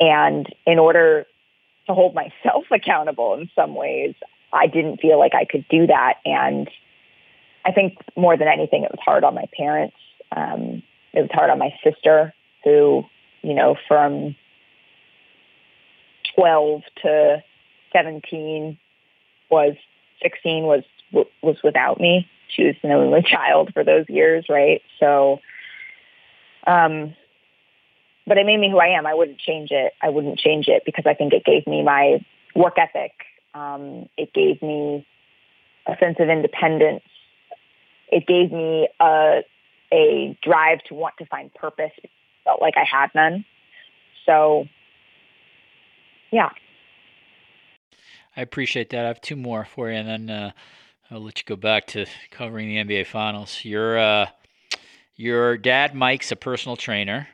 And 0.00 0.46
in 0.66 0.78
order 0.78 1.26
to 1.86 1.94
hold 1.94 2.14
myself 2.14 2.64
accountable 2.70 3.34
in 3.34 3.50
some 3.54 3.74
ways, 3.74 4.14
I 4.52 4.66
didn't 4.66 5.00
feel 5.00 5.18
like 5.18 5.34
I 5.34 5.44
could 5.44 5.66
do 5.68 5.86
that. 5.86 6.14
And 6.24 6.70
I 7.64 7.72
think 7.72 7.98
more 8.16 8.36
than 8.36 8.48
anything, 8.48 8.84
it 8.84 8.90
was 8.90 9.00
hard 9.04 9.24
on 9.24 9.34
my 9.34 9.44
parents. 9.56 9.96
Um, 10.34 10.82
it 11.12 11.20
was 11.20 11.30
hard 11.32 11.50
on 11.50 11.58
my 11.58 11.74
sister 11.84 12.32
who, 12.64 13.04
you 13.42 13.54
know, 13.54 13.76
from 13.86 14.36
12 16.34 16.82
to 17.02 17.42
17 17.92 18.78
was 19.50 19.74
16 20.22 20.64
was 20.64 20.82
was 21.42 21.56
without 21.64 22.00
me. 22.00 22.28
She 22.48 22.64
was 22.64 22.74
an 22.82 22.92
only 22.92 23.22
child 23.22 23.70
for 23.72 23.84
those 23.84 24.04
years, 24.08 24.46
right? 24.48 24.82
So, 25.00 25.40
um, 26.66 27.14
but 28.26 28.38
it 28.38 28.46
made 28.46 28.58
me 28.58 28.70
who 28.70 28.78
I 28.78 28.88
am. 28.88 29.06
I 29.06 29.14
wouldn't 29.14 29.38
change 29.38 29.70
it. 29.70 29.94
I 30.02 30.10
wouldn't 30.10 30.38
change 30.38 30.68
it 30.68 30.82
because 30.84 31.04
I 31.06 31.14
think 31.14 31.32
it 31.32 31.44
gave 31.44 31.66
me 31.66 31.82
my 31.82 32.24
work 32.54 32.74
ethic. 32.78 33.12
Um, 33.54 34.08
it 34.16 34.32
gave 34.34 34.60
me 34.62 35.06
a 35.86 35.96
sense 35.98 36.16
of 36.20 36.28
independence. 36.28 37.04
It 38.10 38.26
gave 38.26 38.52
me 38.52 38.88
a 39.00 39.40
a 39.92 40.38
drive 40.42 40.82
to 40.88 40.94
want 40.94 41.14
to 41.18 41.26
find 41.26 41.52
purpose. 41.54 41.92
It 42.02 42.10
felt 42.44 42.60
like 42.60 42.74
I 42.76 42.84
had 42.84 43.10
none. 43.14 43.44
So, 44.26 44.66
yeah. 46.30 46.50
I 48.36 48.42
appreciate 48.42 48.90
that. 48.90 49.04
I 49.04 49.08
have 49.08 49.20
two 49.20 49.36
more 49.36 49.64
for 49.64 49.90
you, 49.90 49.96
and 49.96 50.08
then 50.08 50.30
uh, 50.30 50.50
I'll 51.10 51.20
let 51.20 51.38
you 51.38 51.44
go 51.46 51.56
back 51.56 51.86
to 51.88 52.06
covering 52.30 52.68
the 52.68 52.76
NBA 52.76 53.06
Finals. 53.06 53.64
Your 53.64 53.98
uh, 53.98 54.26
your 55.18 55.58
dad 55.58 55.94
Mike's 55.94 56.32
a 56.32 56.36
personal 56.36 56.76
trainer. 56.76 57.28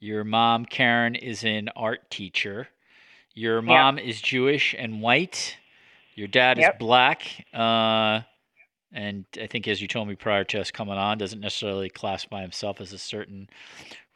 Your 0.00 0.24
mom 0.24 0.64
Karen 0.64 1.14
is 1.14 1.44
an 1.44 1.68
art 1.76 2.10
teacher. 2.10 2.66
Your 3.34 3.60
mom 3.60 3.98
yep. 3.98 4.06
is 4.06 4.20
Jewish 4.20 4.74
and 4.76 5.02
white. 5.02 5.56
Your 6.14 6.28
dad 6.28 6.58
yep. 6.58 6.74
is 6.74 6.78
black. 6.78 7.22
Uh, 7.52 8.22
and 8.92 9.26
I 9.38 9.46
think, 9.46 9.68
as 9.68 9.82
you 9.82 9.86
told 9.86 10.08
me 10.08 10.14
prior 10.14 10.44
to 10.44 10.60
us 10.60 10.70
coming 10.70 10.96
on, 10.96 11.18
doesn't 11.18 11.40
necessarily 11.40 11.90
classify 11.90 12.40
himself 12.40 12.80
as 12.80 12.94
a 12.94 12.98
certain 12.98 13.50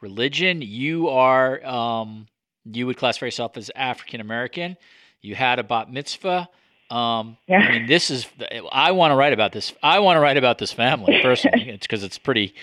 religion. 0.01 0.63
You 0.63 1.09
are, 1.09 1.63
um, 1.63 2.27
you 2.65 2.87
would 2.87 2.97
classify 2.97 3.27
yourself 3.27 3.55
as 3.57 3.69
African 3.75 4.19
American. 4.19 4.77
You 5.21 5.35
had 5.35 5.59
a 5.59 5.63
bat 5.63 5.91
mitzvah. 5.91 6.49
Um, 6.89 7.37
yeah. 7.47 7.59
I 7.59 7.71
mean, 7.71 7.85
this 7.85 8.09
is. 8.09 8.27
I 8.71 8.91
want 8.91 9.11
to 9.11 9.15
write 9.15 9.33
about 9.33 9.51
this. 9.51 9.73
I 9.81 9.99
want 9.99 10.17
to 10.17 10.19
write 10.19 10.37
about 10.37 10.57
this 10.57 10.73
family 10.73 11.19
personally. 11.23 11.69
it's 11.69 11.85
because 11.85 12.03
it's 12.03 12.17
pretty. 12.17 12.53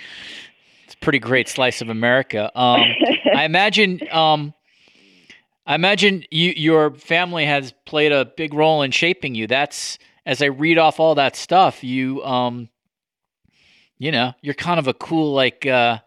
Pretty 1.01 1.19
great 1.19 1.49
slice 1.49 1.81
of 1.81 1.89
America. 1.89 2.51
Um, 2.59 2.83
I 3.35 3.45
imagine. 3.45 4.01
Um, 4.11 4.55
I 5.67 5.75
imagine 5.75 6.25
you, 6.31 6.55
your 6.57 6.95
family 6.95 7.45
has 7.45 7.75
played 7.85 8.11
a 8.11 8.25
big 8.25 8.55
role 8.55 8.83
in 8.83 8.91
shaping 8.91 9.35
you. 9.35 9.47
That's 9.47 9.99
as 10.25 10.41
I 10.41 10.47
read 10.47 10.79
off 10.79 10.99
all 10.99 11.15
that 11.17 11.37
stuff. 11.37 11.85
You, 11.85 12.25
um, 12.25 12.71
you 13.99 14.11
know, 14.11 14.33
you're 14.41 14.55
kind 14.55 14.79
of 14.79 14.89
a 14.89 14.95
cool 14.95 15.35
like. 15.35 15.67
Uh, 15.67 15.99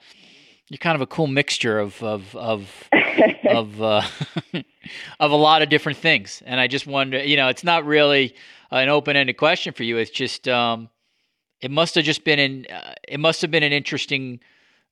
you're 0.71 0.77
kind 0.77 0.95
of 0.95 1.01
a 1.01 1.07
cool 1.07 1.27
mixture 1.27 1.79
of 1.79 2.01
of 2.01 2.33
of 2.33 2.89
of 3.49 3.81
uh, 3.81 4.01
of 5.19 5.31
a 5.31 5.35
lot 5.35 5.61
of 5.61 5.67
different 5.69 5.97
things. 5.97 6.41
And 6.45 6.61
I 6.61 6.67
just 6.67 6.87
wonder, 6.87 7.21
you 7.21 7.35
know, 7.35 7.49
it's 7.49 7.65
not 7.65 7.85
really 7.85 8.33
an 8.71 8.87
open-ended 8.87 9.35
question 9.35 9.73
for 9.73 9.83
you. 9.83 9.97
It's 9.97 10.09
just 10.09 10.47
um, 10.47 10.89
it 11.59 11.71
must 11.71 11.95
have 11.95 12.05
just 12.05 12.23
been 12.23 12.39
in 12.39 12.67
uh, 12.71 12.93
it 13.07 13.19
must 13.19 13.41
have 13.41 13.51
been 13.51 13.63
an 13.63 13.73
interesting 13.73 14.39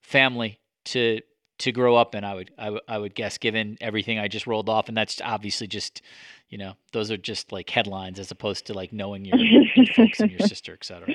family 0.01 0.59
to 0.85 1.21
to 1.59 1.71
grow 1.71 1.95
up 1.95 2.15
in. 2.15 2.23
I 2.23 2.33
would 2.33 2.51
I, 2.57 2.65
w- 2.65 2.81
I 2.87 2.97
would 2.97 3.15
guess, 3.15 3.37
given 3.37 3.77
everything 3.81 4.17
I 4.17 4.27
just 4.27 4.47
rolled 4.47 4.69
off, 4.69 4.87
and 4.87 4.97
that's 4.97 5.21
obviously 5.21 5.67
just 5.67 6.01
you 6.49 6.57
know 6.57 6.73
those 6.93 7.11
are 7.11 7.17
just 7.17 7.51
like 7.51 7.69
headlines 7.69 8.19
as 8.19 8.31
opposed 8.31 8.67
to 8.67 8.73
like 8.73 8.91
knowing 8.91 9.25
your, 9.25 9.37
your 9.37 9.85
folks 9.95 10.19
and 10.19 10.31
your 10.31 10.47
sister, 10.47 10.73
et 10.73 10.83
cetera. 10.83 11.09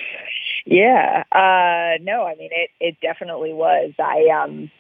Yeah. 0.67 1.25
Uh, 1.33 1.99
no, 2.03 2.25
I 2.25 2.35
mean 2.37 2.51
it. 2.53 2.71
It 2.81 2.97
definitely 3.01 3.53
was. 3.53 3.93
I 3.99 4.29
um. 4.43 4.71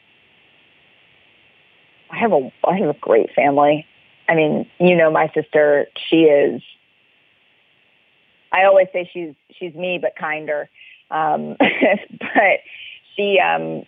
I 2.10 2.18
have 2.18 2.32
a 2.32 2.52
I 2.66 2.76
have 2.78 2.90
a 2.90 2.98
great 3.00 3.30
family. 3.34 3.86
I 4.28 4.34
mean, 4.34 4.70
you 4.78 4.96
know, 4.96 5.10
my 5.10 5.30
sister. 5.34 5.86
She 6.08 6.22
is. 6.24 6.62
I 8.52 8.64
always 8.64 8.86
say 8.92 9.10
she's 9.12 9.34
she's 9.58 9.74
me 9.74 9.98
but 10.00 10.14
kinder, 10.16 10.68
um, 11.10 11.56
but 11.58 12.60
she 13.16 13.38
um, 13.40 13.84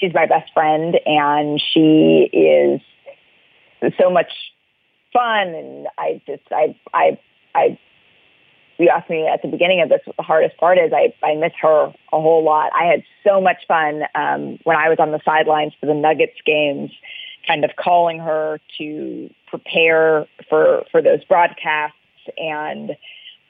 she's 0.00 0.14
my 0.14 0.26
best 0.26 0.52
friend 0.52 0.98
and 1.06 1.62
she 1.72 2.28
is 2.32 2.80
so 4.00 4.10
much 4.10 4.32
fun 5.12 5.48
and 5.48 5.88
I 5.98 6.22
just 6.26 6.42
I 6.50 6.76
I 6.92 7.18
I 7.54 7.78
you 8.80 8.88
asked 8.88 9.10
me 9.10 9.26
at 9.26 9.42
the 9.42 9.48
beginning 9.48 9.82
of 9.82 9.90
this 9.90 10.00
what 10.04 10.16
the 10.16 10.22
hardest 10.22 10.56
part 10.56 10.78
is. 10.78 10.90
I, 10.92 11.12
I 11.22 11.34
miss 11.34 11.52
her 11.60 11.92
a 12.12 12.20
whole 12.20 12.42
lot. 12.42 12.70
I 12.74 12.84
had 12.84 13.02
so 13.24 13.40
much 13.40 13.58
fun 13.68 14.04
um, 14.14 14.58
when 14.64 14.76
I 14.76 14.88
was 14.88 14.98
on 14.98 15.12
the 15.12 15.20
sidelines 15.22 15.74
for 15.78 15.84
the 15.84 15.94
Nuggets 15.94 16.40
games, 16.46 16.90
kind 17.46 17.64
of 17.64 17.72
calling 17.76 18.18
her 18.20 18.58
to 18.78 19.30
prepare 19.48 20.26
for 20.48 20.84
for 20.90 21.02
those 21.02 21.22
broadcasts. 21.24 21.96
And 22.38 22.96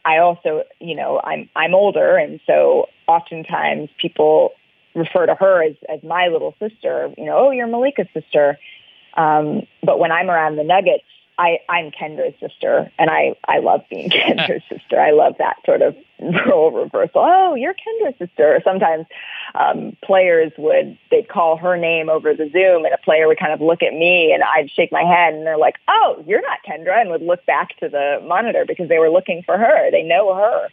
I 0.05 0.19
also, 0.19 0.65
you 0.81 0.97
know, 0.97 1.21
I'm 1.23 1.49
I'm 1.55 1.75
older, 1.75 2.17
and 2.17 2.41
so 2.47 2.87
oftentimes 3.07 3.89
people 4.01 4.53
refer 4.95 5.27
to 5.27 5.35
her 5.35 5.63
as 5.63 5.77
as 5.89 6.03
my 6.03 6.29
little 6.29 6.55
sister. 6.59 7.13
You 7.17 7.27
know, 7.27 7.37
oh, 7.39 7.51
you're 7.51 7.67
Malika's 7.67 8.09
sister. 8.13 8.59
Um, 9.15 9.63
but 9.83 9.99
when 9.99 10.13
I'm 10.13 10.31
around 10.31 10.57
the 10.57 10.65
Nuggets, 10.65 11.05
I, 11.41 11.59
I'm 11.71 11.91
Kendra's 11.91 12.39
sister, 12.39 12.93
and 12.99 13.09
I, 13.09 13.35
I 13.49 13.61
love 13.61 13.81
being 13.89 14.11
Kendra's 14.11 14.63
sister. 14.69 15.01
I 15.01 15.13
love 15.13 15.37
that 15.39 15.57
sort 15.65 15.81
of 15.81 15.97
role 16.47 16.71
reversal. 16.71 17.23
Oh, 17.25 17.55
you're 17.55 17.73
Kendra's 17.73 18.19
sister. 18.19 18.61
Sometimes 18.63 19.07
um, 19.55 19.97
players 20.05 20.53
would 20.59 20.99
they'd 21.11 21.31
call 21.31 21.57
her 21.57 21.79
name 21.79 22.11
over 22.11 22.35
the 22.35 22.51
Zoom, 22.53 22.85
and 22.85 22.93
a 22.93 22.99
player 22.99 23.27
would 23.27 23.39
kind 23.39 23.55
of 23.55 23.63
look 23.63 23.83
at 23.83 23.95
me, 23.95 24.33
and 24.35 24.43
I'd 24.43 24.71
shake 24.71 24.93
my 24.93 25.03
head, 25.03 25.33
and 25.33 25.47
they're 25.47 25.57
like, 25.57 25.77
"Oh, 25.89 26.23
you're 26.27 26.43
not 26.43 26.59
Kendra," 26.69 27.01
and 27.01 27.11
would 27.11 27.23
look 27.23 27.47
back 27.47 27.75
to 27.79 27.89
the 27.89 28.23
monitor 28.23 28.67
because 28.67 28.91
they 28.91 28.99
were 28.99 29.11
looking 29.11 29.43
for 29.43 29.57
her. 29.57 29.91
They 29.91 30.03
know 30.03 30.35
her. 30.35 30.69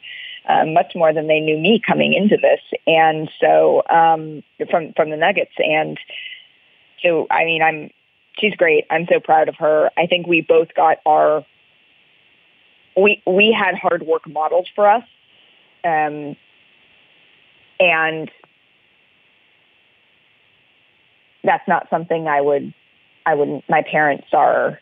Um, 0.49 0.73
much 0.73 0.93
more 0.95 1.11
than 1.11 1.27
they 1.27 1.41
knew 1.41 1.57
me 1.57 1.81
coming 1.85 2.13
into 2.13 2.37
this, 2.37 2.61
and 2.87 3.29
so 3.41 3.83
um, 3.89 4.43
from 4.71 4.93
from 4.93 5.09
the 5.09 5.17
Nuggets, 5.17 5.51
and 5.57 5.99
so 7.03 7.27
I 7.29 7.43
mean, 7.43 7.61
I'm 7.61 7.89
she's 8.39 8.55
great. 8.55 8.85
I'm 8.89 9.07
so 9.11 9.19
proud 9.19 9.49
of 9.49 9.55
her. 9.55 9.89
I 9.97 10.07
think 10.07 10.25
we 10.25 10.41
both 10.41 10.73
got 10.73 10.99
our 11.05 11.45
we 12.95 13.21
we 13.25 13.55
had 13.57 13.75
hard 13.75 14.03
work 14.03 14.27
modeled 14.27 14.67
for 14.75 14.89
us, 14.89 15.03
um, 15.83 16.35
and 17.79 18.31
that's 21.43 21.67
not 21.67 21.87
something 21.89 22.27
I 22.27 22.41
would 22.41 22.73
I 23.25 23.35
wouldn't. 23.35 23.69
my 23.69 23.83
parents 23.83 24.27
are 24.33 24.79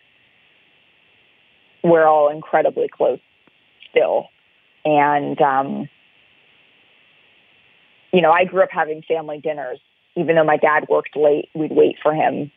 we're 1.83 2.07
all 2.07 2.29
incredibly 2.29 2.87
close 2.87 3.19
still, 3.91 4.29
and 4.85 5.41
um, 5.41 5.89
you 8.13 8.21
know 8.21 8.31
I 8.31 8.45
grew 8.45 8.63
up 8.63 8.69
having 8.71 9.01
family 9.01 9.39
dinners. 9.39 9.79
Even 10.17 10.37
though 10.37 10.45
my 10.45 10.55
dad 10.55 10.87
worked 10.87 11.17
late, 11.17 11.49
we'd 11.53 11.73
wait 11.73 11.97
for 12.01 12.13
him 12.13 12.49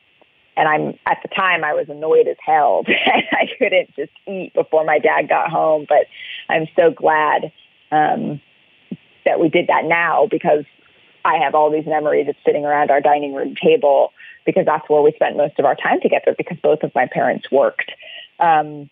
and 0.59 0.69
I'm 0.69 0.99
at 1.07 1.19
the 1.23 1.29
time 1.29 1.63
I 1.63 1.73
was 1.73 1.89
annoyed 1.89 2.27
as 2.27 2.37
hell. 2.45 2.85
I 2.89 3.49
couldn't 3.59 3.95
just 3.95 4.13
eat 4.27 4.53
before 4.55 4.85
my 4.85 4.99
dad 4.99 5.29
got 5.29 5.51
home, 5.51 5.87
but 5.89 6.07
I'm 6.49 6.67
so 6.75 6.91
glad 6.91 7.53
um, 7.93 8.41
that 9.25 9.39
we 9.39 9.49
did 9.49 9.69
that 9.69 9.85
now 9.85 10.27
because 10.29 10.65
I 11.25 11.37
have 11.37 11.55
all 11.55 11.71
these 11.71 11.87
memories 11.87 12.29
of 12.29 12.35
sitting 12.45 12.65
around 12.65 12.91
our 12.91 13.01
dining 13.01 13.35
room 13.35 13.55
table 13.55 14.13
because 14.45 14.67
that's 14.67 14.89
where 14.89 15.01
we 15.01 15.13
spent 15.13 15.37
most 15.37 15.59
of 15.61 15.65
our 15.65 15.77
time 15.77 16.01
together 16.01 16.35
because 16.37 16.59
both 16.61 16.83
of 16.83 16.93
my 16.93 17.07
parents 17.07 17.51
worked. 17.53 17.93
Um, 18.41 18.91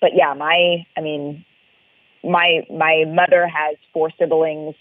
but 0.00 0.12
yeah, 0.14 0.32
my 0.32 0.86
I 0.96 1.00
mean, 1.02 1.44
my 2.24 2.66
my 2.70 3.04
mother 3.06 3.46
has 3.46 3.76
four 3.92 4.10
siblings 4.18 4.74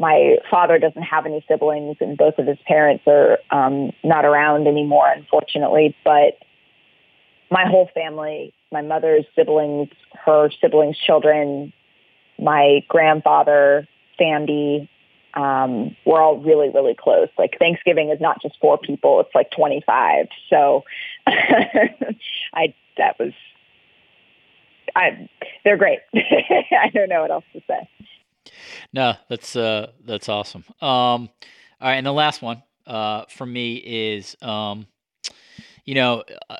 my 0.00 0.38
father 0.50 0.78
doesn't 0.78 1.02
have 1.02 1.26
any 1.26 1.44
siblings, 1.46 1.98
and 2.00 2.16
both 2.16 2.38
of 2.38 2.46
his 2.46 2.56
parents 2.66 3.04
are 3.06 3.38
um, 3.50 3.92
not 4.02 4.24
around 4.24 4.66
anymore, 4.66 5.06
unfortunately. 5.14 5.94
But 6.04 6.38
my 7.50 7.66
whole 7.66 7.90
family, 7.92 8.54
my 8.72 8.80
mother's 8.80 9.26
siblings, 9.36 9.90
her 10.24 10.48
siblings' 10.58 10.96
children, 10.96 11.74
my 12.38 12.80
grandfather, 12.88 13.86
Sandy, 14.18 14.88
um, 15.34 15.94
we're 16.06 16.20
all 16.20 16.38
really, 16.38 16.70
really 16.70 16.96
close. 16.98 17.28
Like 17.38 17.58
Thanksgiving 17.58 18.08
is 18.08 18.22
not 18.22 18.40
just 18.40 18.56
four 18.58 18.78
people; 18.78 19.20
it's 19.20 19.34
like 19.34 19.50
twenty-five. 19.50 20.28
So, 20.48 20.84
I 21.26 22.74
that 22.96 23.18
was, 23.18 23.34
I 24.96 25.28
they're 25.64 25.76
great. 25.76 26.00
I 26.14 26.90
don't 26.92 27.08
know 27.08 27.22
what 27.22 27.30
else 27.30 27.44
to 27.52 27.60
say. 27.66 27.88
No, 28.92 29.14
that's 29.28 29.56
uh, 29.56 29.92
that's 30.04 30.28
awesome. 30.28 30.64
Um, 30.80 31.28
all 31.80 31.88
right, 31.88 31.96
and 31.96 32.06
the 32.06 32.12
last 32.12 32.42
one 32.42 32.62
uh, 32.86 33.24
for 33.28 33.46
me 33.46 33.76
is, 33.76 34.36
um, 34.42 34.86
you 35.84 35.94
know, 35.94 36.24
uh, 36.48 36.56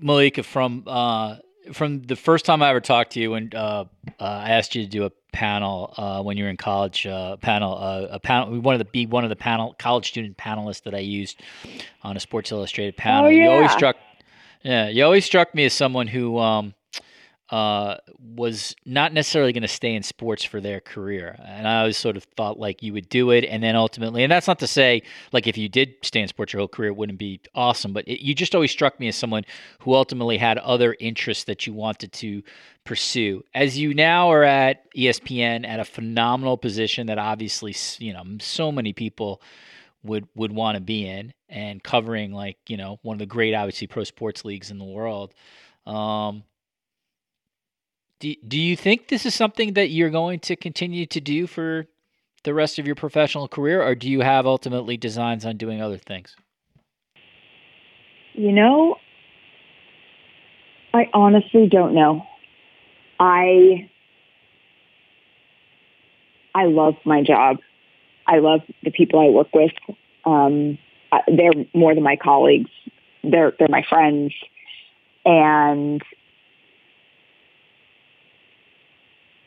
Malika 0.00 0.42
from 0.42 0.84
uh, 0.86 1.36
from 1.72 2.02
the 2.02 2.16
first 2.16 2.44
time 2.44 2.62
I 2.62 2.70
ever 2.70 2.80
talked 2.80 3.12
to 3.12 3.20
you 3.20 3.32
when 3.32 3.50
uh, 3.54 3.58
uh, 3.58 3.84
I 4.18 4.50
asked 4.50 4.74
you 4.74 4.82
to 4.82 4.88
do 4.88 5.04
a 5.04 5.10
panel 5.32 5.92
uh, 5.96 6.22
when 6.22 6.36
you 6.36 6.44
were 6.44 6.50
in 6.50 6.56
college, 6.56 7.06
uh, 7.06 7.36
panel 7.36 7.76
uh, 7.76 8.06
a 8.10 8.20
panel. 8.20 8.50
We 8.50 8.58
wanted 8.58 8.78
to 8.78 8.84
be 8.86 9.06
one 9.06 9.24
of 9.24 9.30
the 9.30 9.36
panel 9.36 9.74
college 9.78 10.08
student 10.08 10.36
panelists 10.36 10.82
that 10.84 10.94
I 10.94 11.00
used 11.00 11.40
on 12.02 12.16
a 12.16 12.20
Sports 12.20 12.52
Illustrated 12.52 12.96
panel. 12.96 13.26
Oh, 13.26 13.28
yeah. 13.28 13.44
You 13.44 13.50
always 13.50 13.72
struck, 13.72 13.96
yeah, 14.62 14.88
you 14.88 15.04
always 15.04 15.24
struck 15.24 15.54
me 15.54 15.64
as 15.64 15.72
someone 15.72 16.06
who. 16.06 16.38
Um, 16.38 16.74
uh, 17.50 17.96
was 18.18 18.76
not 18.84 19.14
necessarily 19.14 19.52
going 19.52 19.62
to 19.62 19.68
stay 19.68 19.94
in 19.94 20.02
sports 20.02 20.44
for 20.44 20.60
their 20.60 20.80
career. 20.80 21.38
And 21.42 21.66
I 21.66 21.80
always 21.80 21.96
sort 21.96 22.18
of 22.18 22.24
thought 22.24 22.58
like 22.58 22.82
you 22.82 22.92
would 22.92 23.08
do 23.08 23.30
it. 23.30 23.44
And 23.44 23.62
then 23.62 23.74
ultimately, 23.74 24.22
and 24.22 24.30
that's 24.30 24.46
not 24.46 24.58
to 24.58 24.66
say 24.66 25.02
like 25.32 25.46
if 25.46 25.56
you 25.56 25.68
did 25.68 25.94
stay 26.02 26.20
in 26.20 26.28
sports 26.28 26.52
your 26.52 26.60
whole 26.60 26.68
career, 26.68 26.90
it 26.90 26.96
wouldn't 26.96 27.18
be 27.18 27.40
awesome. 27.54 27.94
But 27.94 28.06
it, 28.06 28.22
you 28.22 28.34
just 28.34 28.54
always 28.54 28.70
struck 28.70 29.00
me 29.00 29.08
as 29.08 29.16
someone 29.16 29.44
who 29.80 29.94
ultimately 29.94 30.36
had 30.36 30.58
other 30.58 30.94
interests 31.00 31.44
that 31.44 31.66
you 31.66 31.72
wanted 31.72 32.12
to 32.14 32.42
pursue. 32.84 33.42
As 33.54 33.78
you 33.78 33.94
now 33.94 34.30
are 34.30 34.44
at 34.44 34.92
ESPN 34.94 35.66
at 35.66 35.80
a 35.80 35.84
phenomenal 35.84 36.58
position 36.58 37.06
that 37.06 37.18
obviously, 37.18 37.74
you 37.98 38.12
know, 38.12 38.24
so 38.40 38.70
many 38.70 38.92
people 38.92 39.40
would 40.02 40.28
would 40.34 40.52
want 40.52 40.76
to 40.76 40.82
be 40.82 41.08
in 41.08 41.32
and 41.48 41.82
covering 41.82 42.32
like, 42.32 42.58
you 42.68 42.76
know, 42.76 42.98
one 43.02 43.14
of 43.14 43.18
the 43.18 43.26
great 43.26 43.54
obviously 43.54 43.86
pro 43.86 44.04
sports 44.04 44.44
leagues 44.44 44.70
in 44.70 44.78
the 44.78 44.84
world. 44.84 45.32
Um, 45.86 46.44
do, 48.20 48.34
do 48.46 48.60
you 48.60 48.76
think 48.76 49.08
this 49.08 49.24
is 49.26 49.34
something 49.34 49.74
that 49.74 49.90
you're 49.90 50.10
going 50.10 50.40
to 50.40 50.56
continue 50.56 51.06
to 51.06 51.20
do 51.20 51.46
for 51.46 51.86
the 52.44 52.54
rest 52.54 52.78
of 52.78 52.86
your 52.86 52.94
professional 52.94 53.48
career, 53.48 53.82
or 53.82 53.94
do 53.94 54.08
you 54.08 54.20
have 54.20 54.46
ultimately 54.46 54.96
designs 54.96 55.44
on 55.44 55.56
doing 55.56 55.82
other 55.82 55.98
things? 55.98 56.34
You 58.34 58.52
know, 58.52 58.96
I 60.94 61.08
honestly 61.12 61.68
don't 61.68 61.94
know. 61.94 62.22
I 63.18 63.90
I 66.54 66.64
love 66.66 66.94
my 67.04 67.22
job. 67.22 67.58
I 68.26 68.38
love 68.38 68.60
the 68.82 68.90
people 68.90 69.20
I 69.20 69.30
work 69.30 69.48
with. 69.52 69.72
Um, 70.24 70.78
they're 71.26 71.52
more 71.74 71.94
than 71.94 72.04
my 72.04 72.16
colleagues. 72.16 72.70
They're 73.24 73.52
they're 73.58 73.68
my 73.68 73.84
friends, 73.88 74.32
and 75.24 76.02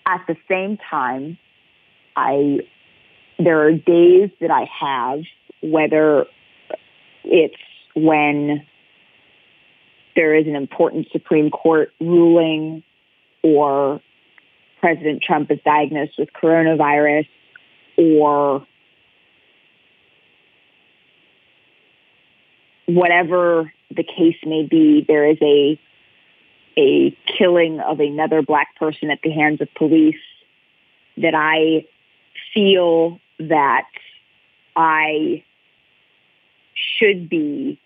at 0.06 0.22
the 0.28 0.36
same 0.50 0.78
time, 0.90 1.38
I 2.16 2.60
there 3.40 3.66
are 3.66 3.72
days 3.72 4.30
that 4.40 4.52
I 4.52 4.70
have, 4.80 5.22
whether 5.62 6.26
it's 7.24 7.56
when 7.96 8.66
there 10.16 10.36
is 10.36 10.46
an 10.48 10.56
important 10.56 11.08
Supreme 11.12 11.50
Court 11.50 11.92
ruling 12.00 12.84
or 13.44 14.02
President 14.80 15.24
Trump 15.24 15.50
is 15.52 15.60
diagnosed 15.64 16.14
with 16.18 16.30
coronavirus 16.34 17.28
or 17.98 18.66
whatever 22.88 23.72
the 23.90 24.04
case 24.04 24.36
may 24.46 24.68
be, 24.70 25.06
there 25.08 25.30
is 25.30 25.38
a 25.42 25.80
a 26.78 27.16
killing 27.38 27.80
of 27.80 28.00
another 28.00 28.42
black 28.42 28.76
person 28.76 29.10
at 29.10 29.20
the 29.24 29.32
hands 29.32 29.62
of 29.62 29.74
police 29.76 30.16
that 31.18 31.36
I 31.36 31.86
feel 32.54 33.20
that 33.40 33.88
I 34.76 35.44
should 36.74 37.30
be 37.30 37.80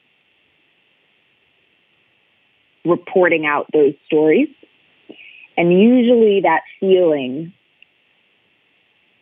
reporting 2.86 3.46
out 3.46 3.68
those 3.74 3.94
stories. 4.06 4.50
And 5.58 5.72
usually 5.74 6.42
that 6.42 6.62
feeling 6.80 7.54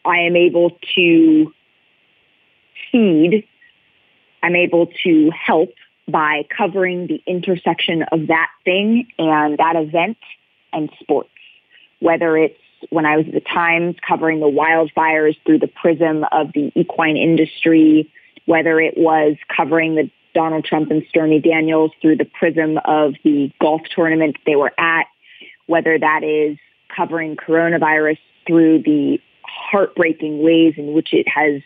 I 0.05 0.19
am 0.19 0.35
able 0.35 0.77
to 0.95 1.53
feed, 2.91 3.47
I'm 4.41 4.55
able 4.55 4.87
to 5.03 5.31
help 5.31 5.73
by 6.07 6.43
covering 6.55 7.07
the 7.07 7.21
intersection 7.25 8.03
of 8.11 8.27
that 8.27 8.49
thing 8.65 9.07
and 9.17 9.57
that 9.57 9.75
event 9.75 10.17
and 10.71 10.89
sports, 10.99 11.29
whether 11.99 12.37
it's 12.37 12.59
when 12.89 13.05
I 13.05 13.17
was 13.17 13.27
at 13.27 13.33
the 13.33 13.39
Times 13.39 13.95
covering 14.05 14.39
the 14.39 14.47
wildfires 14.47 15.37
through 15.45 15.59
the 15.59 15.67
prism 15.67 16.25
of 16.31 16.51
the 16.53 16.71
equine 16.75 17.15
industry, 17.15 18.11
whether 18.45 18.79
it 18.79 18.95
was 18.97 19.37
covering 19.55 19.95
the 19.95 20.09
Donald 20.33 20.65
Trump 20.65 20.91
and 20.91 21.03
Stormy 21.09 21.39
Daniels 21.39 21.91
through 22.01 22.17
the 22.17 22.25
prism 22.25 22.79
of 22.83 23.13
the 23.23 23.51
golf 23.61 23.81
tournament 23.95 24.35
they 24.45 24.55
were 24.55 24.73
at, 24.77 25.05
whether 25.67 25.97
that 25.97 26.23
is 26.23 26.57
covering 26.95 27.35
coronavirus 27.35 28.17
through 28.45 28.81
the 28.83 29.19
heartbreaking 29.43 30.43
ways 30.43 30.73
in 30.77 30.93
which 30.93 31.13
it 31.13 31.27
has 31.27 31.61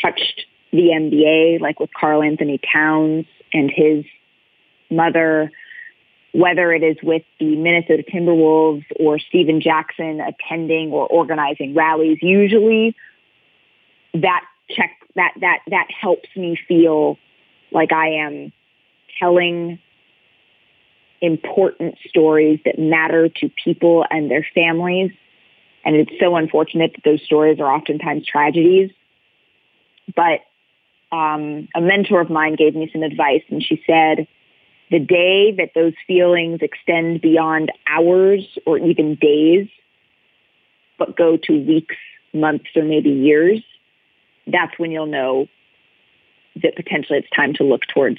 touched 0.00 0.46
the 0.74 0.90
NBA, 0.92 1.60
like 1.60 1.78
with 1.78 1.90
Karl-Anthony 1.98 2.58
Towns 2.72 3.26
and 3.52 3.70
his 3.72 4.04
mother, 4.90 5.52
whether 6.32 6.72
it 6.72 6.82
is 6.82 6.96
with 7.00 7.22
the 7.38 7.54
Minnesota 7.54 8.02
Timberwolves 8.02 8.84
or 8.98 9.20
Stephen 9.20 9.60
Jackson 9.60 10.20
attending 10.20 10.90
or 10.90 11.06
organizing 11.06 11.74
rallies, 11.74 12.18
usually 12.20 12.96
that 14.14 14.44
check 14.68 14.90
that 15.14 15.34
that 15.40 15.58
that 15.68 15.86
helps 16.00 16.28
me 16.36 16.58
feel 16.66 17.18
like 17.70 17.92
I 17.92 18.08
am 18.24 18.52
telling 19.20 19.78
important 21.20 21.96
stories 22.08 22.58
that 22.64 22.80
matter 22.80 23.28
to 23.28 23.50
people 23.64 24.04
and 24.10 24.28
their 24.28 24.46
families. 24.54 25.12
And 25.84 25.94
it's 25.94 26.12
so 26.18 26.34
unfortunate 26.34 26.92
that 26.94 27.04
those 27.08 27.22
stories 27.22 27.60
are 27.60 27.72
oftentimes 27.72 28.26
tragedies. 28.26 28.90
But 30.16 30.40
um, 31.14 31.68
a 31.74 31.80
mentor 31.80 32.20
of 32.20 32.30
mine 32.30 32.56
gave 32.56 32.74
me 32.74 32.90
some 32.92 33.02
advice, 33.02 33.42
and 33.48 33.62
she 33.62 33.82
said, 33.86 34.26
the 34.90 34.98
day 34.98 35.52
that 35.52 35.70
those 35.74 35.94
feelings 36.06 36.58
extend 36.60 37.20
beyond 37.20 37.70
hours 37.86 38.42
or 38.66 38.78
even 38.78 39.14
days, 39.14 39.68
but 40.98 41.16
go 41.16 41.36
to 41.36 41.52
weeks, 41.52 41.96
months, 42.32 42.66
or 42.76 42.82
maybe 42.82 43.10
years, 43.10 43.62
that's 44.46 44.78
when 44.78 44.90
you'll 44.90 45.06
know 45.06 45.46
that 46.62 46.76
potentially 46.76 47.18
it's 47.18 47.30
time 47.34 47.54
to 47.54 47.64
look 47.64 47.82
towards 47.92 48.18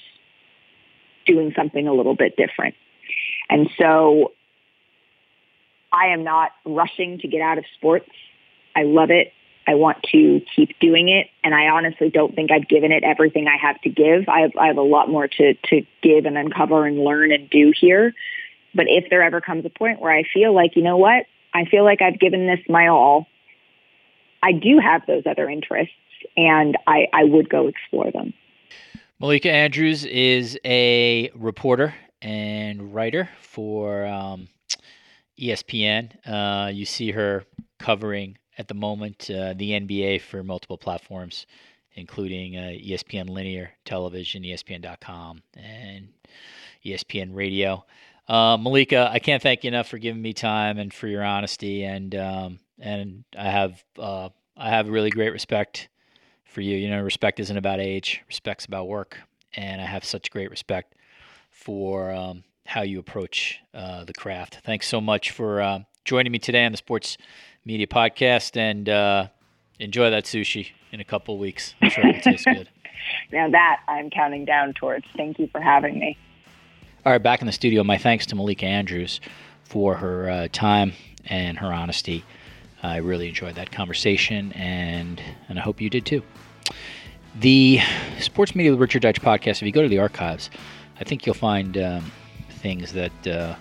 doing 1.25 1.53
something 1.55 1.87
a 1.87 1.93
little 1.93 2.15
bit 2.15 2.35
different. 2.35 2.75
And 3.49 3.69
so 3.77 4.33
I 5.91 6.07
am 6.07 6.23
not 6.23 6.51
rushing 6.65 7.19
to 7.19 7.27
get 7.27 7.41
out 7.41 7.57
of 7.57 7.65
sports. 7.75 8.09
I 8.75 8.83
love 8.83 9.11
it. 9.11 9.31
I 9.67 9.75
want 9.75 10.03
to 10.11 10.41
keep 10.55 10.77
doing 10.79 11.09
it. 11.09 11.27
And 11.43 11.53
I 11.53 11.67
honestly 11.67 12.09
don't 12.09 12.35
think 12.35 12.51
I've 12.51 12.67
given 12.67 12.91
it 12.91 13.03
everything 13.03 13.47
I 13.47 13.57
have 13.57 13.81
to 13.81 13.89
give. 13.89 14.29
I 14.29 14.41
have, 14.41 14.51
I 14.59 14.67
have 14.67 14.77
a 14.77 14.81
lot 14.81 15.09
more 15.09 15.27
to, 15.27 15.53
to 15.53 15.81
give 16.01 16.25
and 16.25 16.37
uncover 16.37 16.85
and 16.85 16.99
learn 16.99 17.31
and 17.31 17.49
do 17.49 17.73
here. 17.75 18.13
But 18.73 18.85
if 18.89 19.09
there 19.09 19.23
ever 19.23 19.41
comes 19.41 19.65
a 19.65 19.69
point 19.69 19.99
where 19.99 20.11
I 20.11 20.23
feel 20.33 20.53
like, 20.53 20.75
you 20.75 20.83
know 20.83 20.97
what, 20.97 21.25
I 21.53 21.65
feel 21.65 21.83
like 21.83 22.01
I've 22.01 22.19
given 22.19 22.45
this 22.45 22.59
my 22.67 22.87
all, 22.87 23.27
I 24.43 24.51
do 24.51 24.79
have 24.79 25.03
those 25.07 25.23
other 25.25 25.49
interests 25.49 25.93
and 26.37 26.77
I, 26.85 27.07
I 27.13 27.23
would 27.23 27.49
go 27.49 27.67
explore 27.67 28.11
them. 28.11 28.33
Malika 29.19 29.51
Andrews 29.51 30.05
is 30.05 30.59
a 30.65 31.31
reporter 31.33 31.95
and 32.21 32.93
writer 32.93 33.29
for 33.41 34.05
um, 34.05 34.49
ESPN. 35.39 36.11
Uh, 36.27 36.69
you 36.69 36.85
see 36.85 37.11
her 37.11 37.45
covering 37.79 38.37
at 38.57 38.67
the 38.67 38.73
moment 38.73 39.29
uh, 39.29 39.53
the 39.55 39.71
NBA 39.71 40.21
for 40.21 40.43
multiple 40.43 40.77
platforms, 40.77 41.45
including 41.93 42.57
uh, 42.57 42.71
ESPN 42.71 43.29
Linear 43.29 43.71
Television, 43.85 44.43
ESPN.com, 44.43 45.41
and 45.55 46.09
ESPN 46.85 47.33
Radio. 47.33 47.85
Uh, 48.27 48.57
Malika, 48.59 49.09
I 49.11 49.19
can't 49.19 49.41
thank 49.41 49.63
you 49.63 49.67
enough 49.67 49.87
for 49.87 49.97
giving 49.97 50.21
me 50.21 50.33
time 50.33 50.77
and 50.77 50.93
for 50.93 51.07
your 51.07 51.23
honesty, 51.23 51.83
and 51.83 52.15
um, 52.15 52.59
and 52.79 53.23
I 53.37 53.49
have 53.49 53.83
uh, 53.99 54.29
I 54.57 54.69
have 54.69 54.89
really 54.89 55.11
great 55.11 55.31
respect 55.31 55.89
for 56.45 56.61
you. 56.61 56.75
You 56.75 56.89
know, 56.89 57.01
respect 57.01 57.39
isn't 57.39 57.57
about 57.57 57.79
age; 57.79 58.21
respect's 58.27 58.65
about 58.65 58.87
work, 58.87 59.19
and 59.53 59.79
I 59.79 59.85
have 59.85 60.03
such 60.03 60.31
great 60.31 60.49
respect 60.49 60.95
for 61.51 62.11
um, 62.11 62.43
how 62.65 62.81
you 62.81 62.99
approach 62.99 63.59
uh, 63.73 64.03
the 64.03 64.13
craft. 64.13 64.59
Thanks 64.63 64.87
so 64.87 64.99
much 64.99 65.31
for 65.31 65.61
uh, 65.61 65.79
joining 66.03 66.31
me 66.31 66.39
today 66.39 66.65
on 66.65 66.71
the 66.71 66.77
Sports 66.77 67.17
Media 67.63 67.87
Podcast, 67.87 68.57
and 68.57 68.89
uh, 68.89 69.27
enjoy 69.79 70.09
that 70.09 70.25
sushi 70.25 70.69
in 70.91 70.99
a 70.99 71.03
couple 71.03 71.37
weeks. 71.37 71.73
I'm 71.81 71.89
sure 71.89 72.07
it'll 72.07 72.21
taste 72.21 72.45
good. 72.45 72.69
Now 73.31 73.47
that 73.51 73.81
I'm 73.87 74.09
counting 74.09 74.45
down 74.45 74.73
towards. 74.73 75.05
Thank 75.15 75.37
you 75.37 75.47
for 75.51 75.61
having 75.61 75.99
me. 75.99 76.17
All 77.05 77.11
right, 77.11 77.21
back 77.21 77.41
in 77.41 77.45
the 77.45 77.53
studio. 77.53 77.83
My 77.83 77.99
thanks 77.99 78.25
to 78.27 78.35
Malika 78.35 78.65
Andrews 78.65 79.21
for 79.63 79.93
her 79.95 80.27
uh, 80.27 80.47
time 80.51 80.93
and 81.25 81.59
her 81.59 81.71
honesty. 81.71 82.23
I 82.81 82.97
really 82.97 83.27
enjoyed 83.27 83.55
that 83.55 83.71
conversation, 83.71 84.51
and 84.53 85.21
and 85.49 85.59
I 85.59 85.61
hope 85.61 85.81
you 85.81 85.89
did 85.91 86.05
too. 86.05 86.23
The 87.39 87.79
Sports 88.19 88.55
Media 88.55 88.71
with 88.71 88.79
Richard 88.79 89.03
Deitsch 89.03 89.19
podcast. 89.19 89.57
If 89.57 89.63
you 89.63 89.71
go 89.71 89.83
to 89.83 89.89
the 89.89 89.99
archives, 89.99 90.49
I 90.99 91.03
think 91.03 91.25
you'll 91.27 91.35
find 91.35 91.77
um, 91.77 92.11
things 92.65 92.93
that 92.93 93.27
uh, 93.27 93.55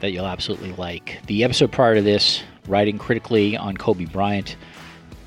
that 0.00 0.10
you'll 0.12 0.26
absolutely 0.26 0.72
like. 0.72 1.20
The 1.26 1.42
episode 1.42 1.72
prior 1.72 1.94
to 1.94 2.02
this, 2.02 2.42
writing 2.68 2.98
critically 2.98 3.56
on 3.56 3.78
Kobe 3.78 4.04
Bryant. 4.04 4.56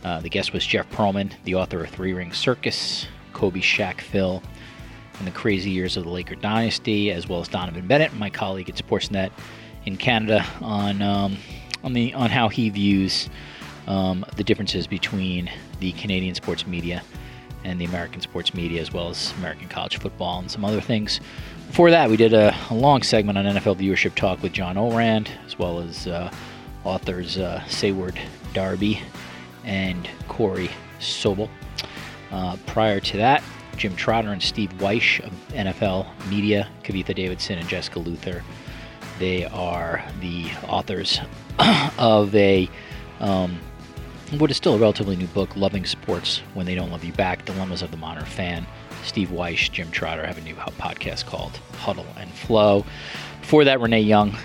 Uh, 0.03 0.19
the 0.19 0.29
guest 0.29 0.53
was 0.53 0.63
Jeff 0.63 0.87
Pearlman, 0.91 1.31
the 1.43 1.55
author 1.55 1.83
of 1.83 1.89
Three 1.89 2.13
Ring 2.13 2.31
Circus, 2.31 3.07
Kobe, 3.33 3.61
Shaq, 3.61 3.99
Phil, 4.01 4.43
and 5.17 5.25
the 5.25 5.31
crazy 5.31 5.71
years 5.71 5.97
of 5.97 6.03
the 6.03 6.11
Laker 6.11 6.35
dynasty, 6.35 7.11
as 7.11 7.27
well 7.27 7.41
as 7.41 7.47
Donovan 7.47 7.87
Bennett, 7.87 8.13
my 8.13 8.29
colleague 8.29 8.69
at 8.69 8.75
Sportsnet 8.75 9.31
in 9.87 9.97
Canada, 9.97 10.45
on 10.61 11.01
um, 11.01 11.37
on 11.83 11.93
the 11.93 12.13
on 12.13 12.29
how 12.29 12.47
he 12.47 12.69
views 12.69 13.27
um, 13.87 14.23
the 14.35 14.43
differences 14.43 14.85
between 14.85 15.49
the 15.79 15.93
Canadian 15.93 16.35
sports 16.35 16.67
media 16.67 17.01
and 17.63 17.81
the 17.81 17.85
American 17.85 18.21
sports 18.21 18.53
media, 18.53 18.79
as 18.79 18.93
well 18.93 19.09
as 19.09 19.33
American 19.39 19.67
college 19.67 19.97
football 19.97 20.37
and 20.37 20.51
some 20.51 20.63
other 20.63 20.79
things. 20.79 21.19
Before 21.69 21.91
that, 21.91 22.09
we 22.09 22.17
did 22.17 22.33
a, 22.33 22.53
a 22.71 22.73
long 22.73 23.03
segment 23.03 23.37
on 23.37 23.45
NFL 23.45 23.77
viewership 23.77 24.15
talk 24.15 24.41
with 24.41 24.51
John 24.51 24.75
Ourand, 24.75 25.29
as 25.45 25.59
well 25.59 25.79
as 25.79 26.07
uh, 26.07 26.31
authors 26.83 27.37
uh, 27.37 27.63
Seyward 27.67 28.19
Darby 28.53 28.99
and 29.63 30.09
Corey 30.27 30.71
Sobel. 30.99 31.47
Uh, 32.31 32.57
prior 32.65 32.99
to 32.99 33.17
that, 33.17 33.43
Jim 33.77 33.95
Trotter 33.95 34.31
and 34.31 34.41
Steve 34.41 34.71
Wyche 34.79 35.23
of 35.23 35.31
NFL 35.49 36.07
Media, 36.27 36.67
Kavitha 36.83 37.13
Davidson 37.13 37.59
and 37.59 37.69
Jessica 37.69 37.99
Luther. 37.99 38.43
They 39.19 39.45
are 39.45 40.03
the 40.21 40.47
authors 40.67 41.19
of 41.99 42.33
a 42.33 42.67
um, 43.19 43.59
what 44.37 44.51
is 44.51 44.57
still 44.57 44.75
a 44.75 44.77
relatively 44.77 45.15
new 45.15 45.27
book, 45.27 45.55
Loving 45.55 45.85
Sports 45.85 46.41
When 46.53 46.65
They 46.65 46.75
Don't 46.75 46.91
Love 46.91 47.03
You 47.03 47.13
Back 47.13 47.45
Dilemmas 47.45 47.81
of 47.81 47.89
the 47.91 47.97
Modern 47.97 48.25
Fan. 48.25 48.65
Steve 49.03 49.29
Wyche, 49.29 49.71
Jim 49.71 49.89
Trotter 49.89 50.25
have 50.25 50.37
a 50.37 50.41
new 50.41 50.53
podcast 50.55 51.25
called 51.25 51.57
Huddle 51.77 52.05
and 52.17 52.29
Flow. 52.31 52.85
Before 53.41 53.63
that, 53.63 53.79
Renee 53.79 54.01
Young, 54.01 54.37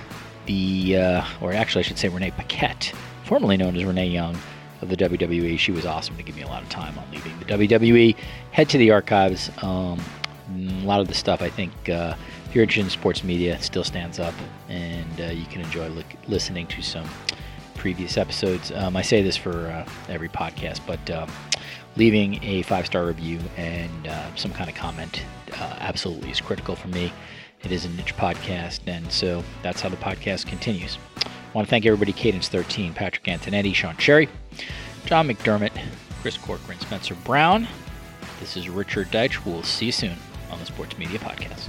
the, 0.46 0.96
uh, 0.96 1.24
or 1.40 1.52
actually, 1.52 1.80
I 1.80 1.82
should 1.82 1.98
say 1.98 2.08
Renee 2.08 2.30
Paquette, 2.30 2.92
formerly 3.24 3.56
known 3.56 3.76
as 3.76 3.84
Renee 3.84 4.08
Young 4.08 4.38
of 4.80 4.88
the 4.88 4.96
WWE. 4.96 5.58
She 5.58 5.72
was 5.72 5.84
awesome 5.84 6.16
to 6.16 6.22
give 6.22 6.36
me 6.36 6.42
a 6.42 6.48
lot 6.48 6.62
of 6.62 6.68
time 6.70 6.98
on 6.98 7.10
leaving 7.10 7.38
the 7.38 7.44
WWE. 7.44 8.16
Head 8.52 8.68
to 8.70 8.78
the 8.78 8.90
archives. 8.90 9.50
Um, 9.62 10.00
a 10.56 10.84
lot 10.84 11.00
of 11.00 11.08
the 11.08 11.14
stuff 11.14 11.42
I 11.42 11.50
think 11.50 11.72
uh, 11.88 12.14
if 12.46 12.54
you're 12.54 12.62
interested 12.62 12.84
in 12.84 12.90
sports 12.90 13.22
media 13.24 13.60
still 13.60 13.84
stands 13.84 14.18
up, 14.18 14.34
and 14.68 15.20
uh, 15.20 15.24
you 15.24 15.44
can 15.46 15.60
enjoy 15.60 15.88
li- 15.88 16.04
listening 16.28 16.66
to 16.68 16.82
some 16.82 17.08
previous 17.84 18.16
episodes. 18.16 18.72
Um, 18.72 18.96
I 18.96 19.02
say 19.02 19.20
this 19.20 19.36
for 19.36 19.66
uh, 19.66 19.86
every 20.08 20.30
podcast, 20.30 20.80
but 20.86 21.10
um, 21.10 21.30
leaving 21.96 22.42
a 22.42 22.62
five 22.62 22.86
star 22.86 23.04
review 23.04 23.38
and 23.58 24.06
uh, 24.06 24.34
some 24.36 24.52
kind 24.52 24.70
of 24.70 24.74
comment 24.74 25.22
uh, 25.52 25.76
absolutely 25.80 26.30
is 26.30 26.40
critical 26.40 26.76
for 26.76 26.88
me. 26.88 27.12
It 27.62 27.72
is 27.72 27.84
a 27.84 27.90
niche 27.90 28.16
podcast, 28.16 28.80
and 28.86 29.12
so 29.12 29.44
that's 29.62 29.82
how 29.82 29.90
the 29.90 29.98
podcast 29.98 30.46
continues. 30.46 30.96
I 31.26 31.28
want 31.52 31.68
to 31.68 31.70
thank 31.70 31.84
everybody 31.84 32.14
Cadence 32.14 32.48
13, 32.48 32.94
Patrick 32.94 33.24
Antonetti, 33.24 33.74
Sean 33.74 33.98
Cherry, 33.98 34.30
John 35.04 35.28
McDermott, 35.28 35.78
Chris 36.22 36.38
Corcoran, 36.38 36.80
Spencer 36.80 37.14
Brown. 37.16 37.68
This 38.40 38.56
is 38.56 38.70
Richard 38.70 39.08
Deitsch. 39.08 39.44
We'll 39.44 39.62
see 39.62 39.86
you 39.86 39.92
soon 39.92 40.16
on 40.50 40.58
the 40.58 40.64
Sports 40.64 40.96
Media 40.96 41.18
Podcast. 41.18 41.68